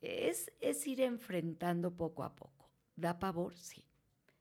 es, 0.00 0.50
es 0.60 0.86
ir 0.86 1.00
enfrentando 1.00 1.94
poco 1.94 2.24
a 2.24 2.34
poco. 2.34 2.70
¿Da 2.96 3.18
pavor? 3.18 3.56
Sí. 3.56 3.84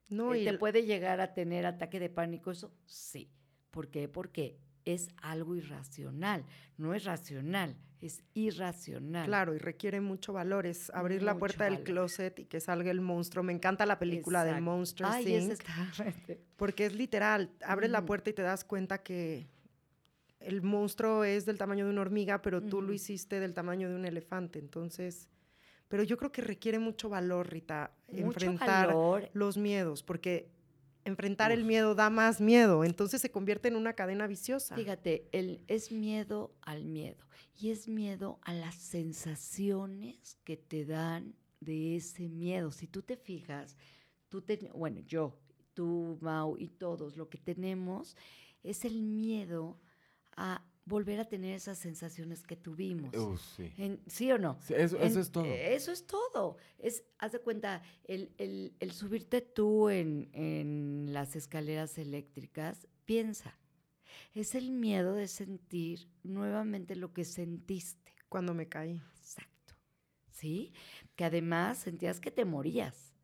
No, 0.09 0.33
eh, 0.33 0.41
y 0.41 0.45
¿Te 0.45 0.57
puede 0.57 0.85
llegar 0.85 1.21
a 1.21 1.33
tener 1.33 1.65
ataque 1.65 1.99
de 1.99 2.09
pánico 2.09 2.51
eso? 2.51 2.73
Sí. 2.85 3.29
¿Por 3.69 3.89
qué? 3.89 4.09
Porque 4.09 4.59
es 4.85 5.09
algo 5.21 5.55
irracional, 5.55 6.45
no 6.77 6.93
es 6.93 7.03
racional, 7.03 7.75
es 7.99 8.23
irracional. 8.33 9.25
Claro, 9.27 9.53
y 9.53 9.59
requiere 9.59 10.01
mucho 10.01 10.33
valor, 10.33 10.65
es 10.65 10.89
abrir 10.91 11.21
la 11.21 11.37
puerta 11.37 11.65
del 11.65 11.83
closet 11.83 12.39
y 12.39 12.45
que 12.45 12.59
salga 12.59 12.91
el 12.91 13.01
monstruo. 13.01 13.43
Me 13.43 13.53
encanta 13.53 13.85
la 13.85 13.99
película 13.99 14.43
del 14.43 14.61
Monster 14.61 15.07
Ay, 15.09 15.49
porque 16.57 16.85
es 16.85 16.95
literal, 16.95 17.51
abres 17.63 17.91
la 17.91 18.05
puerta 18.05 18.29
y 18.29 18.33
te 18.33 18.41
das 18.41 18.63
cuenta 18.63 19.03
que 19.03 19.47
el 20.39 20.61
monstruo 20.63 21.23
es 21.23 21.45
del 21.45 21.57
tamaño 21.57 21.85
de 21.85 21.91
una 21.91 22.01
hormiga, 22.01 22.41
pero 22.41 22.61
tú 22.61 22.81
lo 22.81 22.93
hiciste 22.93 23.39
del 23.39 23.53
tamaño 23.53 23.89
de 23.89 23.95
un 23.95 24.05
elefante, 24.05 24.59
entonces... 24.59 25.27
Pero 25.87 26.03
yo 26.03 26.15
creo 26.15 26.31
que 26.31 26.41
requiere 26.41 26.79
mucho 26.79 27.09
valor, 27.09 27.51
Rita, 27.51 27.91
enfrentar 28.07 28.95
los 29.33 29.57
miedos, 29.57 30.03
porque 30.03 30.49
enfrentar 31.05 31.51
el 31.51 31.63
miedo 31.63 31.95
da 31.95 32.09
más 32.09 32.41
miedo, 32.41 32.83
entonces 32.83 33.21
se 33.21 33.31
convierte 33.31 33.67
en 33.67 33.75
una 33.75 33.93
cadena 33.93 34.27
viciosa. 34.27 34.75
Fíjate, 34.75 35.27
el, 35.31 35.63
es 35.67 35.91
miedo 35.91 36.55
al 36.61 36.85
miedo 36.85 37.25
y 37.59 37.69
es 37.69 37.87
miedo 37.87 38.39
a 38.43 38.53
las 38.53 38.75
sensaciones 38.75 40.37
que 40.43 40.57
te 40.57 40.85
dan 40.85 41.35
de 41.59 41.95
ese 41.95 42.29
miedo. 42.29 42.71
Si 42.71 42.87
tú 42.87 43.01
te 43.01 43.17
fijas, 43.17 43.77
tú 44.29 44.41
te, 44.41 44.57
bueno, 44.73 44.99
yo, 45.01 45.37
tú, 45.73 46.17
Mau 46.21 46.57
y 46.57 46.69
todos, 46.69 47.17
lo 47.17 47.29
que 47.29 47.37
tenemos 47.37 48.15
es 48.63 48.85
el 48.85 49.01
miedo 49.01 49.79
a 50.35 50.63
volver 50.91 51.21
a 51.21 51.25
tener 51.25 51.55
esas 51.55 51.77
sensaciones 51.77 52.43
que 52.43 52.57
tuvimos. 52.57 53.11
sí. 54.07 54.31
o 54.31 54.37
no? 54.37 54.59
eso, 54.67 54.97
es 54.99 55.31
todo. 55.31 55.45
Eso 55.45 55.91
es 55.93 56.05
todo. 56.05 56.57
Es, 56.77 57.03
haz 57.17 57.31
de 57.31 57.39
cuenta, 57.39 57.81
el, 58.03 58.73
subirte 58.91 59.39
tú 59.41 59.89
en, 59.89 60.29
en, 60.33 61.13
las 61.13 61.37
escaleras 61.37 61.97
eléctricas, 61.97 62.87
piensa, 63.05 63.57
es 64.35 64.53
el 64.53 64.71
miedo 64.71 65.13
de 65.13 65.29
sentir 65.29 66.09
nuevamente 66.23 66.95
lo 66.97 67.13
que 67.13 67.23
sentiste. 67.23 68.11
Cuando 68.27 68.53
me 68.53 68.67
caí. 68.67 69.01
Exacto. 69.17 69.75
¿sí? 70.29 70.73
Que 71.15 71.23
además 71.23 71.77
sentías 71.79 72.19
que 72.19 72.31
te 72.31 72.43
morías. 72.43 73.15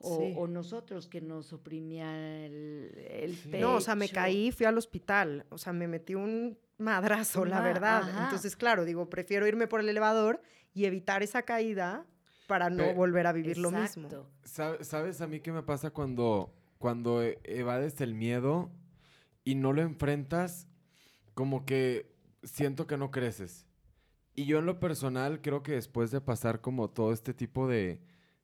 O, 0.00 0.46
nosotros 0.46 1.08
que 1.08 1.20
nos 1.20 1.52
oprimía 1.52 2.46
el, 2.46 2.92
el 3.10 3.60
No, 3.60 3.76
o 3.76 3.80
sea, 3.80 3.96
me 3.96 4.08
caí, 4.08 4.52
fui 4.52 4.64
al 4.64 4.78
hospital, 4.78 5.44
o 5.48 5.58
sea, 5.58 5.72
me 5.72 5.88
metí 5.88 6.14
un 6.14 6.56
madrazo, 6.78 7.44
la 7.44 7.60
verdad. 7.60 8.24
Entonces, 8.24 8.56
claro, 8.56 8.84
digo, 8.84 9.10
prefiero 9.10 9.46
irme 9.46 9.66
por 9.66 9.80
el 9.80 9.88
elevador 9.88 10.40
y 10.72 10.86
evitar 10.86 11.22
esa 11.22 11.42
caída 11.42 12.06
para 12.46 12.70
no 12.70 12.94
volver 12.94 13.26
a 13.26 13.32
vivir 13.32 13.58
lo 13.58 13.70
mismo. 13.70 14.08
¿Sabes 14.44 15.20
a 15.20 15.26
mí 15.26 15.40
qué 15.40 15.52
me 15.52 15.62
pasa 15.62 15.90
cuando, 15.90 16.54
cuando 16.78 17.22
e, 17.22 17.38
evades 17.44 18.00
el 18.00 18.14
miedo 18.14 18.70
y 19.44 19.54
no 19.54 19.72
lo 19.72 19.82
enfrentas? 19.82 20.66
Como 21.34 21.66
que 21.66 22.10
siento 22.42 22.86
que 22.86 22.96
no 22.96 23.10
creces. 23.10 23.66
Y 24.34 24.46
yo 24.46 24.60
en 24.60 24.66
lo 24.66 24.78
personal 24.80 25.40
creo 25.42 25.62
que 25.62 25.72
después 25.72 26.10
de 26.10 26.20
pasar 26.20 26.60
como 26.60 26.88
todo 26.88 27.12
este 27.12 27.34
tipo 27.34 27.68
de, 27.68 28.00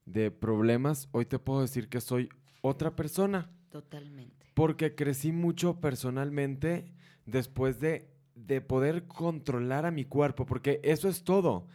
de 0.06 0.30
problemas, 0.30 1.08
hoy 1.12 1.24
te 1.24 1.38
puedo 1.38 1.62
decir 1.62 1.88
que 1.88 2.00
soy 2.00 2.28
otra 2.62 2.96
persona. 2.96 3.50
Totalmente. 3.70 4.50
Porque 4.54 4.94
crecí 4.94 5.32
mucho 5.32 5.80
personalmente 5.80 6.92
después 7.26 7.80
de, 7.80 8.13
de 8.34 8.60
poder 8.60 9.06
controlar 9.06 9.86
a 9.86 9.90
mi 9.90 10.04
cuerpo, 10.04 10.46
porque 10.46 10.80
eso 10.82 11.08
es 11.08 11.24
todo. 11.24 11.66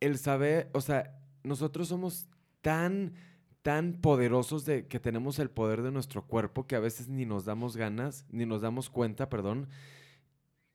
El 0.00 0.18
saber, 0.18 0.70
o 0.72 0.80
sea, 0.80 1.20
nosotros 1.42 1.88
somos 1.88 2.28
tan, 2.60 3.14
tan 3.62 3.94
poderosos 4.00 4.64
de 4.64 4.86
que 4.86 5.00
tenemos 5.00 5.38
el 5.38 5.50
poder 5.50 5.82
de 5.82 5.90
nuestro 5.90 6.26
cuerpo 6.26 6.66
que 6.66 6.76
a 6.76 6.80
veces 6.80 7.08
ni 7.08 7.26
nos 7.26 7.44
damos 7.44 7.76
ganas, 7.76 8.26
ni 8.30 8.46
nos 8.46 8.62
damos 8.62 8.90
cuenta, 8.90 9.28
perdón. 9.28 9.68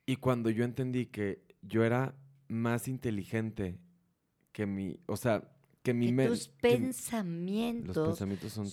Y 0.06 0.18
cuando 0.18 0.50
yo 0.50 0.64
entendí 0.64 1.08
que 1.08 1.44
yo 1.62 1.84
era 1.84 2.16
más 2.48 2.88
inteligente 2.88 3.80
que 4.52 4.66
mi, 4.66 5.00
o 5.08 5.18
sea, 5.18 5.52
que 5.82 5.94
mi 5.94 6.16
tus 6.16 6.48
pensamientos, 6.48 8.18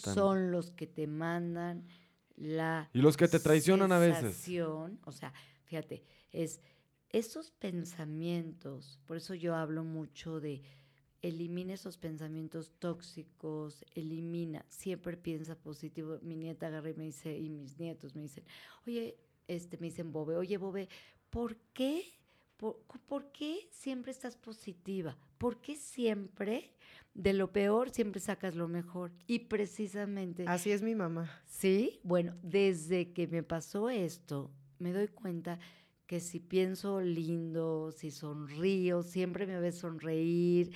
son, 0.00 0.50
los 0.50 0.70
que 0.70 0.86
te 0.86 1.06
mandan 1.06 1.84
la 2.36 2.88
y 2.92 3.00
los 3.00 3.16
que 3.16 3.28
te 3.28 3.38
traicionan 3.38 3.92
a 3.92 3.98
veces. 3.98 4.48
O 5.04 5.12
sea, 5.12 5.32
fíjate, 5.64 6.04
es 6.32 6.60
esos 7.10 7.50
pensamientos, 7.50 8.98
por 9.06 9.18
eso 9.18 9.34
yo 9.34 9.54
hablo 9.54 9.84
mucho 9.84 10.40
de 10.40 10.62
elimina 11.22 11.74
esos 11.74 11.96
pensamientos 11.96 12.72
tóxicos, 12.78 13.84
elimina, 13.94 14.64
siempre 14.68 15.16
piensa 15.16 15.54
positivo. 15.54 16.18
Mi 16.20 16.34
nieta 16.34 16.66
agarra 16.66 16.90
y 16.90 16.94
me 16.94 17.04
dice, 17.04 17.38
y 17.38 17.48
mis 17.48 17.78
nietos 17.78 18.16
me 18.16 18.22
dicen, 18.22 18.44
oye, 18.86 19.16
este, 19.46 19.78
me 19.78 19.86
dicen, 19.86 20.12
Bobe, 20.12 20.36
oye, 20.36 20.56
Bobe, 20.58 20.88
¿por 21.30 21.56
qué? 21.72 22.02
¿Por, 22.56 23.32
qué 23.32 23.68
siempre 23.72 24.12
estás 24.12 24.36
positiva? 24.36 25.16
¿Por 25.38 25.60
qué 25.60 25.74
siempre 25.74 26.70
de 27.12 27.32
lo 27.32 27.52
peor 27.52 27.90
siempre 27.90 28.20
sacas 28.20 28.54
lo 28.54 28.68
mejor? 28.68 29.10
Y 29.26 29.40
precisamente... 29.40 30.44
Así 30.46 30.70
es 30.70 30.80
mi 30.80 30.94
mamá. 30.94 31.42
Sí, 31.44 31.98
bueno, 32.04 32.36
desde 32.42 33.12
que 33.12 33.26
me 33.26 33.42
pasó 33.42 33.90
esto, 33.90 34.52
me 34.78 34.92
doy 34.92 35.08
cuenta 35.08 35.58
que 36.12 36.20
si 36.20 36.40
pienso 36.40 37.00
lindo, 37.00 37.90
si 37.90 38.10
sonrío, 38.10 39.02
siempre 39.02 39.46
me 39.46 39.58
ves 39.58 39.78
sonreír, 39.78 40.70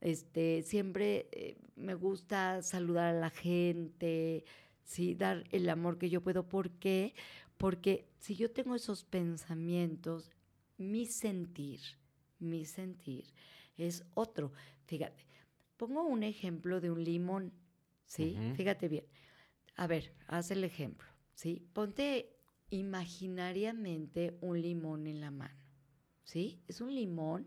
este, 0.00 0.62
siempre 0.62 1.28
eh, 1.30 1.58
me 1.76 1.92
gusta 1.92 2.62
saludar 2.62 3.14
a 3.14 3.20
la 3.20 3.28
gente, 3.28 4.46
¿sí? 4.84 5.14
dar 5.14 5.44
el 5.50 5.68
amor 5.68 5.98
que 5.98 6.08
yo 6.08 6.22
puedo. 6.22 6.48
¿Por 6.48 6.70
qué? 6.70 7.12
Porque 7.58 8.08
si 8.18 8.34
yo 8.34 8.50
tengo 8.50 8.74
esos 8.74 9.04
pensamientos, 9.04 10.30
mi 10.78 11.04
sentir, 11.04 11.80
mi 12.38 12.64
sentir 12.64 13.26
es 13.76 14.06
otro. 14.14 14.52
Fíjate, 14.86 15.22
pongo 15.76 16.02
un 16.02 16.22
ejemplo 16.22 16.80
de 16.80 16.90
un 16.90 17.04
limón, 17.04 17.52
¿sí? 18.06 18.38
Fíjate 18.56 18.88
bien. 18.88 19.04
A 19.76 19.86
ver, 19.86 20.14
haz 20.28 20.50
el 20.50 20.64
ejemplo, 20.64 21.08
¿sí? 21.34 21.68
Ponte 21.74 22.37
imaginariamente 22.70 24.36
un 24.40 24.60
limón 24.60 25.06
en 25.06 25.20
la 25.20 25.30
mano, 25.30 25.64
¿sí? 26.24 26.60
Es 26.68 26.80
un 26.80 26.94
limón 26.94 27.46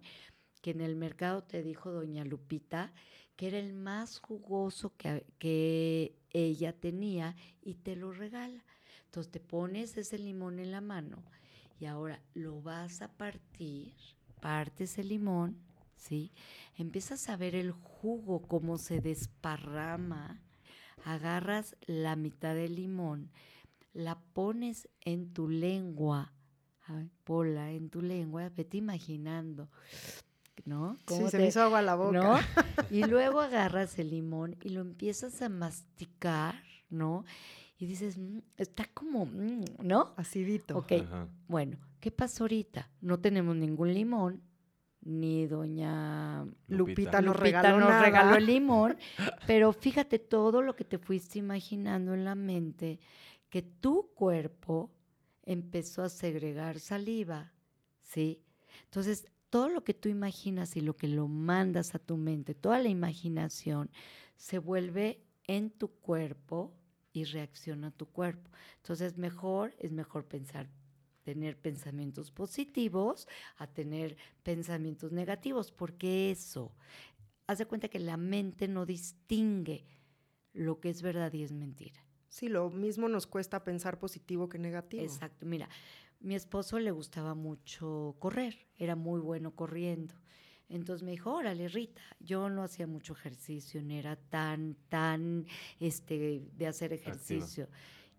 que 0.61 0.71
en 0.71 0.81
el 0.81 0.95
mercado 0.95 1.43
te 1.43 1.63
dijo 1.63 1.91
doña 1.91 2.23
Lupita 2.23 2.93
que 3.35 3.47
era 3.47 3.57
el 3.57 3.73
más 3.73 4.19
jugoso 4.19 4.93
que, 4.97 5.25
que 5.39 6.15
ella 6.29 6.73
tenía 6.73 7.35
y 7.61 7.73
te 7.73 7.95
lo 7.95 8.11
regala. 8.11 8.63
Entonces 9.05 9.31
te 9.31 9.39
pones 9.39 9.97
ese 9.97 10.19
limón 10.19 10.59
en 10.59 10.71
la 10.71 10.79
mano 10.79 11.23
y 11.79 11.85
ahora 11.85 12.21
lo 12.35 12.61
vas 12.61 13.01
a 13.01 13.11
partir, 13.11 13.93
partes 14.39 14.99
el 14.99 15.09
limón, 15.09 15.57
¿sí? 15.95 16.31
Empiezas 16.77 17.29
a 17.29 17.35
ver 17.35 17.55
el 17.55 17.71
jugo, 17.71 18.43
cómo 18.43 18.77
se 18.77 19.01
desparrama, 19.01 20.39
agarras 21.03 21.75
la 21.87 22.15
mitad 22.15 22.53
del 22.53 22.75
limón, 22.75 23.31
la 23.93 24.19
pones 24.33 24.87
en 25.01 25.33
tu 25.33 25.49
lengua, 25.49 26.33
pola 27.23 27.71
en 27.71 27.89
tu 27.89 28.01
lengua, 28.01 28.49
vete 28.49 28.77
imaginando, 28.77 29.69
¿no? 30.65 30.97
Sí, 31.07 31.27
se 31.29 31.37
me 31.37 31.47
hizo 31.47 31.61
agua 31.61 31.81
la 31.81 31.95
boca. 31.95 32.41
Y 32.91 33.03
luego 33.05 33.39
agarras 33.39 33.97
el 33.99 34.09
limón 34.09 34.57
y 34.61 34.69
lo 34.69 34.81
empiezas 34.81 35.41
a 35.41 35.49
masticar, 35.49 36.55
¿no? 36.89 37.23
y 37.81 37.87
dices, 37.87 38.15
mm, 38.19 38.37
está 38.57 38.85
como, 38.93 39.25
mm", 39.25 39.63
¿no? 39.81 40.13
Acidito. 40.15 40.77
Ok, 40.77 40.91
bueno, 41.47 41.77
¿qué 41.99 42.11
pasó 42.11 42.43
ahorita? 42.43 42.91
No 43.01 43.19
tenemos 43.19 43.55
ningún 43.55 43.91
limón, 43.91 44.43
ni 45.01 45.47
doña 45.47 46.45
Lupita, 46.67 47.21
nos, 47.21 47.35
regaló, 47.35 47.89
regaló 47.99 48.35
el 48.35 48.45
limón, 48.53 48.97
pero 49.47 49.73
fíjate 49.73 50.19
todo 50.19 50.61
lo 50.61 50.75
que 50.75 50.83
te 50.83 50.99
fuiste 50.99 51.39
imaginando 51.39 52.13
en 52.13 52.23
la 52.23 52.35
mente, 52.35 52.99
que 53.51 53.61
tu 53.61 54.09
cuerpo 54.15 54.89
empezó 55.43 56.01
a 56.03 56.09
segregar 56.09 56.79
saliva, 56.79 57.51
¿sí? 58.01 58.41
Entonces, 58.85 59.27
todo 59.49 59.67
lo 59.67 59.83
que 59.83 59.93
tú 59.93 60.07
imaginas 60.07 60.77
y 60.77 60.81
lo 60.81 60.95
que 60.95 61.09
lo 61.09 61.27
mandas 61.27 61.93
a 61.93 61.99
tu 61.99 62.15
mente, 62.15 62.55
toda 62.55 62.79
la 62.79 62.87
imaginación, 62.87 63.91
se 64.37 64.57
vuelve 64.57 65.21
en 65.45 65.69
tu 65.69 65.89
cuerpo 65.89 66.73
y 67.11 67.25
reacciona 67.25 67.91
tu 67.91 68.05
cuerpo. 68.05 68.49
Entonces, 68.77 69.17
mejor, 69.17 69.75
es 69.79 69.91
mejor 69.91 70.25
pensar, 70.25 70.69
tener 71.23 71.59
pensamientos 71.59 72.31
positivos 72.31 73.27
a 73.57 73.67
tener 73.67 74.15
pensamientos 74.43 75.11
negativos, 75.11 75.73
porque 75.73 76.31
eso, 76.31 76.71
haz 77.47 77.57
de 77.57 77.65
cuenta 77.65 77.89
que 77.89 77.99
la 77.99 78.15
mente 78.15 78.69
no 78.69 78.85
distingue 78.85 79.85
lo 80.53 80.79
que 80.79 80.89
es 80.89 81.01
verdad 81.01 81.33
y 81.33 81.43
es 81.43 81.51
mentira. 81.51 82.01
Sí, 82.31 82.47
lo 82.47 82.69
mismo 82.69 83.09
nos 83.09 83.27
cuesta 83.27 83.61
pensar 83.65 83.99
positivo 83.99 84.47
que 84.47 84.57
negativo. 84.57 85.03
Exacto, 85.03 85.45
mira, 85.45 85.67
mi 86.21 86.33
esposo 86.33 86.79
le 86.79 86.91
gustaba 86.91 87.35
mucho 87.35 88.15
correr, 88.19 88.55
era 88.77 88.95
muy 88.95 89.19
bueno 89.19 89.53
corriendo. 89.53 90.15
Entonces 90.69 91.03
me 91.03 91.11
dijo, 91.11 91.33
órale, 91.33 91.67
Rita, 91.67 92.01
yo 92.21 92.49
no 92.49 92.63
hacía 92.63 92.87
mucho 92.87 93.11
ejercicio, 93.11 93.81
no 93.83 93.93
era 93.93 94.15
tan, 94.15 94.77
tan, 94.87 95.45
este, 95.81 96.47
de 96.53 96.67
hacer 96.67 96.93
ejercicio. 96.93 97.67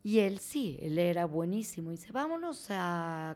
Y 0.02 0.18
él 0.18 0.40
sí, 0.40 0.78
él 0.82 0.98
era 0.98 1.24
buenísimo. 1.24 1.90
Y 1.90 1.96
dice, 1.96 2.12
vámonos 2.12 2.66
a, 2.68 3.34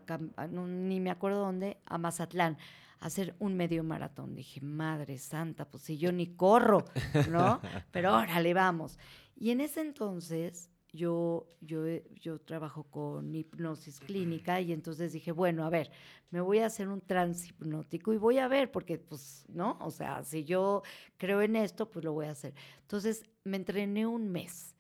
ni 0.51 1.01
me 1.01 1.11
acuerdo 1.11 1.39
dónde, 1.39 1.79
a 1.87 1.97
Mazatlán, 1.97 2.59
a 3.01 3.07
hacer 3.07 3.35
un 3.39 3.57
medio 3.57 3.83
maratón. 3.83 4.35
Dije, 4.35 4.61
madre 4.61 5.17
santa, 5.17 5.65
pues 5.65 5.85
si 5.85 5.97
yo 5.97 6.13
ni 6.13 6.35
corro, 6.35 6.85
¿no? 7.31 7.63
Pero 7.93 8.15
órale, 8.15 8.53
vamos. 8.53 8.99
Y 9.37 9.51
en 9.51 9.61
ese 9.61 9.83
entonces 9.83 10.71
yo, 10.93 11.47
yo, 11.61 11.85
yo 12.21 12.41
trabajo 12.41 12.85
con 12.85 13.35
hipnosis 13.35 14.01
clínica 14.01 14.61
y 14.61 14.73
entonces 14.73 15.13
dije, 15.13 15.31
bueno, 15.31 15.65
a 15.65 15.71
ver, 15.71 15.91
me 16.31 16.41
voy 16.41 16.59
a 16.59 16.67
hacer 16.67 16.89
un 16.89 17.01
transhipnótico 17.01 18.13
y 18.13 18.17
voy 18.17 18.39
a 18.39 18.49
ver, 18.49 18.71
porque 18.71 18.99
pues, 18.99 19.45
¿no? 19.49 19.79
O 19.81 19.91
sea, 19.91 20.25
si 20.25 20.45
yo 20.45 20.83
creo 21.19 21.43
en 21.43 21.57
esto, 21.57 21.91
pues 21.91 22.05
lo 22.05 22.13
voy 22.13 22.27
a 22.27 22.31
hacer. 22.31 22.55
Entonces 22.81 23.25
me 23.45 23.59
entrené 23.59 24.07
un 24.07 24.29
mes. 24.31 24.75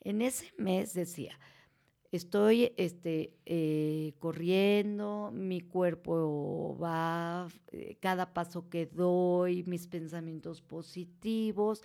En 0.00 0.20
ese 0.20 0.52
mes 0.58 0.92
decía, 0.94 1.38
estoy 2.10 2.72
este, 2.76 3.34
eh, 3.46 4.12
corriendo, 4.18 5.30
mi 5.32 5.62
cuerpo 5.62 6.76
va, 6.80 7.48
eh, 7.68 7.96
cada 8.00 8.34
paso 8.34 8.68
que 8.68 8.86
doy, 8.86 9.64
mis 9.64 9.86
pensamientos 9.86 10.60
positivos 10.60 11.82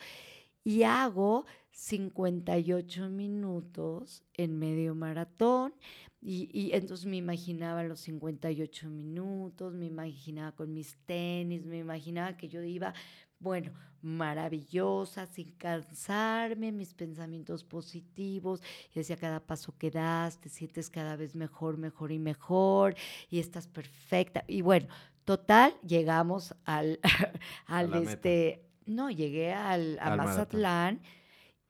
y 0.67 0.83
hago 0.83 1.45
58 1.71 3.07
minutos 3.07 4.25
en 4.33 4.59
medio 4.59 4.95
maratón. 4.95 5.73
Y, 6.21 6.71
entonces 6.73 7.05
me 7.05 7.15
imaginaba 7.15 7.83
los 7.83 8.01
58 8.01 8.89
minutos, 8.89 9.73
me 9.73 9.85
imaginaba 9.85 10.51
con 10.51 10.73
mis 10.73 10.97
tenis, 11.05 11.65
me 11.65 11.77
imaginaba 11.77 12.35
que 12.35 12.49
yo 12.49 12.61
iba, 12.61 12.93
bueno, 13.39 13.71
maravillosa, 14.01 15.25
sin 15.25 15.53
cansarme, 15.53 16.73
mis 16.73 16.93
pensamientos 16.93 17.63
positivos. 17.63 18.61
Y 18.93 18.99
decía, 18.99 19.15
cada 19.15 19.39
paso 19.39 19.73
que 19.77 19.89
das, 19.89 20.37
te 20.41 20.49
sientes 20.49 20.89
cada 20.89 21.15
vez 21.15 21.33
mejor, 21.33 21.77
mejor 21.77 22.11
y 22.11 22.19
mejor, 22.19 22.93
y 23.29 23.39
estás 23.39 23.69
perfecta. 23.69 24.43
Y 24.49 24.63
bueno, 24.63 24.89
total, 25.23 25.77
llegamos 25.81 26.53
al, 26.65 26.99
al 27.67 27.93
este, 27.93 28.66
No, 28.87 29.09
llegué 29.09 29.53
al, 29.53 29.97
a 30.01 30.15
Mazatlán, 30.15 31.01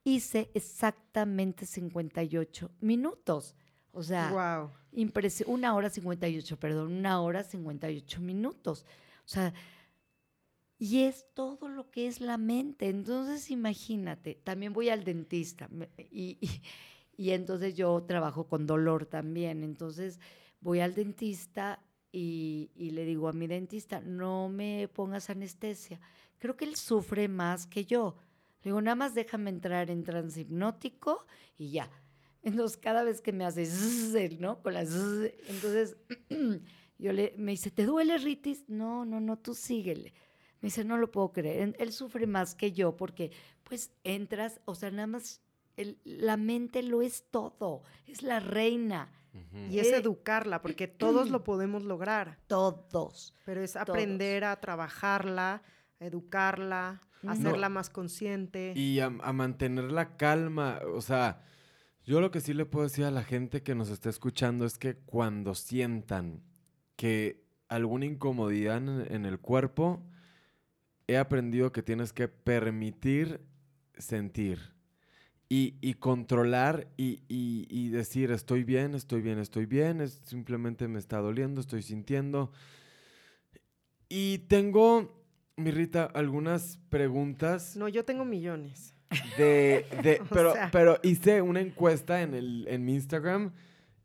hice 0.03 0.49
exactamente 0.53 1.65
58 1.65 2.71
minutos. 2.79 3.55
O 3.91 4.03
sea, 4.03 4.69
wow. 4.91 5.07
una 5.47 5.75
hora 5.75 5.89
58, 5.89 6.59
perdón, 6.59 6.93
una 6.93 7.19
hora 7.21 7.43
58 7.43 8.21
minutos. 8.21 8.85
O 9.25 9.27
sea, 9.27 9.53
y 10.79 11.03
es 11.03 11.25
todo 11.33 11.67
lo 11.67 11.89
que 11.89 12.07
es 12.07 12.21
la 12.21 12.37
mente. 12.37 12.89
Entonces, 12.89 13.49
imagínate, 13.49 14.35
también 14.35 14.73
voy 14.73 14.89
al 14.89 15.03
dentista 15.03 15.67
y, 16.11 16.37
y, 17.17 17.31
entonces 17.31 17.75
yo 17.75 18.03
trabajo 18.03 18.47
con 18.47 18.67
dolor 18.67 19.05
también. 19.05 19.63
Entonces, 19.63 20.19
voy 20.61 20.79
al 20.79 20.93
dentista 20.93 21.83
y, 22.11 22.69
y, 22.75 22.91
le 22.91 23.05
digo 23.05 23.27
a 23.27 23.33
mi 23.33 23.47
dentista, 23.47 23.99
no 24.01 24.49
me 24.49 24.87
pongas 24.93 25.29
anestesia. 25.29 25.99
Creo 26.39 26.55
que 26.55 26.65
él 26.65 26.75
sufre 26.75 27.27
más 27.27 27.67
que 27.67 27.85
yo. 27.85 28.17
Le 28.61 28.69
digo, 28.69 28.81
nada 28.81 28.95
más 28.95 29.13
déjame 29.13 29.49
entrar 29.49 29.89
en 29.89 30.03
transhipnótico 30.03 31.25
y 31.57 31.71
ya. 31.71 31.89
Entonces, 32.43 32.77
cada 32.77 33.03
vez 33.03 33.21
que 33.21 33.33
me 33.33 33.45
hace, 33.45 34.37
¿no? 34.39 34.61
Con 34.61 34.73
las... 34.73 34.89
Entonces, 34.93 35.97
yo 36.97 37.11
le, 37.11 37.33
me 37.37 37.51
dice, 37.51 37.71
¿te 37.71 37.85
duele, 37.85 38.17
Ritis? 38.17 38.65
No, 38.67 39.05
no, 39.05 39.19
no, 39.19 39.37
tú 39.37 39.53
síguele. 39.53 40.13
Me 40.61 40.67
dice, 40.67 40.83
no 40.83 40.97
lo 40.97 41.11
puedo 41.11 41.31
creer. 41.31 41.75
Él 41.77 41.91
sufre 41.91 42.25
más 42.25 42.55
que 42.55 42.71
yo 42.71 42.95
porque, 42.95 43.31
pues, 43.63 43.91
entras, 44.03 44.61
o 44.65 44.75
sea, 44.75 44.91
nada 44.91 45.07
más, 45.07 45.41
la 46.03 46.37
mente 46.37 46.83
lo 46.83 47.01
es 47.01 47.25
todo, 47.29 47.83
es 48.05 48.23
la 48.23 48.39
reina. 48.39 49.11
Y 49.69 49.79
es 49.79 49.87
eh, 49.87 49.97
educarla, 49.97 50.61
porque 50.61 50.87
todos 50.87 51.29
lo 51.29 51.43
podemos 51.43 51.83
lograr. 51.83 52.39
Todos. 52.47 53.33
Pero 53.45 53.61
es 53.61 53.75
aprender 53.75 54.43
a 54.45 54.59
trabajarla, 54.59 55.61
educarla, 55.99 57.01
a 57.25 57.31
hacerla 57.31 57.69
más 57.69 57.89
consciente. 57.89 58.73
Y 58.75 58.99
a, 58.99 59.09
mantener 59.09 59.91
la 59.91 60.17
calma. 60.17 60.79
O 60.93 61.01
sea, 61.01 61.43
yo 62.05 62.21
lo 62.21 62.31
que 62.31 62.41
sí 62.41 62.53
le 62.53 62.65
puedo 62.65 62.85
decir 62.85 63.05
a 63.05 63.11
la 63.11 63.23
gente 63.23 63.63
que 63.63 63.75
nos 63.75 63.89
está 63.89 64.09
escuchando 64.09 64.65
es 64.65 64.77
que 64.77 64.95
cuando 64.95 65.55
sientan 65.55 66.41
que 66.95 67.45
alguna 67.67 68.05
incomodidad 68.05 68.77
en 69.11 69.25
el 69.25 69.39
cuerpo, 69.39 70.03
he 71.07 71.17
aprendido 71.17 71.71
que 71.71 71.83
tienes 71.83 72.13
que 72.13 72.27
permitir 72.27 73.41
sentir 73.97 74.77
y, 75.49 75.93
controlar 75.95 76.89
y, 76.97 77.89
decir 77.89 78.31
estoy 78.31 78.63
bien, 78.63 78.95
estoy 78.95 79.21
bien, 79.21 79.39
estoy 79.39 79.65
bien, 79.65 80.01
es, 80.01 80.21
simplemente 80.25 80.87
me 80.87 80.99
está 80.99 81.19
doliendo, 81.19 81.61
estoy 81.61 81.81
sintiendo. 81.81 82.51
Y 84.09 84.39
tengo, 84.49 85.16
mi 85.57 85.71
Rita, 85.71 86.05
algunas 86.13 86.79
preguntas. 86.89 87.75
No, 87.75 87.87
yo 87.87 88.05
tengo 88.05 88.23
millones. 88.23 88.93
De, 89.37 89.85
pero, 90.29 90.53
pero 90.71 90.99
hice 91.03 91.41
una 91.41 91.61
encuesta 91.61 92.21
en, 92.21 92.33
el, 92.33 92.67
en 92.69 92.85
mi 92.85 92.93
Instagram 92.93 93.53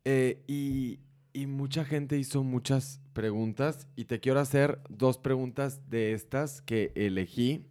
eh, 0.05 0.43
y, 0.47 1.01
y 1.33 1.47
mucha 1.47 1.85
gente 1.85 2.17
hizo 2.17 2.43
muchas 2.43 3.01
preguntas 3.13 3.87
y 3.97 4.07
te 4.07 4.21
quiero 4.21 4.41
hacer 4.41 4.81
dos 4.89 5.19
preguntas 5.19 5.89
de 5.91 6.13
estas 6.13 6.63
que 6.63 6.93
elegí. 6.95 7.67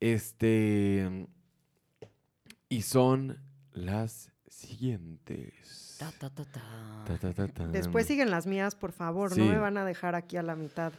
Este. 0.00 1.28
Y 2.68 2.82
son 2.82 3.38
las 3.72 4.32
siguientes. 4.48 5.98
Después 7.72 8.06
siguen 8.06 8.30
las 8.30 8.46
mías, 8.46 8.74
por 8.74 8.92
favor. 8.92 9.36
No 9.36 9.44
me 9.44 9.58
van 9.58 9.76
a 9.76 9.84
dejar 9.84 10.14
aquí 10.14 10.36
a 10.36 10.42
la 10.42 10.56
mitad. 10.56 10.92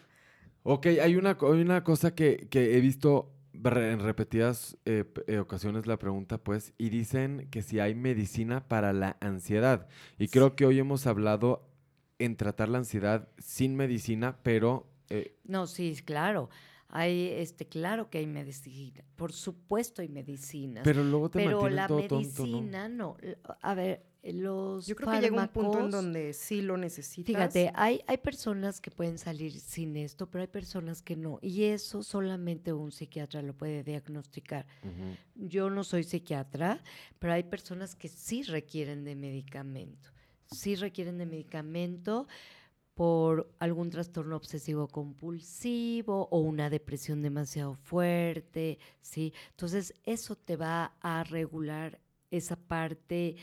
Ok, 0.63 0.87
hay 0.87 1.15
una, 1.15 1.37
una 1.41 1.83
cosa 1.83 2.13
que, 2.13 2.47
que 2.49 2.77
he 2.77 2.81
visto 2.81 3.31
en 3.53 3.99
repetidas 3.99 4.77
eh, 4.85 5.05
eh, 5.27 5.39
ocasiones 5.39 5.87
la 5.87 5.97
pregunta, 5.97 6.37
pues, 6.37 6.73
y 6.77 6.89
dicen 6.89 7.47
que 7.51 7.61
si 7.61 7.79
hay 7.79 7.95
medicina 7.95 8.67
para 8.67 8.93
la 8.93 9.17
ansiedad. 9.21 9.87
Y 10.17 10.27
creo 10.27 10.55
que 10.55 10.65
hoy 10.65 10.79
hemos 10.79 11.05
hablado 11.07 11.67
en 12.19 12.37
tratar 12.37 12.69
la 12.69 12.79
ansiedad 12.79 13.29
sin 13.37 13.75
medicina, 13.75 14.37
pero... 14.43 14.87
Eh, 15.09 15.35
no, 15.43 15.67
sí, 15.67 15.95
claro. 16.05 16.49
Hay, 16.87 17.29
este, 17.29 17.67
claro 17.67 18.09
que 18.09 18.19
hay 18.19 18.27
medicina. 18.27 19.03
Por 19.15 19.31
supuesto 19.31 20.01
hay 20.01 20.09
medicinas. 20.09 20.83
Pero 20.83 21.03
luego 21.03 21.29
te 21.29 21.39
Pero 21.39 21.69
la 21.69 21.87
medicina, 21.87 22.89
¿no? 22.89 23.17
A 23.61 23.73
ver, 23.73 24.05
los 24.23 24.85
Yo 24.85 24.95
creo 24.95 25.11
que 25.11 25.21
llega 25.21 25.41
un 25.41 25.47
punto 25.47 25.79
en 25.79 25.89
donde 25.89 26.33
sí 26.33 26.61
lo 26.61 26.77
necesitas. 26.77 27.25
Fíjate, 27.25 27.71
hay, 27.73 28.01
hay 28.05 28.17
personas 28.17 28.79
que 28.79 28.91
pueden 28.91 29.17
salir 29.17 29.59
sin 29.59 29.97
esto, 29.97 30.29
pero 30.29 30.43
hay 30.43 30.47
personas 30.47 31.01
que 31.01 31.15
no. 31.15 31.39
Y 31.41 31.63
eso 31.63 32.03
solamente 32.03 32.71
un 32.71 32.91
psiquiatra 32.91 33.41
lo 33.41 33.53
puede 33.53 33.83
diagnosticar. 33.83 34.67
Yo 35.35 35.69
no 35.69 35.83
soy 35.83 36.03
psiquiatra, 36.03 36.83
pero 37.17 37.33
hay 37.33 37.43
personas 37.43 37.95
que 37.95 38.09
sí 38.09 38.43
requieren 38.43 39.03
de 39.03 39.15
medicamento. 39.15 40.09
Sí 40.45 40.75
requieren 40.75 41.17
de 41.17 41.25
medicamento 41.25 42.27
por 42.93 43.51
algún 43.57 43.89
trastorno 43.89 44.35
obsesivo 44.35 44.87
compulsivo 44.87 46.27
o 46.29 46.39
una 46.39 46.69
depresión 46.69 47.21
demasiado 47.23 47.73
fuerte, 47.73 48.77
¿sí? 49.01 49.33
Entonces, 49.51 49.93
eso 50.03 50.35
te 50.35 50.57
va 50.57 50.93
a 50.99 51.23
regular 51.23 51.99
esa 52.29 52.55
parte 52.55 53.37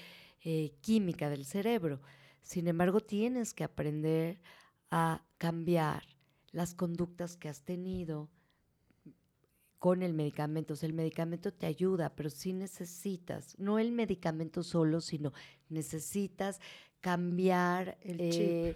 eh, 0.50 0.72
química 0.80 1.28
del 1.28 1.44
cerebro. 1.44 2.00
Sin 2.40 2.68
embargo, 2.68 3.00
tienes 3.00 3.52
que 3.52 3.64
aprender 3.64 4.40
a 4.90 5.22
cambiar 5.36 6.04
las 6.52 6.72
conductas 6.72 7.36
que 7.36 7.50
has 7.50 7.64
tenido 7.64 8.30
con 9.78 10.02
el 10.02 10.14
medicamento. 10.14 10.72
O 10.72 10.76
sea, 10.78 10.86
el 10.86 10.94
medicamento 10.94 11.52
te 11.52 11.66
ayuda, 11.66 12.16
pero 12.16 12.30
sí 12.30 12.54
necesitas, 12.54 13.58
no 13.58 13.78
el 13.78 13.92
medicamento 13.92 14.62
solo, 14.62 15.02
sino 15.02 15.34
necesitas 15.68 16.60
cambiar 17.02 17.98
eh, 18.00 18.74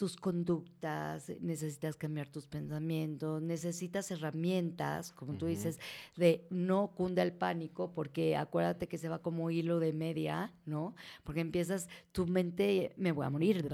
tus 0.00 0.16
conductas, 0.16 1.30
necesitas 1.42 1.94
cambiar 1.94 2.26
tus 2.26 2.46
pensamientos, 2.46 3.42
necesitas 3.42 4.10
herramientas, 4.10 5.12
como 5.12 5.34
tú 5.34 5.44
dices, 5.44 5.78
de 6.16 6.46
no 6.48 6.94
cunda 6.94 7.22
el 7.22 7.34
pánico, 7.34 7.92
porque 7.92 8.34
acuérdate 8.34 8.88
que 8.88 8.96
se 8.96 9.10
va 9.10 9.18
como 9.18 9.50
hilo 9.50 9.78
de 9.78 9.92
media, 9.92 10.54
¿no? 10.64 10.94
Porque 11.22 11.40
empiezas, 11.40 11.86
tu 12.12 12.26
mente, 12.26 12.94
me 12.96 13.12
voy 13.12 13.26
a 13.26 13.28
morir, 13.28 13.68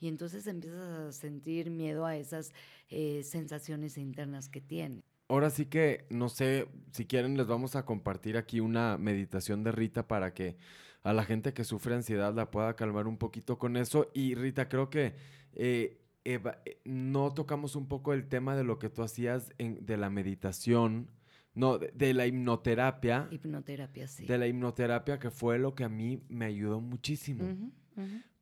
y 0.00 0.08
entonces 0.08 0.46
empiezas 0.46 0.80
a 0.80 1.12
sentir 1.12 1.68
miedo 1.68 2.06
a 2.06 2.16
esas 2.16 2.54
eh, 2.88 3.22
sensaciones 3.22 3.98
internas 3.98 4.48
que 4.48 4.62
tienes. 4.62 5.04
Ahora 5.28 5.50
sí 5.50 5.66
que, 5.66 6.06
no 6.08 6.30
sé, 6.30 6.68
si 6.92 7.04
quieren 7.04 7.36
les 7.36 7.46
vamos 7.46 7.76
a 7.76 7.84
compartir 7.84 8.38
aquí 8.38 8.60
una 8.60 8.96
meditación 8.96 9.62
de 9.62 9.72
Rita 9.72 10.08
para 10.08 10.32
que 10.32 10.56
a 11.04 11.12
la 11.12 11.24
gente 11.24 11.52
que 11.52 11.64
sufre 11.64 11.94
ansiedad 11.94 12.34
la 12.34 12.50
pueda 12.50 12.74
calmar 12.74 13.06
un 13.06 13.18
poquito 13.18 13.58
con 13.58 13.76
eso. 13.76 14.10
Y 14.14 14.34
Rita, 14.34 14.68
creo 14.68 14.88
que 14.88 15.14
eh, 15.52 16.00
eh, 16.24 16.40
no 16.84 17.32
tocamos 17.34 17.76
un 17.76 17.86
poco 17.86 18.14
el 18.14 18.26
tema 18.26 18.56
de 18.56 18.64
lo 18.64 18.78
que 18.78 18.88
tú 18.88 19.02
hacías 19.02 19.52
en, 19.58 19.84
de 19.84 19.98
la 19.98 20.08
meditación. 20.08 21.10
No, 21.54 21.78
de, 21.78 22.14
la 22.14 22.26
hipnoterapia. 22.26 23.28
Hipnoterapia, 23.30 24.08
sí. 24.08 24.26
De 24.26 24.38
la 24.38 24.48
hipnoterapia, 24.48 25.18
que 25.18 25.30
fue 25.30 25.58
lo 25.58 25.74
que 25.74 25.84
a 25.84 25.88
mí 25.88 26.24
me 26.28 26.46
ayudó 26.46 26.80
muchísimo. 26.80 27.70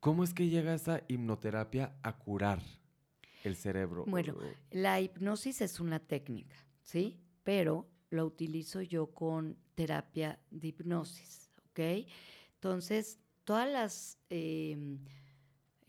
¿Cómo 0.00 0.24
es 0.24 0.32
que 0.32 0.48
llega 0.48 0.72
esa 0.72 1.02
hipnoterapia 1.08 1.94
a 2.02 2.16
curar 2.16 2.62
el 3.44 3.56
cerebro? 3.56 4.04
Bueno, 4.06 4.36
la 4.70 5.00
hipnosis 5.00 5.60
es 5.60 5.78
una 5.78 5.98
técnica, 5.98 6.56
¿sí? 6.80 7.20
Pero 7.42 7.90
lo 8.08 8.24
utilizo 8.24 8.80
yo 8.80 9.08
con 9.08 9.58
terapia 9.74 10.38
de 10.50 10.68
hipnosis, 10.68 11.50
¿ok? 11.70 12.06
Entonces, 12.62 13.18
todas 13.42 13.68
las, 13.68 14.18
em, 14.30 15.00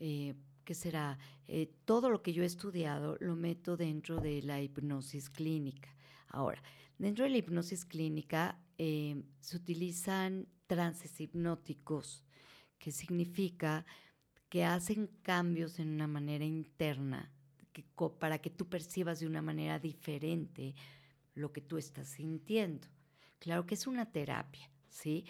eh, 0.00 0.34
¿qué 0.64 0.74
será? 0.74 1.20
Eh, 1.46 1.72
todo 1.84 2.10
lo 2.10 2.20
que 2.20 2.32
yo 2.32 2.42
he 2.42 2.46
estudiado 2.46 3.16
lo 3.20 3.36
meto 3.36 3.76
dentro 3.76 4.16
de 4.20 4.42
la 4.42 4.60
hipnosis 4.60 5.30
clínica. 5.30 5.94
Ahora, 6.26 6.60
dentro 6.98 7.22
de 7.22 7.30
la 7.30 7.36
hipnosis 7.36 7.84
clínica 7.84 8.58
em, 8.76 9.22
se 9.38 9.56
utilizan 9.56 10.48
trances 10.66 11.20
hipnóticos, 11.20 12.24
que 12.76 12.90
significa 12.90 13.86
que 14.48 14.64
hacen 14.64 15.06
cambios 15.22 15.78
en 15.78 15.90
una 15.90 16.08
manera 16.08 16.44
interna 16.44 17.30
para 18.18 18.38
que 18.40 18.50
tú 18.50 18.68
percibas 18.68 19.20
de 19.20 19.28
una 19.28 19.42
manera 19.42 19.78
diferente 19.78 20.74
lo 21.36 21.52
que 21.52 21.60
tú 21.60 21.78
estás 21.78 22.08
sintiendo. 22.08 22.88
Claro 23.38 23.64
que 23.64 23.74
es 23.74 23.86
una 23.86 24.10
terapia, 24.10 24.68
¿sí? 24.88 25.24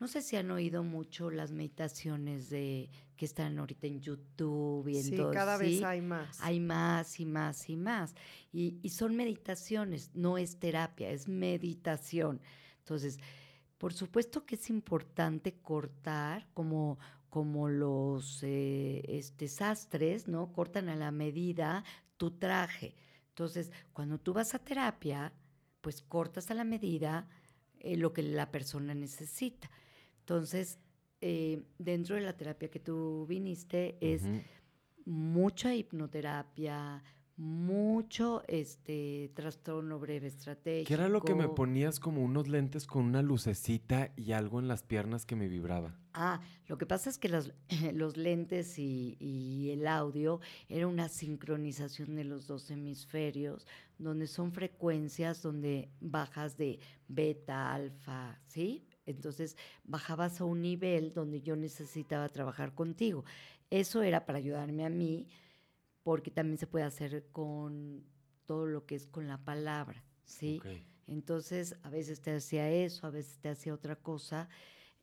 No 0.00 0.08
sé 0.08 0.22
si 0.22 0.36
han 0.36 0.50
oído 0.50 0.82
mucho 0.82 1.30
las 1.30 1.52
meditaciones 1.52 2.48
de 2.48 2.88
que 3.16 3.26
están 3.26 3.58
ahorita 3.58 3.86
en 3.86 4.00
YouTube 4.00 4.88
y 4.88 4.96
en 4.96 5.04
sí, 5.04 5.16
cada 5.30 5.58
vez 5.58 5.82
hay 5.82 6.00
más. 6.00 6.40
Hay 6.40 6.58
más 6.58 7.20
y 7.20 7.26
más 7.26 7.68
y 7.68 7.76
más. 7.76 8.14
Y, 8.50 8.78
y, 8.82 8.88
son 8.88 9.14
meditaciones, 9.14 10.10
no 10.14 10.38
es 10.38 10.58
terapia, 10.58 11.10
es 11.10 11.28
meditación. 11.28 12.40
Entonces, 12.78 13.18
por 13.76 13.92
supuesto 13.92 14.46
que 14.46 14.54
es 14.54 14.70
importante 14.70 15.54
cortar 15.54 16.48
como, 16.54 16.98
como 17.28 17.68
los 17.68 18.42
eh, 18.42 19.02
este, 19.06 19.48
sastres, 19.48 20.28
¿no? 20.28 20.50
Cortan 20.52 20.88
a 20.88 20.96
la 20.96 21.10
medida 21.10 21.84
tu 22.16 22.30
traje. 22.30 22.94
Entonces, 23.28 23.70
cuando 23.92 24.18
tú 24.18 24.32
vas 24.32 24.54
a 24.54 24.58
terapia, 24.58 25.32
pues 25.80 26.02
cortas 26.02 26.50
a 26.50 26.54
la 26.54 26.64
medida 26.64 27.28
eh, 27.78 27.96
lo 27.96 28.12
que 28.12 28.22
la 28.22 28.50
persona 28.50 28.94
necesita. 28.94 29.70
Entonces, 30.20 30.78
eh, 31.20 31.62
dentro 31.78 32.14
de 32.14 32.22
la 32.22 32.36
terapia 32.36 32.70
que 32.70 32.80
tú 32.80 33.26
viniste 33.28 33.98
es 34.00 34.22
mucha 35.04 35.74
hipnoterapia, 35.74 37.02
mucho 37.40 38.42
este 38.48 39.30
trastorno 39.34 39.98
breve 39.98 40.26
estratégico. 40.26 40.88
¿Qué 40.88 40.94
era 40.94 41.08
lo 41.08 41.22
que 41.22 41.34
me 41.34 41.48
ponías 41.48 41.98
como 41.98 42.22
unos 42.22 42.48
lentes 42.48 42.86
con 42.86 43.06
una 43.06 43.22
lucecita 43.22 44.12
y 44.14 44.32
algo 44.32 44.60
en 44.60 44.68
las 44.68 44.82
piernas 44.82 45.24
que 45.24 45.36
me 45.36 45.48
vibraba? 45.48 45.96
Ah, 46.12 46.42
lo 46.66 46.76
que 46.76 46.84
pasa 46.84 47.08
es 47.08 47.16
que 47.16 47.30
los, 47.30 47.54
los 47.94 48.18
lentes 48.18 48.78
y, 48.78 49.16
y, 49.20 49.70
el 49.70 49.86
audio 49.86 50.40
era 50.68 50.86
una 50.86 51.08
sincronización 51.08 52.14
de 52.14 52.24
los 52.24 52.46
dos 52.46 52.70
hemisferios, 52.70 53.66
donde 53.96 54.26
son 54.26 54.52
frecuencias 54.52 55.40
donde 55.40 55.88
bajas 56.00 56.58
de 56.58 56.78
beta, 57.08 57.72
alfa, 57.72 58.38
¿sí? 58.48 58.86
Entonces 59.10 59.56
bajabas 59.84 60.40
a 60.40 60.44
un 60.44 60.62
nivel 60.62 61.12
donde 61.12 61.40
yo 61.40 61.56
necesitaba 61.56 62.28
trabajar 62.28 62.74
contigo. 62.74 63.24
Eso 63.70 64.02
era 64.02 64.26
para 64.26 64.38
ayudarme 64.38 64.84
a 64.84 64.90
mí 64.90 65.28
porque 66.02 66.30
también 66.30 66.58
se 66.58 66.66
puede 66.66 66.84
hacer 66.84 67.26
con 67.32 68.04
todo 68.46 68.66
lo 68.66 68.86
que 68.86 68.96
es 68.96 69.06
con 69.06 69.28
la 69.28 69.38
palabra, 69.38 70.02
¿sí? 70.24 70.60
Entonces, 71.06 71.76
a 71.82 71.90
veces 71.90 72.20
te 72.20 72.34
hacía 72.34 72.70
eso, 72.70 73.06
a 73.06 73.10
veces 73.10 73.38
te 73.38 73.48
hacía 73.48 73.74
otra 73.74 73.96
cosa. 73.96 74.48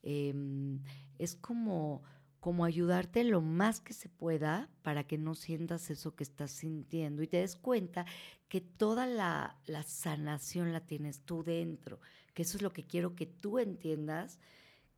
Em, 0.04 0.82
es 1.18 1.36
como, 1.36 2.04
como 2.40 2.66
ayudarte 2.66 3.24
lo 3.24 3.42
más 3.42 3.82
que 3.82 3.94
se 3.94 4.10
pueda 4.10 4.70
para 4.84 5.06
que 5.06 5.18
no 5.18 5.36
sientas 5.36 5.90
eso 5.90 6.16
que 6.16 6.24
estás 6.24 6.52
sintiendo 6.52 7.24
y 7.24 7.28
te 7.28 7.38
des 7.38 7.56
cuenta 7.56 8.06
que 8.48 8.62
toda 8.62 9.06
la, 9.08 9.58
sanación 9.86 10.72
la 10.72 10.82
tienes 10.82 11.22
tú 11.22 11.44
dentro, 11.44 12.00
que 12.34 12.44
eso 12.44 12.58
es 12.58 12.64
lo 12.64 12.72
que 12.72 12.86
quiero 12.86 13.16
que 13.16 13.26
tú 13.26 13.60
entiendas, 13.60 14.40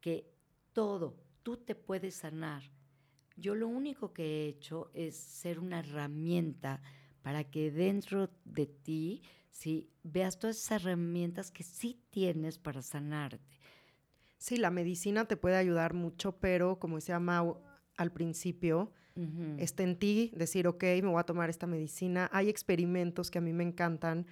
que 0.01 0.29
todo, 0.73 1.15
tú 1.43 1.57
te 1.57 1.75
puedes 1.75 2.15
sanar 2.15 2.63
yo 3.39 3.55
lo 3.55 3.67
único 3.67 4.13
que 4.13 4.23
he 4.23 4.47
hecho 4.47 4.91
es 4.93 5.15
ser 5.15 5.59
una 5.59 5.79
herramienta 5.79 6.81
para 7.21 7.45
que 7.45 7.71
dentro 7.71 8.29
de 8.45 8.65
ti, 8.65 9.21
¿sí? 9.51 9.89
veas 10.03 10.39
todas 10.39 10.57
esas 10.57 10.81
herramientas 10.83 11.51
que 11.51 11.63
sí 11.63 12.01
tienes 12.09 12.57
para 12.57 12.81
sanarte. 12.81 13.58
Sí, 14.39 14.57
la 14.57 14.71
medicina 14.71 15.25
te 15.25 15.37
puede 15.37 15.57
ayudar 15.57 15.93
mucho, 15.93 16.31
pero 16.39 16.79
como 16.79 16.95
decía 16.95 17.19
Mau 17.19 17.57
al 17.97 18.11
principio, 18.11 18.91
está 19.57 19.83
en 19.83 19.97
ti 19.99 20.31
decir, 20.33 20.65
ok, 20.65 20.81
me 20.81 21.07
voy 21.07 21.19
a 21.19 21.23
tomar 21.23 21.49
esta 21.49 21.67
medicina. 21.67 22.29
Hay 22.31 22.47
experimentos 22.47 23.29
que 23.29 23.39
a 23.39 23.41
mí 23.41 23.51
me 23.51 23.65
encantan 23.65 24.25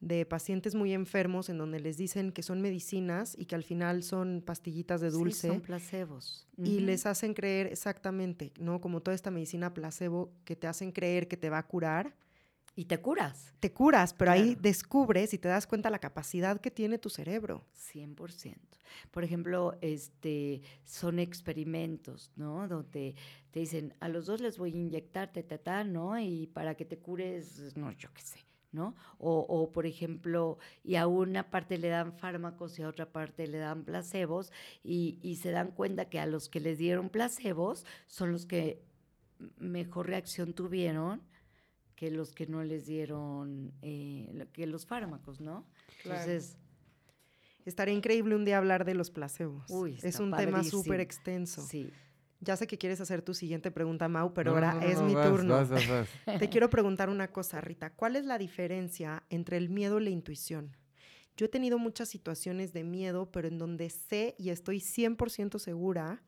de 0.00 0.24
pacientes 0.24 0.74
muy 0.74 0.94
enfermos 0.94 1.50
en 1.50 1.58
donde 1.58 1.78
les 1.78 1.98
dicen 1.98 2.32
que 2.32 2.42
son 2.42 2.62
medicinas 2.62 3.36
y 3.38 3.44
que 3.44 3.54
al 3.54 3.64
final 3.64 4.02
son 4.02 4.42
pastillitas 4.44 5.02
de 5.02 5.10
dulce. 5.10 5.42
Sí, 5.42 5.48
son 5.48 5.60
placebos. 5.60 6.48
Y 6.56 6.80
les 6.80 7.04
hacen 7.04 7.34
creer 7.34 7.66
exactamente, 7.66 8.54
¿no? 8.58 8.80
Como 8.80 9.02
toda 9.02 9.14
esta 9.14 9.30
medicina 9.30 9.74
placebo 9.74 10.32
que 10.46 10.56
te 10.56 10.66
hacen 10.66 10.90
creer 10.90 11.28
que 11.28 11.36
te 11.36 11.50
va 11.50 11.58
a 11.58 11.66
curar. 11.66 12.16
Y 12.80 12.86
te 12.86 12.96
curas. 12.96 13.52
Te 13.60 13.74
curas, 13.74 14.14
pero 14.14 14.30
ahí 14.30 14.56
descubres 14.58 15.34
y 15.34 15.38
te 15.38 15.48
das 15.48 15.66
cuenta 15.66 15.90
la 15.90 15.98
capacidad 15.98 16.58
que 16.58 16.70
tiene 16.70 16.96
tu 16.96 17.10
cerebro. 17.10 17.66
100%. 17.76 18.56
Por 19.10 19.22
ejemplo, 19.22 19.76
este, 19.82 20.62
son 20.86 21.18
experimentos, 21.18 22.32
¿no? 22.36 22.66
Donde 22.68 23.16
te 23.50 23.60
dicen, 23.60 23.92
a 24.00 24.08
los 24.08 24.24
dos 24.24 24.40
les 24.40 24.56
voy 24.56 24.72
a 24.72 24.76
inyectar 24.78 25.30
teta, 25.30 25.84
¿no? 25.84 26.18
Y 26.18 26.46
para 26.46 26.74
que 26.74 26.86
te 26.86 26.96
cures, 26.96 27.76
no, 27.76 27.92
yo 27.92 28.08
qué 28.14 28.22
sé 28.22 28.38
¿no? 28.72 28.94
O, 29.18 29.72
por 29.72 29.84
ejemplo, 29.84 30.56
y 30.82 30.94
a 30.94 31.06
una 31.06 31.50
parte 31.50 31.76
le 31.76 31.88
dan 31.88 32.14
fármacos 32.14 32.78
y 32.78 32.82
a 32.82 32.88
otra 32.88 33.12
parte 33.12 33.46
le 33.46 33.58
dan 33.58 33.84
placebos 33.84 34.52
y, 34.82 35.38
se 35.42 35.50
dan 35.50 35.72
cuenta 35.72 36.08
que 36.08 36.18
a 36.18 36.24
los 36.24 36.48
que 36.48 36.60
les 36.60 36.78
dieron 36.78 37.10
placebos 37.10 37.84
son 38.06 38.32
los 38.32 38.46
que 38.46 38.80
mejor 39.58 40.06
reacción 40.06 40.54
tuvieron 40.54 41.20
que 42.00 42.10
los 42.10 42.32
que 42.32 42.46
no 42.46 42.64
les 42.64 42.86
dieron 42.86 43.74
eh, 43.82 44.46
que 44.54 44.66
los 44.66 44.86
fármacos, 44.86 45.38
¿no? 45.42 45.66
Entonces... 46.02 46.56
Estaría 47.66 47.92
increíble 47.92 48.34
un 48.34 48.46
día 48.46 48.56
hablar 48.56 48.86
de 48.86 48.94
los 48.94 49.10
placebos. 49.10 49.70
es 50.02 50.18
un 50.18 50.34
tema 50.34 50.64
súper 50.64 51.00
extenso. 51.00 51.60
Sí. 51.60 51.92
Ya 52.40 52.56
sé 52.56 52.66
que 52.66 52.78
quieres 52.78 53.02
hacer 53.02 53.20
tu 53.20 53.34
siguiente 53.34 53.70
pregunta, 53.70 54.08
Mau, 54.08 54.32
pero 54.32 54.52
ahora 54.52 54.82
es 54.82 55.02
mi 55.02 55.12
turno. 55.12 55.62
Te 56.38 56.48
quiero 56.48 56.70
preguntar 56.70 57.10
una 57.10 57.30
cosa, 57.30 57.60
Rita. 57.60 57.90
¿Cuál 57.90 58.16
es 58.16 58.24
la 58.24 58.38
diferencia 58.38 59.22
entre 59.28 59.58
el 59.58 59.68
miedo 59.68 60.00
y 60.00 60.04
la 60.04 60.10
intuición? 60.10 60.74
Yo 61.36 61.44
he 61.44 61.48
tenido 61.50 61.78
muchas 61.78 62.08
situaciones 62.08 62.72
de 62.72 62.82
miedo, 62.82 63.30
pero 63.30 63.46
en 63.46 63.58
donde 63.58 63.90
sé 63.90 64.34
y 64.38 64.48
estoy 64.48 64.78
100% 64.78 65.58
segura 65.58 66.22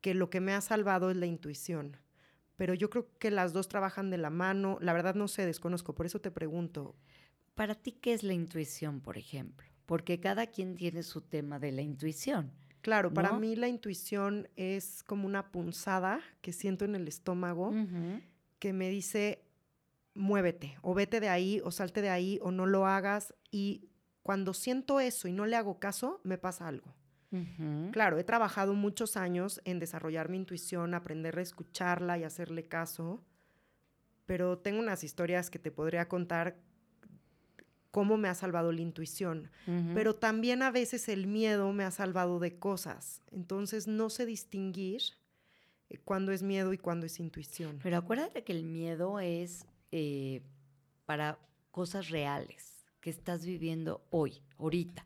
que 0.00 0.14
lo 0.14 0.30
que 0.30 0.38
me 0.38 0.52
ha 0.52 0.60
salvado 0.60 1.10
es 1.10 1.16
la 1.16 1.26
intuición. 1.26 1.96
Pero 2.60 2.74
yo 2.74 2.90
creo 2.90 3.08
que 3.18 3.30
las 3.30 3.54
dos 3.54 3.68
trabajan 3.68 4.10
de 4.10 4.18
la 4.18 4.28
mano. 4.28 4.76
La 4.82 4.92
verdad 4.92 5.14
no 5.14 5.28
sé, 5.28 5.46
desconozco, 5.46 5.94
por 5.94 6.04
eso 6.04 6.20
te 6.20 6.30
pregunto. 6.30 6.94
Para 7.54 7.74
ti, 7.74 7.92
¿qué 7.92 8.12
es 8.12 8.22
la 8.22 8.34
intuición, 8.34 9.00
por 9.00 9.16
ejemplo? 9.16 9.66
Porque 9.86 10.20
cada 10.20 10.46
quien 10.48 10.76
tiene 10.76 11.02
su 11.02 11.22
tema 11.22 11.58
de 11.58 11.72
la 11.72 11.80
intuición. 11.80 12.52
Claro, 12.82 13.14
para 13.14 13.32
mí 13.32 13.56
la 13.56 13.68
intuición 13.68 14.46
es 14.56 15.02
como 15.04 15.26
una 15.26 15.50
punzada 15.50 16.20
que 16.42 16.52
siento 16.52 16.84
en 16.84 16.96
el 16.96 17.08
estómago 17.08 17.72
que 18.58 18.74
me 18.74 18.90
dice, 18.90 19.42
muévete, 20.12 20.76
o 20.82 20.92
vete 20.92 21.18
de 21.18 21.30
ahí, 21.30 21.62
o 21.64 21.70
salte 21.70 22.02
de 22.02 22.10
ahí, 22.10 22.38
o 22.42 22.50
no 22.50 22.66
lo 22.66 22.84
hagas. 22.84 23.32
Y 23.50 23.88
cuando 24.22 24.52
siento 24.52 25.00
eso 25.00 25.28
y 25.28 25.32
no 25.32 25.46
le 25.46 25.56
hago 25.56 25.78
caso, 25.78 26.20
me 26.24 26.36
pasa 26.36 26.68
algo. 26.68 26.94
Claro, 27.92 28.18
he 28.18 28.24
trabajado 28.24 28.74
muchos 28.74 29.16
años 29.16 29.60
en 29.64 29.78
desarrollar 29.78 30.28
mi 30.28 30.36
intuición, 30.36 30.94
aprender 30.94 31.38
a 31.38 31.42
escucharla 31.42 32.18
y 32.18 32.24
hacerle 32.24 32.64
caso, 32.64 33.22
pero 34.26 34.58
tengo 34.58 34.80
unas 34.80 35.04
historias 35.04 35.50
que 35.50 35.58
te 35.58 35.70
podría 35.70 36.08
contar 36.08 36.56
cómo 37.90 38.16
me 38.16 38.28
ha 38.28 38.34
salvado 38.34 38.72
la 38.72 38.80
intuición, 38.80 39.50
pero 39.94 40.14
también 40.14 40.62
a 40.62 40.70
veces 40.70 41.08
el 41.08 41.26
miedo 41.26 41.72
me 41.72 41.84
ha 41.84 41.90
salvado 41.90 42.38
de 42.38 42.58
cosas. 42.58 43.22
Entonces 43.30 43.86
no 43.86 44.10
sé 44.10 44.26
distinguir 44.26 45.02
eh, 45.88 45.98
cuándo 45.98 46.32
es 46.32 46.42
miedo 46.42 46.72
y 46.72 46.78
cuándo 46.78 47.06
es 47.06 47.18
intuición. 47.18 47.78
Pero 47.82 47.96
acuérdate 47.96 48.44
que 48.44 48.52
el 48.52 48.64
miedo 48.64 49.18
es 49.20 49.66
eh, 49.92 50.42
para 51.04 51.38
cosas 51.70 52.10
reales 52.10 52.86
que 53.00 53.10
estás 53.10 53.44
viviendo 53.44 54.04
hoy, 54.10 54.40
ahorita. 54.58 55.04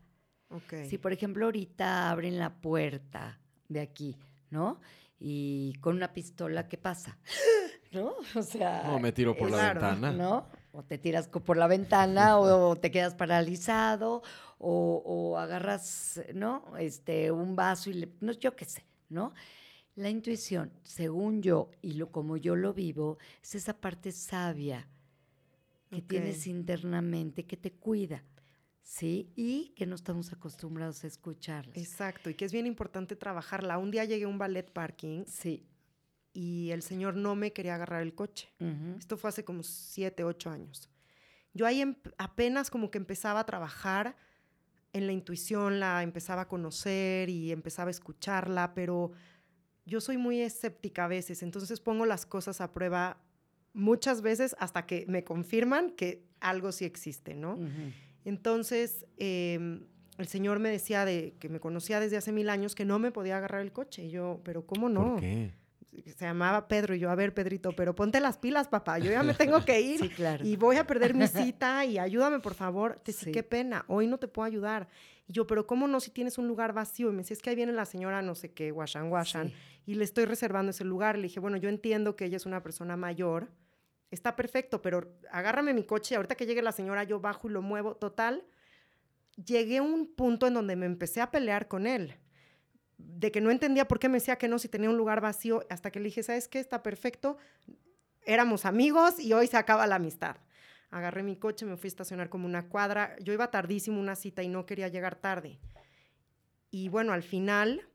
Okay. 0.49 0.89
Si 0.89 0.97
por 0.97 1.11
ejemplo 1.11 1.45
ahorita 1.45 2.09
abren 2.09 2.37
la 2.37 2.53
puerta 2.53 3.39
de 3.67 3.81
aquí, 3.81 4.17
¿no? 4.49 4.79
Y 5.19 5.73
con 5.81 5.95
una 5.95 6.13
pistola, 6.13 6.67
¿qué 6.67 6.77
pasa? 6.77 7.17
¿No? 7.91 8.13
O 8.35 8.43
sea... 8.43 8.83
No, 8.83 8.99
me 8.99 9.11
tiro 9.11 9.35
por 9.35 9.49
la 9.49 9.73
ventana. 9.73 10.11
¿No? 10.11 10.45
o 10.75 10.83
te 10.83 10.97
tiras 10.97 11.29
por 11.29 11.55
la 11.55 11.67
ventana 11.67 12.37
o 12.37 12.75
te 12.75 12.91
quedas 12.91 13.15
paralizado 13.15 14.21
o, 14.57 15.37
agarras, 15.37 16.21
¿no? 16.33 16.75
Este, 16.77 17.31
un 17.31 17.55
vaso 17.55 17.89
y 17.89 17.93
le, 17.93 18.09
no, 18.19 18.31
yo 18.33 18.55
qué 18.55 18.65
sé, 18.65 18.83
¿no? 19.09 19.33
La 19.95 20.09
intuición, 20.09 20.71
según 20.83 21.41
yo 21.41 21.69
y 21.81 21.93
lo 21.93 22.11
como 22.11 22.35
yo 22.35 22.55
lo 22.55 22.73
vivo, 22.73 23.17
es 23.41 23.55
esa 23.55 23.73
parte 23.73 24.11
sabia 24.11 24.87
que 25.91 26.01
tienes 26.01 26.47
internamente 26.47 27.45
que 27.45 27.55
te 27.55 27.71
cuida. 27.71 28.23
¿Sí? 28.85 29.33
Y 29.35 29.73
que 29.75 29.85
no 29.85 29.95
estamos 29.95 30.31
acostumbrados 30.31 31.03
a 31.03 31.07
escucharla. 31.07 31.73
Exacto, 31.75 32.29
y 32.29 32.35
que 32.35 32.45
es 32.45 32.53
bien 32.53 32.65
importante 32.65 33.17
trabajarla. 33.17 33.77
Un 33.77 33.91
día 33.91 34.05
llegué 34.05 34.23
a 34.23 34.29
un 34.29 34.37
ballet 34.37 34.71
parking. 34.71 35.25
Sí 35.27 35.67
y 36.35 36.71
el 36.71 36.83
señor 36.83 37.15
no 37.15 37.33
me 37.33 37.53
quería 37.53 37.75
agarrar 37.75 38.01
el 38.01 38.13
coche. 38.13 38.49
Esto 38.99 39.15
fue 39.15 39.29
hace 39.29 39.45
como 39.45 39.63
siete, 39.63 40.25
ocho 40.25 40.49
años. 40.49 40.89
Yo 41.53 41.65
ahí 41.65 41.79
em, 41.79 41.95
apenas 42.17 42.69
como 42.69 42.91
que 42.91 42.97
empezaba 42.97 43.39
a 43.39 43.45
trabajar 43.45 44.17
en 44.91 45.07
la 45.07 45.13
intuición, 45.13 45.79
la 45.79 46.03
empezaba 46.03 46.41
a 46.43 46.47
conocer 46.49 47.29
y 47.29 47.53
empezaba 47.53 47.87
a 47.87 47.91
escucharla, 47.91 48.73
pero 48.73 49.13
yo 49.85 50.01
soy 50.01 50.17
muy 50.17 50.41
escéptica 50.41 51.05
a 51.05 51.07
veces, 51.07 51.41
entonces 51.41 51.79
pongo 51.79 52.05
las 52.05 52.25
cosas 52.25 52.59
a 52.59 52.73
prueba 52.73 53.17
muchas 53.71 54.21
veces 54.21 54.57
hasta 54.59 54.85
que 54.85 55.05
me 55.07 55.23
confirman 55.23 55.91
que 55.91 56.27
algo 56.41 56.73
sí 56.73 56.83
existe, 56.83 57.33
¿no? 57.33 57.57
Entonces, 58.25 59.05
em, 59.17 59.85
el 60.17 60.27
señor 60.27 60.59
me 60.59 60.69
decía 60.69 61.05
de 61.05 61.35
que 61.39 61.49
me 61.49 61.59
conocía 61.59 61.99
desde 61.99 62.17
hace 62.17 62.31
mil 62.31 62.49
años 62.49 62.75
que 62.75 62.85
no 62.85 62.99
me 62.99 63.11
podía 63.11 63.37
agarrar 63.37 63.61
el 63.61 63.71
coche. 63.71 64.05
Y 64.05 64.09
yo, 64.09 64.41
pero 64.43 64.65
¿cómo 64.65 64.89
no? 64.89 65.13
¿Por 65.13 65.21
qué? 65.21 65.53
se 66.03 66.25
llamaba 66.25 66.67
Pedro 66.67 66.95
y 66.95 66.99
yo, 66.99 67.09
a 67.09 67.15
ver, 67.15 67.33
Pedrito, 67.33 67.71
pero 67.71 67.95
ponte 67.95 68.19
las 68.19 68.37
pilas, 68.37 68.67
papá, 68.67 68.99
yo 68.99 69.11
ya 69.11 69.23
me 69.23 69.33
tengo 69.33 69.63
que 69.63 69.79
ir 69.81 69.99
sí, 70.01 70.09
claro. 70.09 70.45
y 70.45 70.55
voy 70.55 70.77
a 70.77 70.85
perder 70.85 71.13
mi 71.13 71.27
cita 71.27 71.85
y 71.85 71.97
ayúdame, 71.97 72.39
por 72.39 72.53
favor. 72.53 72.99
Te 73.03 73.11
sí. 73.11 73.31
qué 73.31 73.43
pena, 73.43 73.85
hoy 73.87 74.07
no 74.07 74.17
te 74.17 74.27
puedo 74.27 74.45
ayudar. 74.45 74.87
Y 75.27 75.33
yo, 75.33 75.47
pero 75.47 75.65
¿cómo 75.65 75.87
no 75.87 75.99
si 75.99 76.11
tienes 76.11 76.37
un 76.37 76.47
lugar 76.47 76.73
vacío? 76.73 77.09
Y 77.09 77.11
me 77.11 77.19
decía, 77.19 77.35
es 77.35 77.41
que 77.41 77.49
ahí 77.49 77.55
viene 77.55 77.71
la 77.71 77.85
señora 77.85 78.21
no 78.21 78.35
sé 78.35 78.51
qué, 78.51 78.71
Washan 78.71 79.09
Washan, 79.11 79.51
y 79.85 79.95
le 79.95 80.03
estoy 80.03 80.25
reservando 80.25 80.71
ese 80.71 80.83
lugar. 80.83 81.17
Le 81.17 81.23
dije, 81.23 81.39
bueno, 81.39 81.57
yo 81.57 81.69
entiendo 81.69 82.15
que 82.15 82.25
ella 82.25 82.37
es 82.37 82.45
una 82.45 82.61
persona 82.61 82.97
mayor, 82.97 83.49
está 84.15 84.35
perfecto, 84.35 84.81
pero 84.81 85.13
agárrame 85.31 85.73
mi 85.73 85.83
coche, 85.83 86.15
ahorita 86.15 86.35
que 86.35 86.45
llegue 86.45 86.61
la 86.61 86.71
señora 86.71 87.03
yo 87.03 87.19
bajo 87.19 87.47
y 87.47 87.51
lo 87.51 87.61
muevo. 87.61 87.95
Total, 87.95 88.43
llegué 89.35 89.77
a 89.77 89.83
un 89.83 90.15
punto 90.15 90.47
en 90.47 90.55
donde 90.55 90.75
me 90.75 90.85
empecé 90.85 91.21
a 91.21 91.29
pelear 91.29 91.67
con 91.67 91.85
él, 91.85 92.15
de 92.97 93.31
que 93.31 93.41
no 93.41 93.51
entendía 93.51 93.87
por 93.87 93.99
qué 93.99 94.09
me 94.09 94.19
decía 94.19 94.37
que 94.37 94.47
no 94.47 94.57
si 94.57 94.69
tenía 94.69 94.89
un 94.89 94.97
lugar 94.97 95.21
vacío, 95.21 95.65
hasta 95.69 95.91
que 95.91 95.99
le 95.99 96.05
dije, 96.05 96.23
¿sabes 96.23 96.47
qué? 96.47 96.59
Está 96.59 96.81
perfecto, 96.81 97.37
éramos 98.25 98.65
amigos 98.65 99.19
y 99.19 99.33
hoy 99.33 99.47
se 99.47 99.57
acaba 99.57 99.87
la 99.87 99.95
amistad. 99.95 100.37
Agarré 100.89 101.23
mi 101.23 101.35
coche, 101.35 101.65
me 101.65 101.77
fui 101.77 101.87
a 101.87 101.89
estacionar 101.89 102.29
como 102.29 102.45
una 102.45 102.69
cuadra, 102.69 103.15
yo 103.19 103.33
iba 103.33 103.51
tardísimo 103.51 103.99
una 103.99 104.15
cita 104.15 104.43
y 104.43 104.47
no 104.47 104.65
quería 104.65 104.87
llegar 104.87 105.15
tarde. 105.15 105.59
Y 106.71 106.89
bueno, 106.89 107.13
al 107.13 107.23
final 107.23 107.87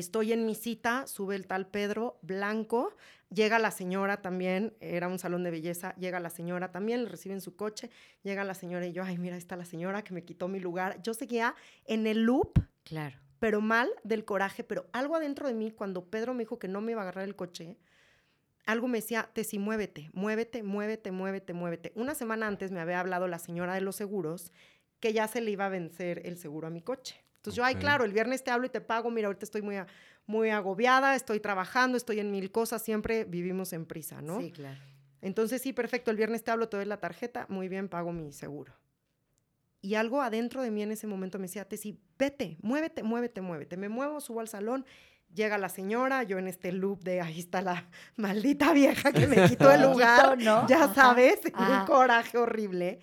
estoy 0.00 0.32
en 0.32 0.46
mi 0.46 0.54
cita, 0.54 1.06
sube 1.06 1.36
el 1.36 1.46
tal 1.46 1.66
Pedro 1.66 2.18
Blanco, 2.22 2.94
llega 3.30 3.58
la 3.58 3.70
señora 3.70 4.22
también, 4.22 4.74
era 4.80 5.08
un 5.08 5.18
salón 5.18 5.42
de 5.42 5.50
belleza, 5.50 5.94
llega 5.96 6.20
la 6.20 6.30
señora 6.30 6.72
también, 6.72 7.04
le 7.04 7.08
reciben 7.08 7.40
su 7.40 7.56
coche, 7.56 7.90
llega 8.22 8.44
la 8.44 8.54
señora 8.54 8.86
y 8.86 8.92
yo, 8.92 9.02
ay, 9.02 9.18
mira, 9.18 9.36
está 9.36 9.56
la 9.56 9.64
señora 9.64 10.02
que 10.02 10.14
me 10.14 10.24
quitó 10.24 10.48
mi 10.48 10.60
lugar. 10.60 11.00
Yo 11.02 11.14
seguía 11.14 11.54
en 11.84 12.06
el 12.06 12.22
loop. 12.22 12.58
Claro. 12.84 13.16
Pero 13.38 13.60
mal 13.60 13.90
del 14.04 14.24
coraje, 14.24 14.64
pero 14.64 14.86
algo 14.92 15.16
adentro 15.16 15.46
de 15.46 15.54
mí, 15.54 15.70
cuando 15.70 16.04
Pedro 16.04 16.34
me 16.34 16.44
dijo 16.44 16.58
que 16.58 16.68
no 16.68 16.80
me 16.80 16.92
iba 16.92 17.02
a 17.02 17.04
agarrar 17.04 17.24
el 17.24 17.36
coche, 17.36 17.76
algo 18.64 18.88
me 18.88 18.98
decía, 18.98 19.30
Tessy, 19.32 19.58
muévete, 19.58 20.10
muévete, 20.12 20.62
muévete, 20.62 21.12
muévete, 21.12 21.52
muévete. 21.52 21.92
Una 21.94 22.14
semana 22.14 22.48
antes 22.48 22.72
me 22.72 22.80
había 22.80 22.98
hablado 22.98 23.28
la 23.28 23.38
señora 23.38 23.74
de 23.74 23.80
los 23.80 23.96
seguros 23.96 24.52
que 25.00 25.12
ya 25.12 25.28
se 25.28 25.40
le 25.40 25.52
iba 25.52 25.66
a 25.66 25.68
vencer 25.68 26.22
el 26.24 26.36
seguro 26.36 26.66
a 26.66 26.70
mi 26.70 26.82
coche. 26.82 27.25
Entonces 27.46 27.58
yo, 27.58 27.64
ay, 27.64 27.76
claro, 27.76 28.04
el 28.04 28.12
viernes 28.12 28.42
te 28.42 28.50
hablo 28.50 28.66
y 28.66 28.70
te 28.70 28.80
pago, 28.80 29.08
mira, 29.08 29.28
ahorita 29.28 29.44
estoy 29.44 29.62
muy, 29.62 29.76
muy 30.26 30.50
agobiada, 30.50 31.14
estoy 31.14 31.38
trabajando, 31.38 31.96
estoy 31.96 32.18
en 32.18 32.32
mil 32.32 32.50
cosas, 32.50 32.82
siempre 32.82 33.22
vivimos 33.22 33.72
en 33.72 33.86
prisa, 33.86 34.20
¿no? 34.20 34.40
Sí, 34.40 34.50
claro. 34.50 34.80
Entonces 35.20 35.62
sí, 35.62 35.72
perfecto, 35.72 36.10
el 36.10 36.16
viernes 36.16 36.42
te 36.42 36.50
hablo, 36.50 36.68
te 36.68 36.76
doy 36.76 36.86
la 36.86 36.96
tarjeta, 36.96 37.46
muy 37.48 37.68
bien, 37.68 37.88
pago 37.88 38.12
mi 38.12 38.32
seguro. 38.32 38.72
Y 39.80 39.94
algo 39.94 40.22
adentro 40.22 40.60
de 40.60 40.72
mí 40.72 40.82
en 40.82 40.90
ese 40.90 41.06
momento 41.06 41.38
me 41.38 41.42
decía, 41.46 41.68
Tessy, 41.68 42.00
vete, 42.18 42.56
muévete, 42.62 43.04
muévete, 43.04 43.40
muévete. 43.40 43.76
Me 43.76 43.88
muevo, 43.88 44.20
subo 44.20 44.40
al 44.40 44.48
salón, 44.48 44.84
llega 45.32 45.56
la 45.56 45.68
señora, 45.68 46.24
yo 46.24 46.38
en 46.38 46.48
este 46.48 46.72
loop 46.72 47.04
de 47.04 47.20
ahí 47.20 47.38
está 47.38 47.62
la 47.62 47.88
maldita 48.16 48.72
vieja 48.72 49.12
que 49.12 49.28
me 49.28 49.48
quitó 49.48 49.70
el 49.70 49.82
lugar, 49.92 50.36
ya 50.38 50.92
sabes, 50.92 51.40
un 51.56 51.86
coraje 51.86 52.38
horrible. 52.38 52.98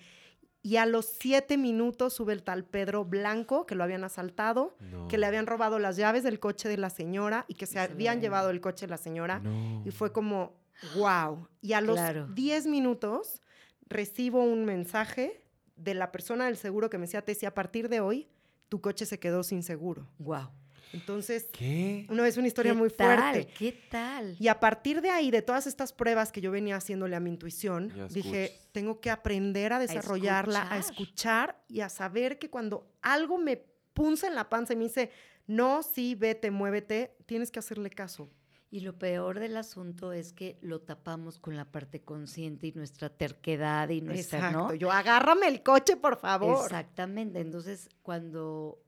Y 0.64 0.78
a 0.78 0.86
los 0.86 1.04
siete 1.04 1.58
minutos 1.58 2.14
sube 2.14 2.32
el 2.32 2.42
tal 2.42 2.64
Pedro 2.64 3.04
Blanco, 3.04 3.66
que 3.66 3.74
lo 3.74 3.84
habían 3.84 4.02
asaltado, 4.02 4.74
que 5.10 5.18
le 5.18 5.26
habían 5.26 5.46
robado 5.46 5.78
las 5.78 5.98
llaves 5.98 6.22
del 6.22 6.40
coche 6.40 6.70
de 6.70 6.78
la 6.78 6.88
señora 6.88 7.44
y 7.48 7.54
que 7.54 7.66
se, 7.66 7.78
habían 7.78 8.22
llevado 8.22 8.48
el 8.48 8.62
coche 8.62 8.86
de 8.86 8.90
la 8.90 8.96
señora. 8.96 9.42
Y 9.84 9.90
fue 9.90 10.10
como, 10.10 10.54
wow. 10.96 11.46
Y 11.60 11.74
a 11.74 11.82
los 11.82 12.00
diez 12.34 12.66
minutos 12.66 13.42
recibo 13.90 14.42
un 14.42 14.64
mensaje 14.64 15.44
de 15.76 15.92
la 15.92 16.10
persona 16.10 16.46
del 16.46 16.56
seguro 16.56 16.88
que 16.88 16.96
me 16.96 17.02
decía, 17.02 17.22
Tessie, 17.22 17.46
a 17.46 17.52
partir 17.52 17.90
de 17.90 18.00
hoy, 18.00 18.26
tu 18.70 18.80
coche 18.80 19.04
se 19.04 19.18
quedó 19.18 19.42
sin 19.42 19.62
seguro. 19.62 20.08
Wow. 20.18 20.48
Entonces, 20.94 21.48
¿Qué? 21.52 22.06
no 22.08 22.24
es 22.24 22.36
una 22.36 22.46
historia 22.46 22.72
muy 22.72 22.88
fuerte. 22.88 23.46
¿Qué 23.58 23.72
tal? 23.90 24.36
Y 24.38 24.48
a 24.48 24.60
partir 24.60 25.00
de 25.00 25.10
ahí, 25.10 25.30
de 25.30 25.42
todas 25.42 25.66
estas 25.66 25.92
pruebas 25.92 26.32
que 26.32 26.40
yo 26.40 26.50
venía 26.50 26.76
haciéndole 26.76 27.16
a 27.16 27.20
mi 27.20 27.30
intuición, 27.30 27.92
dije, 28.10 28.52
tengo 28.72 29.00
que 29.00 29.10
aprender 29.10 29.72
a 29.72 29.78
desarrollarla, 29.78 30.72
a 30.72 30.78
escuchar. 30.78 31.62
y 31.68 31.80
a 31.80 31.88
saber 31.88 32.38
que 32.38 32.48
cuando 32.48 32.86
algo 33.02 33.38
me 33.38 33.56
punza 33.92 34.26
en 34.26 34.34
la 34.34 34.48
panza 34.48 34.72
y 34.72 34.76
me 34.76 34.84
dice, 34.84 35.10
no, 35.46 35.82
sí, 35.82 36.14
vete, 36.14 36.50
muévete, 36.50 37.16
tienes 37.26 37.50
que 37.50 37.58
hacerle 37.58 37.90
caso. 37.90 38.30
Y 38.70 38.80
lo 38.80 38.98
peor 38.98 39.38
del 39.38 39.56
asunto 39.56 40.12
es 40.12 40.32
que 40.32 40.58
lo 40.60 40.80
tapamos 40.80 41.38
con 41.38 41.56
la 41.56 41.64
parte 41.64 42.00
consciente 42.02 42.66
y 42.66 42.72
nuestra 42.72 43.08
terquedad 43.08 43.88
y 43.90 44.00
nuestra, 44.00 44.38
Exacto. 44.38 44.74
Yo 44.74 44.90
agárrame 44.90 45.46
el 45.46 45.62
coche, 45.62 45.96
por 45.96 46.16
favor. 46.16 46.64
Exactamente. 46.64 47.40
Entonces, 47.40 47.88
cuando 48.02 48.83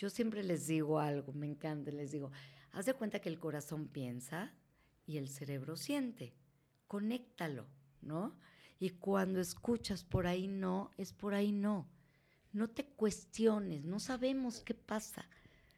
yo 0.00 0.08
siempre 0.08 0.42
les 0.42 0.66
digo 0.66 0.98
algo, 0.98 1.34
me 1.34 1.46
encanta, 1.46 1.90
les 1.90 2.10
digo, 2.10 2.32
haz 2.72 2.86
de 2.86 2.94
cuenta 2.94 3.20
que 3.20 3.28
el 3.28 3.38
corazón 3.38 3.86
piensa 3.86 4.50
y 5.06 5.18
el 5.18 5.28
cerebro 5.28 5.76
siente. 5.76 6.32
Conéctalo, 6.86 7.66
¿no? 8.00 8.34
Y 8.78 8.90
cuando 8.90 9.40
escuchas 9.40 10.02
por 10.02 10.26
ahí 10.26 10.48
no, 10.48 10.90
es 10.96 11.12
por 11.12 11.34
ahí 11.34 11.52
no. 11.52 11.86
No 12.54 12.68
te 12.68 12.86
cuestiones, 12.86 13.84
no 13.84 14.00
sabemos 14.00 14.60
qué 14.60 14.72
pasa. 14.72 15.26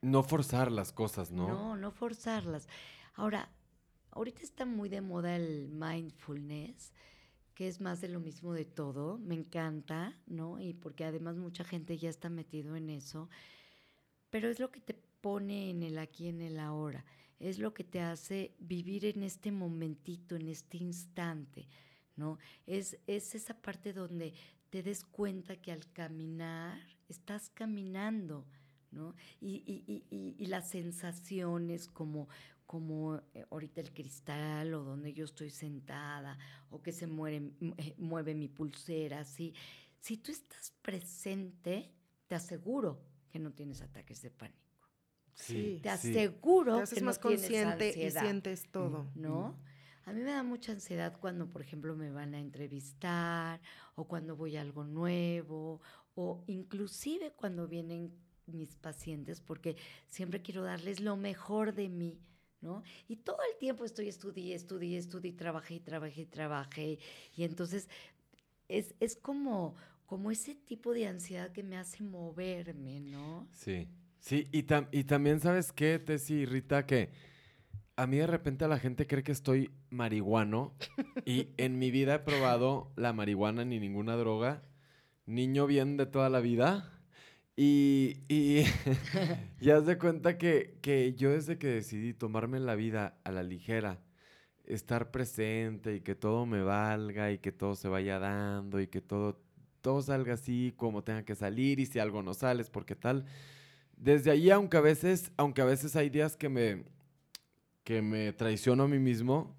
No 0.02 0.22
forzar 0.22 0.70
las 0.70 0.92
cosas, 0.92 1.32
¿no? 1.32 1.48
No, 1.48 1.76
no 1.76 1.90
forzarlas. 1.90 2.68
Ahora, 3.14 3.50
ahorita 4.12 4.42
está 4.42 4.64
muy 4.64 4.88
de 4.88 5.00
moda 5.00 5.34
el 5.34 5.68
mindfulness, 5.68 6.92
que 7.56 7.66
es 7.66 7.80
más 7.80 8.00
de 8.00 8.06
lo 8.06 8.20
mismo 8.20 8.52
de 8.52 8.66
todo. 8.66 9.18
Me 9.18 9.34
encanta, 9.34 10.16
¿no? 10.28 10.60
Y 10.60 10.74
porque 10.74 11.04
además 11.04 11.36
mucha 11.38 11.64
gente 11.64 11.98
ya 11.98 12.08
está 12.08 12.30
metido 12.30 12.76
en 12.76 12.88
eso 12.88 13.28
pero 14.32 14.48
es 14.48 14.58
lo 14.58 14.70
que 14.70 14.80
te 14.80 14.94
pone 14.94 15.68
en 15.68 15.82
el 15.82 15.98
aquí, 15.98 16.28
en 16.28 16.40
el 16.40 16.58
ahora, 16.58 17.04
es 17.38 17.58
lo 17.58 17.74
que 17.74 17.84
te 17.84 18.00
hace 18.00 18.54
vivir 18.58 19.04
en 19.04 19.22
este 19.24 19.52
momentito, 19.52 20.36
en 20.36 20.48
este 20.48 20.78
instante, 20.78 21.68
¿no? 22.16 22.38
Es, 22.66 22.96
es 23.06 23.34
esa 23.34 23.52
parte 23.52 23.92
donde 23.92 24.32
te 24.70 24.82
des 24.82 25.04
cuenta 25.04 25.56
que 25.56 25.70
al 25.70 25.92
caminar 25.92 26.80
estás 27.10 27.50
caminando, 27.50 28.46
¿no? 28.90 29.14
Y, 29.38 30.02
y, 30.08 30.46
las 30.46 30.70
sensaciones 30.70 31.86
como, 31.86 32.30
como 32.64 33.16
eh, 33.34 33.44
ahorita 33.50 33.82
el 33.82 33.92
cristal 33.92 34.72
o 34.72 34.82
donde 34.82 35.12
yo 35.12 35.26
estoy 35.26 35.50
sentada 35.50 36.38
o 36.70 36.80
que 36.80 36.92
se 36.92 37.06
mueve, 37.06 37.52
eh, 37.76 37.94
mueve 37.98 38.34
mi 38.34 38.48
pulsera, 38.48 39.20
así. 39.20 39.52
Si 40.00 40.16
tú 40.16 40.32
estás 40.32 40.72
presente, 40.80 41.90
te 42.28 42.34
aseguro 42.34 43.11
que 43.32 43.38
no 43.38 43.50
tienes 43.52 43.80
ataques 43.80 44.20
de 44.20 44.30
pánico. 44.30 44.60
Sí, 45.34 45.80
te 45.82 45.88
aseguro 45.88 46.84
te 46.84 46.94
que 46.94 47.00
más 47.00 47.16
no 47.16 47.22
consciente 47.22 47.88
y 47.88 48.10
sientes 48.10 48.70
todo. 48.70 49.10
¿No? 49.14 49.56
A 50.04 50.12
mí 50.12 50.20
me 50.20 50.32
da 50.32 50.42
mucha 50.42 50.72
ansiedad 50.72 51.16
cuando, 51.18 51.48
por 51.48 51.62
ejemplo, 51.62 51.96
me 51.96 52.10
van 52.10 52.34
a 52.34 52.40
entrevistar 52.40 53.60
o 53.94 54.04
cuando 54.06 54.36
voy 54.36 54.56
a 54.56 54.60
algo 54.60 54.84
nuevo 54.84 55.80
o 56.14 56.44
inclusive 56.46 57.32
cuando 57.32 57.66
vienen 57.66 58.12
mis 58.46 58.76
pacientes 58.76 59.40
porque 59.40 59.76
siempre 60.08 60.42
quiero 60.42 60.62
darles 60.62 61.00
lo 61.00 61.16
mejor 61.16 61.72
de 61.72 61.88
mí, 61.88 62.20
¿no? 62.60 62.82
Y 63.08 63.16
todo 63.16 63.38
el 63.50 63.56
tiempo 63.58 63.84
estoy 63.84 64.08
estudié, 64.08 64.54
estudié, 64.54 64.98
estudié, 64.98 65.32
trabajé, 65.32 65.80
trabajé, 65.80 66.26
trabajé 66.26 66.98
y 67.34 67.44
entonces 67.44 67.88
es, 68.68 68.94
es 69.00 69.16
como 69.16 69.76
como 70.12 70.30
ese 70.30 70.54
tipo 70.54 70.92
de 70.92 71.06
ansiedad 71.06 71.52
que 71.52 71.62
me 71.62 71.78
hace 71.78 72.02
moverme, 72.02 73.00
¿no? 73.00 73.48
Sí, 73.50 73.88
sí, 74.18 74.46
y, 74.52 74.66
y 74.90 75.04
también 75.04 75.40
sabes 75.40 75.72
qué, 75.72 75.98
Tessy 75.98 76.44
Rita, 76.44 76.84
que 76.84 77.08
a 77.96 78.06
mí 78.06 78.18
de 78.18 78.26
repente 78.26 78.68
la 78.68 78.78
gente 78.78 79.06
cree 79.06 79.22
que 79.22 79.32
estoy 79.32 79.70
marihuano 79.88 80.74
y 81.24 81.48
en 81.56 81.78
mi 81.78 81.90
vida 81.90 82.16
he 82.16 82.18
probado 82.18 82.92
la 82.94 83.14
marihuana 83.14 83.64
ni 83.64 83.80
ninguna 83.80 84.14
droga, 84.16 84.60
niño 85.24 85.66
bien 85.66 85.96
de 85.96 86.04
toda 86.04 86.28
la 86.28 86.40
vida. 86.40 86.92
Y, 87.56 88.18
y, 88.28 88.64
haz 89.70 89.86
de 89.86 89.96
cuenta 89.96 90.36
que, 90.36 90.78
que 90.82 91.14
yo 91.14 91.30
desde 91.30 91.56
que 91.56 91.68
decidí 91.68 92.12
tomarme 92.12 92.60
la 92.60 92.74
vida 92.74 93.18
a 93.24 93.32
la 93.32 93.42
ligera, 93.42 94.02
estar 94.66 95.10
presente 95.10 95.94
y 95.94 96.00
que 96.02 96.14
todo 96.14 96.44
me 96.44 96.60
valga 96.60 97.32
y 97.32 97.38
que 97.38 97.50
todo 97.50 97.76
se 97.76 97.88
vaya 97.88 98.18
dando 98.18 98.78
y 98.78 98.88
que 98.88 99.00
todo 99.00 99.40
todo 99.82 100.00
salga 100.00 100.34
así 100.34 100.72
como 100.76 101.04
tenga 101.04 101.24
que 101.24 101.34
salir 101.34 101.80
y 101.80 101.86
si 101.86 101.98
algo 101.98 102.22
no 102.22 102.32
sale 102.32 102.62
es 102.62 102.70
porque 102.70 102.96
tal. 102.96 103.26
Desde 103.96 104.30
ahí, 104.30 104.50
aunque 104.50 104.78
a 104.78 104.80
veces, 104.80 105.30
aunque 105.36 105.60
a 105.60 105.66
veces 105.66 105.94
hay 105.96 106.08
días 106.08 106.36
que 106.36 106.48
me, 106.48 106.84
que 107.84 108.00
me 108.00 108.32
traiciono 108.32 108.84
a 108.84 108.88
mí 108.88 108.98
mismo, 108.98 109.54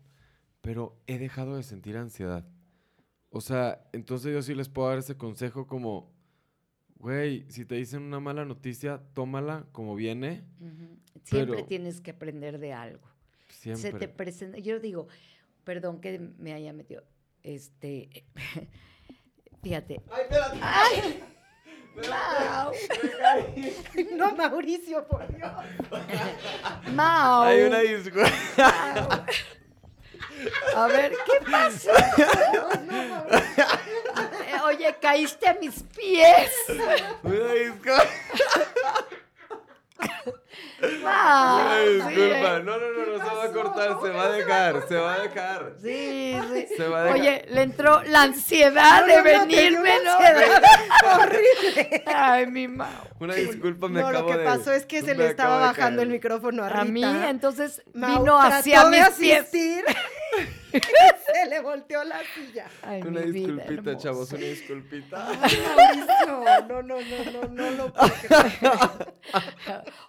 pero 0.62 0.98
he 1.08 1.18
dejado 1.20 1.58
de 1.58 1.64
sentir 1.64 1.98
ansiedad. 1.98 2.46
O 3.30 3.42
sea, 3.42 3.88
entonces 3.94 4.34
yo 4.34 4.42
sí 4.42 4.56
les 4.56 4.70
puedo 4.70 4.90
dar 4.90 5.00
ese 5.00 5.18
consejo 5.18 5.68
como, 5.68 6.12
güey, 6.96 7.46
si 7.50 7.66
te 7.66 7.76
dicen 7.76 8.04
una 8.04 8.20
mala 8.20 8.46
noticia, 8.46 9.02
tómala 9.14 9.66
como 9.72 9.96
viene. 9.96 10.44
Siempre 11.24 11.64
tienes 11.64 12.00
que 12.00 12.12
aprender 12.12 12.60
de 12.60 12.74
algo. 12.74 13.08
Siempre. 13.50 13.92
Se 13.92 13.98
te 13.98 14.08
presenta, 14.08 14.60
yo 14.60 14.80
digo, 14.80 15.08
perdón 15.64 16.00
que 16.00 16.20
me 16.20 16.54
haya 16.54 16.74
metido, 16.74 17.04
este, 17.44 18.26
Fíjate. 19.64 20.02
¡Ay, 20.12 20.22
espérate! 20.24 20.60
¡Ay! 23.24 23.78
No, 24.14 24.36
Mauricio, 24.36 25.08
por 25.08 25.26
Dios. 25.36 25.52
Mau. 26.94 27.44
Hay 27.44 27.62
una 27.64 27.80
disculpa. 27.80 28.30
A 30.76 30.88
ver, 30.88 31.12
¿qué 31.12 31.52
pasó? 31.52 31.92
Oye, 34.66 34.96
caíste 35.02 35.48
a 35.48 35.54
mis 35.54 35.84
pies. 35.84 36.52
Una 37.24 37.54
disculpa. 37.54 38.04
Una 40.84 41.80
disculpa. 41.80 42.60
No, 42.60 42.78
no, 42.78 42.92
no, 42.92 43.18
no 43.18 43.30
se 43.30 43.36
va 43.36 43.44
a 43.44 43.52
cortar, 43.52 43.98
se 44.02 44.10
va 44.10 44.24
a 44.26 44.30
dejar, 44.32 44.88
se 44.88 44.96
va 44.96 45.14
a 45.14 45.20
dejar. 45.20 45.74
Sí, 45.82 46.38
sí. 46.54 46.68
Se 46.78 46.88
va 46.88 47.02
a 47.02 47.04
dejar. 47.04 47.20
Oye, 47.20 47.46
le 47.50 47.62
entró 47.62 48.04
la 48.04 48.24
ansiedad 48.24 49.06
de 49.06 49.22
venirme, 49.22 49.94
¿no? 50.04 50.18
Horrible. 51.22 52.04
Ay, 52.08 52.48
mi 52.48 52.68
mamá. 52.68 53.04
Una 53.20 53.36
disculpa, 53.36 53.88
me 53.88 54.00
acabo 54.02 54.28
de... 54.28 54.34
lo 54.34 54.40
que 54.40 54.44
pasó 54.44 54.74
es 54.74 54.86
que 54.86 55.02
se 55.02 55.16
le 55.16 55.28
estaba 55.28 55.60
bajando 55.60 56.02
el 56.02 56.10
micrófono 56.10 56.64
a 56.64 56.70
Rita. 56.70 56.82
A 56.82 56.86
mí, 56.86 57.04
entonces 57.28 57.82
vino 57.94 58.40
hacia 58.40 58.86
mis 58.86 59.02
asistir. 59.02 59.84
Se 61.44 61.50
le 61.50 61.60
volteó 61.62 62.04
la 62.04 62.22
silla. 62.34 62.70
una 63.06 63.22
disculpita, 63.22 63.98
chavos, 63.98 64.32
una 64.32 64.46
disculpita. 64.46 65.28
no, 66.28 66.62
no, 66.62 66.82
no, 66.82 66.98
no, 67.02 67.48
no 67.48 67.72
lo 67.72 67.94
puedo 67.94 68.14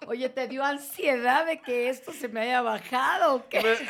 Oye, 0.07 0.29
¿te 0.29 0.47
dio 0.47 0.63
ansiedad 0.63 1.45
de 1.45 1.61
que 1.61 1.89
esto 1.89 2.11
se 2.11 2.27
me 2.27 2.41
haya 2.41 2.61
bajado 2.61 3.35
o 3.35 3.49
qué? 3.49 3.61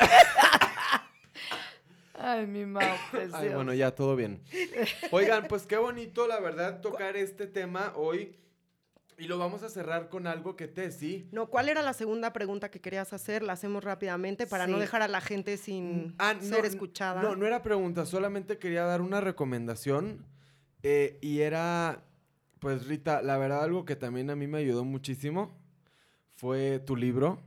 Ay, 2.18 2.46
mi 2.46 2.64
mamá. 2.64 2.96
Ay, 3.34 3.50
bueno, 3.50 3.74
ya, 3.74 3.94
todo 3.94 4.16
bien. 4.16 4.40
Oigan, 5.10 5.46
pues 5.48 5.66
qué 5.66 5.76
bonito, 5.76 6.26
la 6.26 6.40
verdad, 6.40 6.80
tocar 6.80 7.16
este 7.16 7.46
tema 7.46 7.92
hoy. 7.94 8.34
Y 9.18 9.28
lo 9.28 9.38
vamos 9.38 9.62
a 9.62 9.70
cerrar 9.70 10.10
con 10.10 10.26
algo 10.26 10.56
que 10.56 10.68
te 10.68 10.90
sí. 10.90 11.28
No, 11.32 11.46
¿cuál 11.46 11.70
era 11.70 11.80
la 11.80 11.94
segunda 11.94 12.32
pregunta 12.34 12.70
que 12.70 12.80
querías 12.80 13.14
hacer? 13.14 13.42
La 13.42 13.54
hacemos 13.54 13.82
rápidamente 13.82 14.46
para 14.46 14.66
no 14.66 14.78
dejar 14.78 15.00
a 15.00 15.08
la 15.08 15.22
gente 15.22 15.56
sin 15.56 16.08
mm, 16.08 16.14
ah, 16.18 16.34
ser 16.40 16.66
escuchada. 16.66 17.22
No, 17.22 17.34
no 17.34 17.46
era 17.46 17.62
pregunta, 17.62 18.04
solamente 18.04 18.58
quería 18.58 18.84
dar 18.84 19.00
una 19.00 19.22
recomendación. 19.22 20.26
Eh, 20.82 21.18
y 21.22 21.40
era, 21.40 22.04
pues 22.58 22.86
Rita, 22.86 23.22
la 23.22 23.38
verdad 23.38 23.64
algo 23.64 23.86
que 23.86 23.96
también 23.96 24.28
a 24.28 24.36
mí 24.36 24.46
me 24.46 24.58
ayudó 24.58 24.84
muchísimo 24.84 25.56
fue 26.34 26.78
tu 26.80 26.94
libro, 26.94 27.40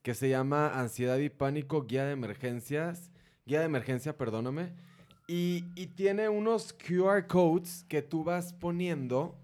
que 0.00 0.14
se 0.14 0.30
llama 0.30 0.80
Ansiedad 0.80 1.18
y 1.18 1.28
Pánico, 1.28 1.84
Guía 1.84 2.06
de 2.06 2.12
Emergencias, 2.12 3.10
Guía 3.44 3.60
de 3.60 3.66
Emergencia, 3.66 4.16
perdóname. 4.16 4.72
Y, 5.28 5.66
y 5.74 5.88
tiene 5.88 6.30
unos 6.30 6.72
QR 6.72 7.26
codes 7.26 7.84
que 7.88 8.00
tú 8.00 8.24
vas 8.24 8.54
poniendo 8.54 9.36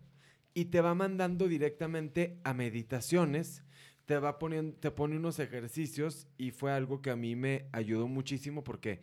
y 0.59 0.65
te 0.65 0.81
va 0.81 0.93
mandando 0.93 1.47
directamente 1.47 2.41
a 2.43 2.53
meditaciones, 2.53 3.63
te 4.07 4.19
va 4.19 4.41
poniendo, 4.41 4.77
te 4.77 4.91
pone 4.91 5.17
unos 5.17 5.39
ejercicios 5.39 6.27
y 6.37 6.51
fue 6.51 6.73
algo 6.73 7.01
que 7.01 7.11
a 7.11 7.17
mí 7.17 7.37
me 7.37 7.69
ayudó 7.71 8.09
muchísimo 8.09 8.65
porque 8.65 9.01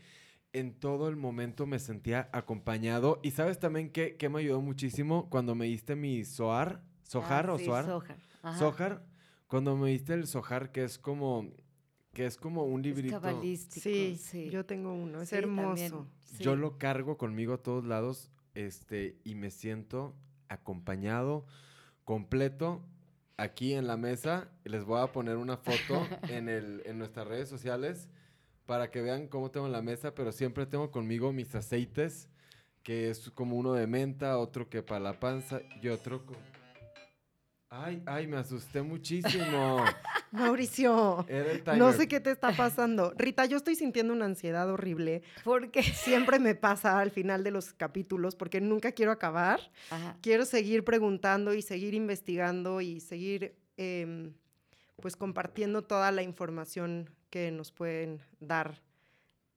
en 0.51 0.73
todo 0.73 1.07
el 1.07 1.15
momento 1.15 1.65
me 1.65 1.79
sentía 1.79 2.29
acompañado. 2.33 3.21
Y 3.23 3.31
sabes 3.31 3.57
también 3.57 3.89
que, 3.89 4.17
me 4.29 4.39
ayudó 4.41 4.59
muchísimo 4.59 5.29
cuando 5.29 5.55
me 5.55 5.67
diste 5.67 5.95
mi 5.95 6.25
Sohar, 6.25 6.83
Sohar 7.03 7.49
ah, 7.49 7.53
o 7.53 7.59
Sohar, 7.59 7.85
Sohar, 8.59 9.05
cuando 9.47 9.77
me 9.77 9.91
diste 9.91 10.13
el 10.13 10.27
Sohar 10.27 10.73
que 10.73 10.83
es 10.83 10.99
como 10.99 11.53
que 12.11 12.25
es 12.25 12.35
como 12.35 12.65
un 12.65 12.81
librito. 12.81 13.21
sí, 13.69 14.17
sí, 14.17 14.49
yo 14.49 14.65
tengo 14.65 14.93
uno, 14.93 15.21
es 15.21 15.31
hermoso. 15.31 16.05
Yo 16.37 16.57
lo 16.57 16.77
cargo 16.77 17.17
conmigo 17.17 17.53
a 17.53 17.63
todos 17.63 17.85
lados, 17.85 18.29
este, 18.55 19.21
y 19.23 19.35
me 19.35 19.51
siento 19.51 20.17
acompañado, 20.49 21.45
completo, 22.03 22.81
aquí 23.37 23.73
en 23.73 23.87
la 23.87 23.97
mesa. 23.97 24.49
Les 24.63 24.83
voy 24.85 25.01
a 25.01 25.11
poner 25.11 25.37
una 25.37 25.57
foto 25.57 26.07
en, 26.29 26.49
el, 26.49 26.81
en 26.85 26.97
nuestras 26.97 27.27
redes 27.27 27.49
sociales 27.49 28.07
para 28.65 28.89
que 28.89 29.01
vean 29.01 29.27
cómo 29.27 29.51
tengo 29.51 29.67
en 29.67 29.71
la 29.71 29.81
mesa, 29.81 30.15
pero 30.15 30.31
siempre 30.31 30.65
tengo 30.65 30.91
conmigo 30.91 31.31
mis 31.31 31.53
aceites, 31.53 32.29
que 32.83 33.09
es 33.09 33.29
como 33.31 33.57
uno 33.57 33.73
de 33.73 33.87
menta, 33.87 34.37
otro 34.37 34.69
que 34.69 34.81
para 34.81 34.99
la 34.99 35.19
panza 35.19 35.61
y 35.81 35.89
otro 35.89 36.25
con 36.25 36.37
Ay, 37.69 38.01
ay, 38.05 38.27
me 38.27 38.37
asusté 38.37 38.81
muchísimo. 38.81 39.83
Mauricio, 40.35 41.25
no 41.77 41.93
sé 41.93 42.07
qué 42.07 42.19
te 42.19 42.31
está 42.31 42.55
pasando. 42.55 43.13
Rita, 43.17 43.45
yo 43.45 43.57
estoy 43.57 43.75
sintiendo 43.75 44.13
una 44.13 44.25
ansiedad 44.25 44.69
horrible. 44.69 45.23
Porque 45.43 45.83
siempre 45.83 46.39
me 46.39 46.55
pasa 46.55 46.99
al 46.99 47.11
final 47.11 47.43
de 47.43 47.51
los 47.51 47.73
capítulos, 47.73 48.35
porque 48.35 48.61
nunca 48.61 48.91
quiero 48.91 49.11
acabar. 49.11 49.59
Quiero 50.21 50.45
seguir 50.45 50.83
preguntando 50.83 51.53
y 51.53 51.61
seguir 51.61 51.93
investigando 51.93 52.81
y 52.81 52.99
seguir, 52.99 53.55
em, 53.77 54.33
pues, 55.01 55.15
compartiendo 55.15 55.81
toda 55.81 56.11
la 56.11 56.23
información 56.23 57.09
que 57.29 57.51
nos 57.51 57.71
pueden 57.71 58.21
dar 58.39 58.81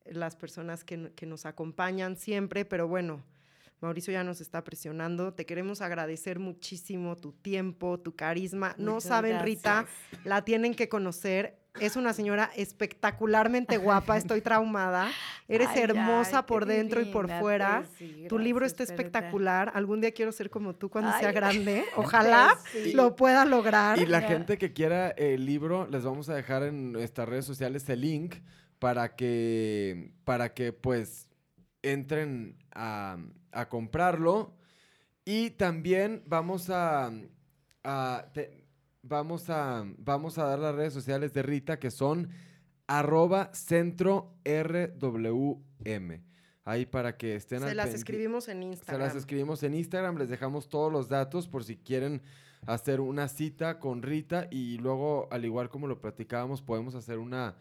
las 0.04 0.36
personas 0.36 0.84
que, 0.84 1.12
que 1.14 1.26
nos 1.26 1.46
acompañan 1.46 2.16
siempre. 2.16 2.64
Pero 2.64 2.88
bueno, 2.88 3.22
Mauricio 3.80 4.12
ya 4.12 4.24
nos 4.24 4.40
está 4.40 4.64
presionando. 4.64 5.32
Te 5.32 5.46
queremos 5.46 5.80
agradecer 5.80 6.38
muchísimo 6.38 7.16
tu 7.16 7.32
tiempo, 7.32 7.98
tu 7.98 8.16
carisma. 8.16 8.74
no 8.76 9.00
saben, 9.00 9.40
Rita, 9.42 9.86
la 10.24 10.44
tienen 10.44 10.74
que 10.74 10.88
conocer. 10.88 11.56
Es 11.80 11.94
una 11.94 12.12
señora 12.12 12.50
espectacularmente 12.56 13.76
guapa, 13.78 14.16
estoy 14.16 14.40
traumada. 14.40 15.10
Eres 15.46 15.68
hermosa 15.76 16.44
por 16.44 16.66
dentro 16.66 17.00
y 17.00 17.04
por 17.04 17.30
fuera. 17.38 17.84
tu 18.28 18.38
libro 18.38 18.66
está 18.66 18.82
espectacular. 18.82 19.70
Algún 19.74 20.00
día 20.00 20.10
quiero 20.10 20.32
ser 20.32 20.50
como 20.50 20.74
tú 20.74 20.90
cuando 20.90 21.16
sea 21.18 21.30
grande. 21.32 21.84
Ojalá 21.94 22.58
lo 22.94 23.14
pueda 23.14 23.44
lograr. 23.44 23.98
Y 23.98 24.06
la 24.06 24.22
gente 24.22 24.58
que 24.58 24.72
quiera 24.72 25.10
el 25.10 25.46
libro, 25.46 25.86
les 25.88 26.02
vamos 26.02 26.28
a 26.28 26.34
dejar 26.34 26.64
en 26.64 26.92
nuestras 26.92 27.28
redes 27.28 27.44
sociales 27.44 27.88
el 27.88 28.00
link 28.00 28.36
para 28.80 29.14
que, 29.14 30.12
para 30.24 30.52
que 30.54 30.72
pues 30.72 31.28
entren 31.82 32.56
a, 32.78 33.68
comprarlo. 33.68 34.54
Y 35.24 35.50
también 35.50 36.22
vamos 36.26 36.70
a, 36.70 37.12
vamos 39.02 39.50
a, 39.50 39.84
vamos 39.98 40.38
a 40.38 40.44
dar 40.44 40.58
las 40.58 40.74
redes 40.74 40.92
sociales 40.92 41.34
de 41.34 41.42
Rita 41.42 41.78
que 41.78 41.90
son 41.90 42.30
arroba 42.86 43.50
centro 43.52 44.34
RWM. 44.44 46.22
Ahí 46.64 46.86
para 46.86 47.16
que 47.16 47.34
estén 47.36 47.60
Se 47.60 47.74
las 47.74 47.94
escribimos 47.94 48.48
en 48.48 48.62
Instagram. 48.62 49.00
Se 49.00 49.06
las 49.06 49.16
escribimos 49.16 49.62
en 49.62 49.74
Instagram, 49.74 50.18
les 50.18 50.28
dejamos 50.28 50.68
todos 50.68 50.92
los 50.92 51.08
datos 51.08 51.48
por 51.48 51.64
si 51.64 51.76
quieren 51.76 52.22
hacer 52.66 53.00
una 53.00 53.28
cita 53.28 53.78
con 53.78 54.02
Rita 54.02 54.48
y 54.50 54.78
luego, 54.78 55.28
al 55.30 55.44
igual 55.44 55.70
como 55.70 55.86
lo 55.86 56.00
platicábamos, 56.00 56.60
podemos 56.60 56.94
hacer 56.94 57.18
una 57.18 57.56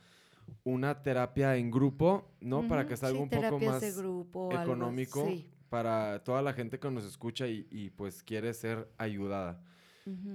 una 0.63 1.01
terapia 1.01 1.55
en 1.57 1.71
grupo, 1.71 2.31
¿no? 2.41 2.67
Para 2.67 2.85
que 2.85 2.97
salga 2.97 3.19
un 3.19 3.29
poco 3.29 3.59
más 3.59 3.83
económico 3.83 5.27
para 5.69 6.23
toda 6.23 6.41
la 6.41 6.53
gente 6.53 6.79
que 6.79 6.89
nos 6.89 7.05
escucha 7.05 7.47
y, 7.47 7.91
pues 7.95 8.23
quiere 8.23 8.53
ser 8.53 8.89
ayudada. 8.97 9.61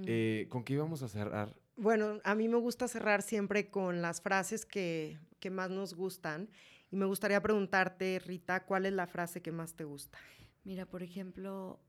Eh, 0.05 0.47
¿Con 0.49 0.63
qué 0.63 0.73
íbamos 0.73 1.01
a 1.01 1.07
cerrar? 1.07 1.59
Bueno, 1.75 2.19
a 2.23 2.35
mí 2.35 2.47
me 2.47 2.57
gusta 2.57 2.87
cerrar 2.87 3.23
siempre 3.23 3.71
con 3.71 4.01
las 4.01 4.21
frases 4.21 4.65
que, 4.65 5.17
que 5.39 5.49
más 5.49 5.71
nos 5.71 5.95
gustan. 5.95 6.49
Y 6.91 6.95
me 6.95 7.05
gustaría 7.05 7.41
preguntarte, 7.41 8.19
Rita, 8.19 8.65
¿cuál 8.65 8.85
es 8.85 8.93
la 8.93 9.07
frase 9.07 9.41
que 9.41 9.51
más 9.51 9.73
te 9.73 9.83
gusta? 9.83 10.19
Mira, 10.63 10.85
por 10.85 11.01
ejemplo, 11.01 11.79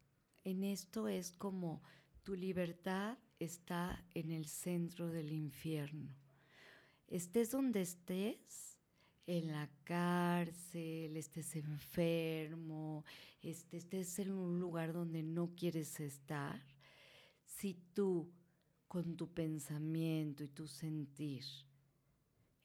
en 0.45 0.65
esto 0.65 1.09
es 1.09 1.33
como 1.33 1.83
tu 2.23 2.35
libertad 2.35 3.19
está 3.39 4.03
en 4.15 4.31
el 4.31 4.47
centro 4.47 5.11
del 5.11 5.31
infierno 5.31 6.24
estés 7.09 7.51
donde 7.51 7.83
estés, 7.83 8.75
en 9.27 9.53
la 9.53 9.71
cárcel, 9.85 11.17
estés 11.17 11.57
enfermo, 11.57 13.05
este, 13.43 13.79
estés 13.79 14.19
en 14.19 14.33
un 14.33 14.61
lugar 14.61 14.93
donde 14.93 15.23
no 15.23 15.55
quieres 15.55 15.99
estar, 16.01 16.61
si 17.45 17.75
tú 17.95 18.31
con 18.87 19.17
tu 19.17 19.33
pensamiento 19.33 20.45
y 20.45 20.49
tu 20.49 20.67
sentir 20.67 21.45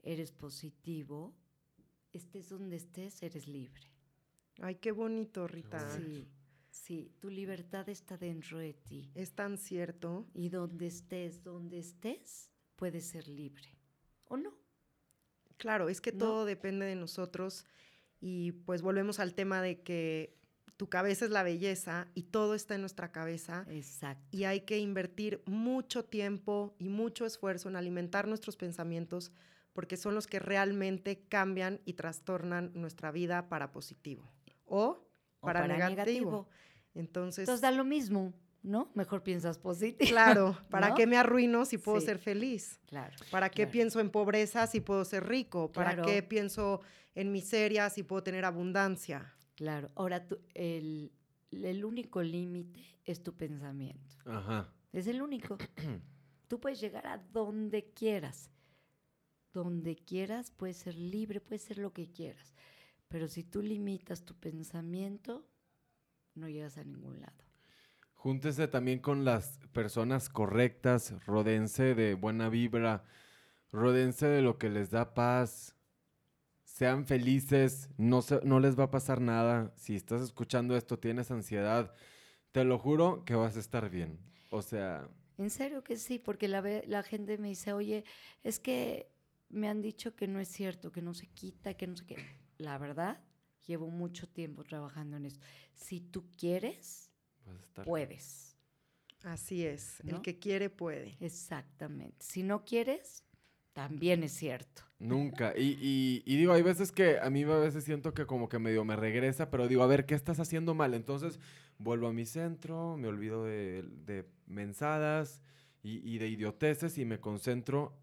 eres 0.03 0.31
positivo, 0.31 1.33
estés 2.11 2.49
donde 2.49 2.75
estés, 2.75 3.21
eres 3.23 3.47
libre. 3.47 3.93
Ay, 4.61 4.75
qué 4.75 4.91
bonito, 4.91 5.47
Rita. 5.47 5.79
Sí, 5.95 6.27
sí, 6.69 7.11
tu 7.19 7.29
libertad 7.29 7.87
está 7.87 8.17
dentro 8.17 8.59
de 8.59 8.73
ti. 8.73 9.09
Es 9.15 9.33
tan 9.33 9.57
cierto. 9.57 10.27
Y 10.33 10.49
donde 10.49 10.87
estés, 10.87 11.43
donde 11.43 11.79
estés, 11.79 12.49
puedes 12.75 13.05
ser 13.05 13.27
libre 13.27 13.78
o 14.29 14.37
no. 14.37 14.53
Claro, 15.57 15.89
es 15.89 15.99
que 15.99 16.13
todo 16.13 16.45
depende 16.45 16.85
de 16.85 16.95
nosotros 16.95 17.65
y 18.21 18.53
pues 18.53 18.81
volvemos 18.81 19.19
al 19.19 19.33
tema 19.33 19.61
de 19.61 19.81
que 19.81 20.39
tu 20.77 20.87
cabeza 20.87 21.25
es 21.25 21.31
la 21.31 21.43
belleza 21.43 22.07
y 22.15 22.23
todo 22.23 22.55
está 22.55 22.75
en 22.75 22.81
nuestra 22.81 23.11
cabeza. 23.11 23.65
Exacto. 23.67 24.25
Y 24.31 24.45
hay 24.45 24.61
que 24.61 24.79
invertir 24.79 25.43
mucho 25.45 26.05
tiempo 26.05 26.73
y 26.79 26.87
mucho 26.87 27.25
esfuerzo 27.25 27.67
en 27.67 27.75
alimentar 27.75 28.29
nuestros 28.29 28.55
pensamientos 28.55 29.33
porque 29.73 29.97
son 29.97 30.15
los 30.15 30.27
que 30.27 30.39
realmente 30.39 31.25
cambian 31.27 31.81
y 31.83 31.93
trastornan 31.93 32.71
nuestra 32.73 33.11
vida 33.11 33.49
para 33.49 33.73
positivo 33.73 34.31
o 34.65 35.05
para, 35.41 35.67
negativo. 35.67 36.47
Entonces, 36.95 37.39
Entonces 37.39 37.61
da 37.61 37.71
lo 37.71 37.83
mismo. 37.83 38.33
¿No? 38.63 38.91
Mejor 38.93 39.23
piensas 39.23 39.57
positivo. 39.57 40.09
Claro, 40.09 40.57
¿para 40.69 40.93
qué 40.93 41.07
me 41.07 41.17
arruino 41.17 41.65
si 41.65 41.77
puedo 41.77 41.99
ser 42.01 42.19
feliz? 42.19 42.79
Claro. 42.85 43.15
¿Para 43.31 43.49
qué 43.49 43.67
pienso 43.67 43.99
en 43.99 44.09
pobreza 44.09 44.67
si 44.67 44.81
puedo 44.81 45.05
ser 45.05 45.27
rico? 45.27 45.71
¿Para 45.71 46.01
qué 46.01 46.23
pienso 46.23 46.81
en 47.15 47.31
miseria 47.31 47.89
si 47.89 48.03
puedo 48.03 48.23
tener 48.23 48.45
abundancia? 48.45 49.33
Claro. 49.55 49.89
Ahora, 49.95 50.25
el, 50.53 51.11
el 51.51 51.85
único 51.85 52.21
límite 52.21 52.99
es 53.05 53.23
tu 53.23 53.35
pensamiento. 53.35 54.15
Ajá. 54.25 54.73
Es 54.91 55.07
el 55.07 55.21
único. 55.21 55.57
Tú 56.47 56.59
puedes 56.59 56.79
llegar 56.79 57.07
a 57.07 57.17
donde 57.17 57.91
quieras. 57.93 58.49
Donde 59.53 59.95
quieras, 59.95 60.51
puedes 60.51 60.77
ser 60.77 60.95
libre, 60.95 61.41
puedes 61.41 61.63
ser 61.63 61.77
lo 61.77 61.91
que 61.91 62.11
quieras. 62.11 62.55
Pero 63.07 63.27
si 63.27 63.43
tú 63.43 63.63
limitas 63.63 64.23
tu 64.23 64.35
pensamiento, 64.35 65.47
no 66.35 66.47
llegas 66.47 66.77
a 66.77 66.83
ningún 66.83 67.19
lado. 67.19 67.48
Júntese 68.19 68.67
también 68.67 68.99
con 68.99 69.23
las 69.23 69.59
personas 69.71 70.27
correctas, 70.27 71.13
rodense 71.25 71.95
de 71.95 72.15
buena 72.15 72.49
vibra, 72.49 73.05
rodense 73.71 74.27
de 74.27 74.41
lo 74.41 74.57
que 74.57 74.69
les 74.69 74.89
da 74.89 75.13
paz, 75.13 75.73
sean 76.65 77.05
felices, 77.05 77.87
no, 77.95 78.19
no 78.43 78.59
les 78.59 78.77
va 78.77 78.83
a 78.83 78.91
pasar 78.91 79.21
nada. 79.21 79.71
Si 79.77 79.95
estás 79.95 80.21
escuchando 80.21 80.75
esto, 80.75 80.99
tienes 80.99 81.31
ansiedad, 81.31 81.95
te 82.51 82.65
lo 82.65 82.77
juro 82.77 83.23
que 83.23 83.35
vas 83.35 83.55
a 83.55 83.61
estar 83.61 83.89
bien. 83.89 84.19
O 84.49 84.61
sea... 84.61 85.07
En 85.37 85.49
serio 85.49 85.81
que 85.81 85.95
sí, 85.95 86.19
porque 86.19 86.49
la, 86.49 86.61
la 86.87 87.03
gente 87.03 87.37
me 87.37 87.47
dice, 87.47 87.71
oye, 87.71 88.03
es 88.43 88.59
que 88.59 89.09
me 89.47 89.69
han 89.69 89.81
dicho 89.81 90.17
que 90.17 90.27
no 90.27 90.41
es 90.41 90.49
cierto, 90.49 90.91
que 90.91 91.01
no 91.01 91.13
se 91.13 91.27
quita, 91.27 91.73
que 91.75 91.87
no 91.87 91.95
sé 91.95 92.05
qué. 92.05 92.17
La 92.57 92.77
verdad, 92.77 93.21
llevo 93.65 93.89
mucho 93.89 94.27
tiempo 94.27 94.65
trabajando 94.65 95.15
en 95.15 95.25
esto. 95.25 95.39
Si 95.73 96.01
tú 96.01 96.29
quieres, 96.37 97.08
puedes. 97.85 98.57
Así 99.23 99.65
es, 99.65 99.99
el 100.01 100.21
que 100.21 100.39
quiere 100.39 100.69
puede. 100.69 101.17
Exactamente. 101.19 102.17
Si 102.19 102.41
no 102.41 102.63
quieres, 102.63 103.25
también 103.73 104.23
es 104.23 104.31
cierto. 104.31 104.83
Nunca. 104.97 105.53
Y, 105.57 106.21
digo, 106.25 106.53
hay 106.53 106.61
veces 106.61 106.91
que 106.91 107.19
a 107.19 107.29
mí 107.29 107.43
a 107.43 107.57
veces 107.57 107.83
siento 107.83 108.13
que 108.13 108.25
como 108.25 108.47
que 108.49 108.59
medio 108.59 108.85
me 108.85 108.95
regresa, 108.95 109.49
pero 109.49 109.67
digo, 109.67 109.83
a 109.83 109.87
ver, 109.87 110.05
¿qué 110.05 110.15
estás 110.15 110.39
haciendo 110.39 110.73
mal? 110.73 110.93
Entonces 110.93 111.39
vuelvo 111.77 112.07
a 112.07 112.13
mi 112.13 112.25
centro, 112.25 112.97
me 112.97 113.07
olvido 113.07 113.45
de, 113.45 114.25
mensadas 114.47 115.41
y, 115.81 115.97
y, 116.09 116.17
de 116.17 116.27
idioteces 116.27 116.97
y 116.97 117.05
me 117.05 117.19
concentro 117.19 117.97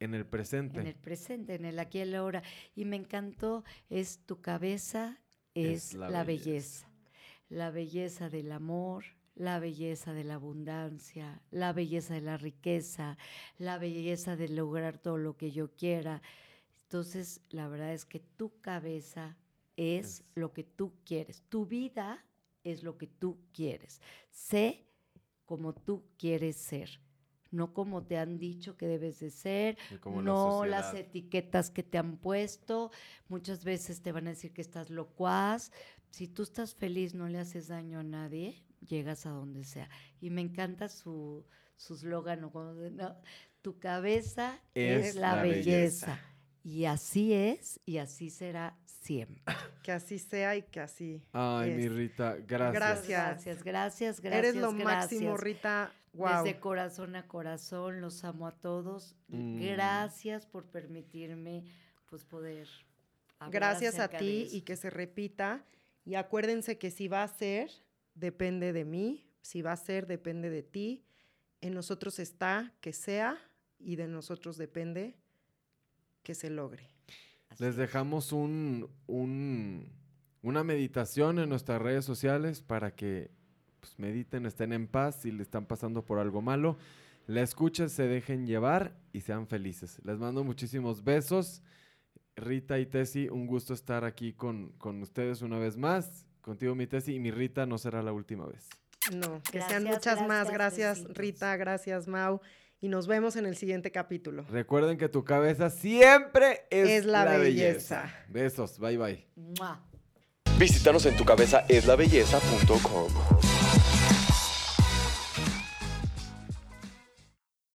en 0.00 0.14
el 0.14 0.26
presente. 0.26 0.80
En 0.80 0.86
el 0.86 0.94
presente, 0.94 1.54
en 1.54 1.64
el 1.64 1.78
aquí 1.78 1.98
y 1.98 2.02
el 2.02 2.14
ahora. 2.14 2.42
Y 2.74 2.84
me 2.84 2.96
encantó, 2.96 3.64
es 3.88 4.20
tu 4.26 4.40
cabeza, 4.40 5.18
es, 5.54 5.94
la, 5.94 6.24
belleza. 6.24 6.85
La 7.48 7.70
belleza 7.70 8.28
del 8.28 8.52
amor, 8.52 9.04
la 9.34 9.58
belleza 9.58 10.12
de 10.12 10.24
la 10.24 10.34
abundancia, 10.34 11.42
la 11.50 11.72
belleza 11.72 12.14
de 12.14 12.22
la 12.22 12.36
riqueza, 12.36 13.18
la 13.58 13.78
belleza 13.78 14.36
de 14.36 14.48
lograr 14.48 14.98
todo 14.98 15.18
lo 15.18 15.36
que 15.36 15.52
yo 15.52 15.74
quiera. 15.74 16.22
Entonces, 16.84 17.42
la 17.50 17.68
verdad 17.68 17.92
es 17.92 18.04
que 18.04 18.20
tu 18.20 18.60
cabeza 18.60 19.36
es, 19.76 20.20
es. 20.20 20.24
lo 20.34 20.52
que 20.52 20.64
tú 20.64 20.94
quieres. 21.04 21.42
Tu 21.48 21.66
vida 21.66 22.24
es 22.64 22.82
lo 22.82 22.96
que 22.96 23.06
tú 23.06 23.38
quieres. 23.52 24.00
Sé 24.30 24.86
como 25.44 25.74
tú 25.74 26.04
quieres 26.16 26.56
ser 26.56 27.00
no 27.50 27.72
como 27.72 28.04
te 28.04 28.18
han 28.18 28.38
dicho 28.38 28.76
que 28.76 28.86
debes 28.86 29.20
de 29.20 29.30
ser, 29.30 29.78
no 30.04 30.64
las 30.64 30.94
etiquetas 30.94 31.70
que 31.70 31.82
te 31.82 31.98
han 31.98 32.18
puesto. 32.18 32.90
Muchas 33.28 33.64
veces 33.64 34.02
te 34.02 34.12
van 34.12 34.26
a 34.26 34.30
decir 34.30 34.52
que 34.52 34.60
estás 34.60 34.90
locuaz. 34.90 35.72
Si 36.16 36.28
tú 36.28 36.44
estás 36.44 36.74
feliz, 36.74 37.12
no 37.12 37.28
le 37.28 37.38
haces 37.38 37.68
daño 37.68 37.98
a 37.98 38.02
nadie, 38.02 38.64
llegas 38.80 39.26
a 39.26 39.30
donde 39.32 39.64
sea. 39.64 39.90
Y 40.18 40.30
me 40.30 40.40
encanta 40.40 40.88
su 40.88 41.44
slogan, 41.76 42.40
¿no? 42.40 42.50
tu 43.60 43.78
cabeza 43.78 44.58
es, 44.72 45.14
la, 45.14 45.42
belleza. 45.42 46.18
Y 46.64 46.86
así 46.86 47.34
es 47.34 47.80
y 47.84 47.98
así 47.98 48.30
será 48.30 48.78
siempre. 48.86 49.44
Que 49.82 49.92
así 49.92 50.18
sea 50.18 50.56
y 50.56 50.62
que 50.62 50.80
así. 50.80 51.22
Ay, 51.32 51.74
mi 51.74 51.86
Rita, 51.86 52.36
gracias. 52.36 52.72
Gracias. 52.72 53.08
Gracias, 53.08 53.62
gracias, 53.62 54.20
gracias. 54.22 54.38
Eres 54.38 54.56
lo 54.56 54.72
máximo, 54.72 55.36
Rita. 55.36 55.92
Desde 56.14 56.58
corazón 56.58 57.14
a 57.14 57.28
corazón, 57.28 58.00
los 58.00 58.24
amo 58.24 58.46
a 58.46 58.52
todos. 58.52 59.16
Mm. 59.28 59.60
Gracias 59.60 60.46
por 60.46 60.64
permitirme 60.64 61.62
pues 62.08 62.24
poder 62.24 62.66
Gracias 63.50 63.98
a 63.98 64.08
ti 64.08 64.48
y 64.50 64.62
que 64.62 64.76
se 64.76 64.88
repita. 64.88 65.62
Y 66.06 66.14
acuérdense 66.14 66.78
que 66.78 66.92
si 66.92 67.08
va 67.08 67.24
a 67.24 67.28
ser, 67.28 67.68
depende 68.14 68.72
de 68.72 68.84
mí. 68.84 69.26
Si 69.42 69.60
va 69.60 69.72
a 69.72 69.76
ser, 69.76 70.06
depende 70.06 70.50
de 70.50 70.62
ti. 70.62 71.04
En 71.60 71.74
nosotros 71.74 72.20
está 72.20 72.72
que 72.80 72.92
sea 72.92 73.36
y 73.78 73.96
de 73.96 74.06
nosotros 74.06 74.56
depende 74.56 75.16
que 76.22 76.34
se 76.36 76.48
logre. 76.48 76.88
Les 77.58 77.74
dejamos 77.74 78.32
un, 78.32 78.88
una 80.42 80.62
meditación 80.62 81.40
en 81.40 81.48
nuestras 81.48 81.82
redes 81.82 82.04
sociales 82.04 82.62
para 82.62 82.94
que 82.94 83.32
pues, 83.80 83.98
mediten, 83.98 84.46
estén 84.46 84.72
en 84.72 84.86
paz 84.86 85.22
si 85.22 85.32
le 85.32 85.42
están 85.42 85.66
pasando 85.66 86.04
por 86.04 86.20
algo 86.20 86.40
malo. 86.40 86.76
La 87.26 87.42
escuchen, 87.42 87.90
se 87.90 88.06
dejen 88.06 88.46
llevar 88.46 88.96
y 89.12 89.22
sean 89.22 89.48
felices. 89.48 90.00
Les 90.04 90.18
mando 90.18 90.44
muchísimos 90.44 91.02
besos. 91.02 91.62
Rita 92.36 92.78
y 92.78 92.86
Tessy, 92.86 93.28
un 93.28 93.46
gusto 93.46 93.74
estar 93.74 94.04
aquí 94.04 94.34
con, 94.34 94.72
con 94.78 95.02
ustedes 95.02 95.42
una 95.42 95.58
vez 95.58 95.76
más. 95.76 96.26
Contigo, 96.42 96.74
mi 96.74 96.86
Tessy, 96.86 97.14
y 97.14 97.18
mi 97.18 97.30
Rita 97.30 97.66
no 97.66 97.78
será 97.78 98.02
la 98.02 98.12
última 98.12 98.46
vez. 98.46 98.68
No, 99.12 99.40
que 99.50 99.62
sean 99.62 99.84
muchas 99.84 100.26
más. 100.26 100.50
Gracias, 100.50 101.04
Rita. 101.14 101.56
Gracias, 101.56 102.06
Mau. 102.08 102.40
Y 102.80 102.88
nos 102.88 103.06
vemos 103.06 103.36
en 103.36 103.46
el 103.46 103.56
siguiente 103.56 103.90
capítulo. 103.90 104.44
Recuerden 104.50 104.98
que 104.98 105.08
tu 105.08 105.24
cabeza 105.24 105.70
siempre 105.70 106.66
es, 106.70 107.06
la, 107.06 107.24
belleza. 107.38 108.12
Besos. 108.28 108.78
Bye, 108.78 108.98
bye. 108.98 109.26
Visítanos 110.58 111.06
en 111.06 111.16
tucabezaeslabelleza.com. 111.16 113.45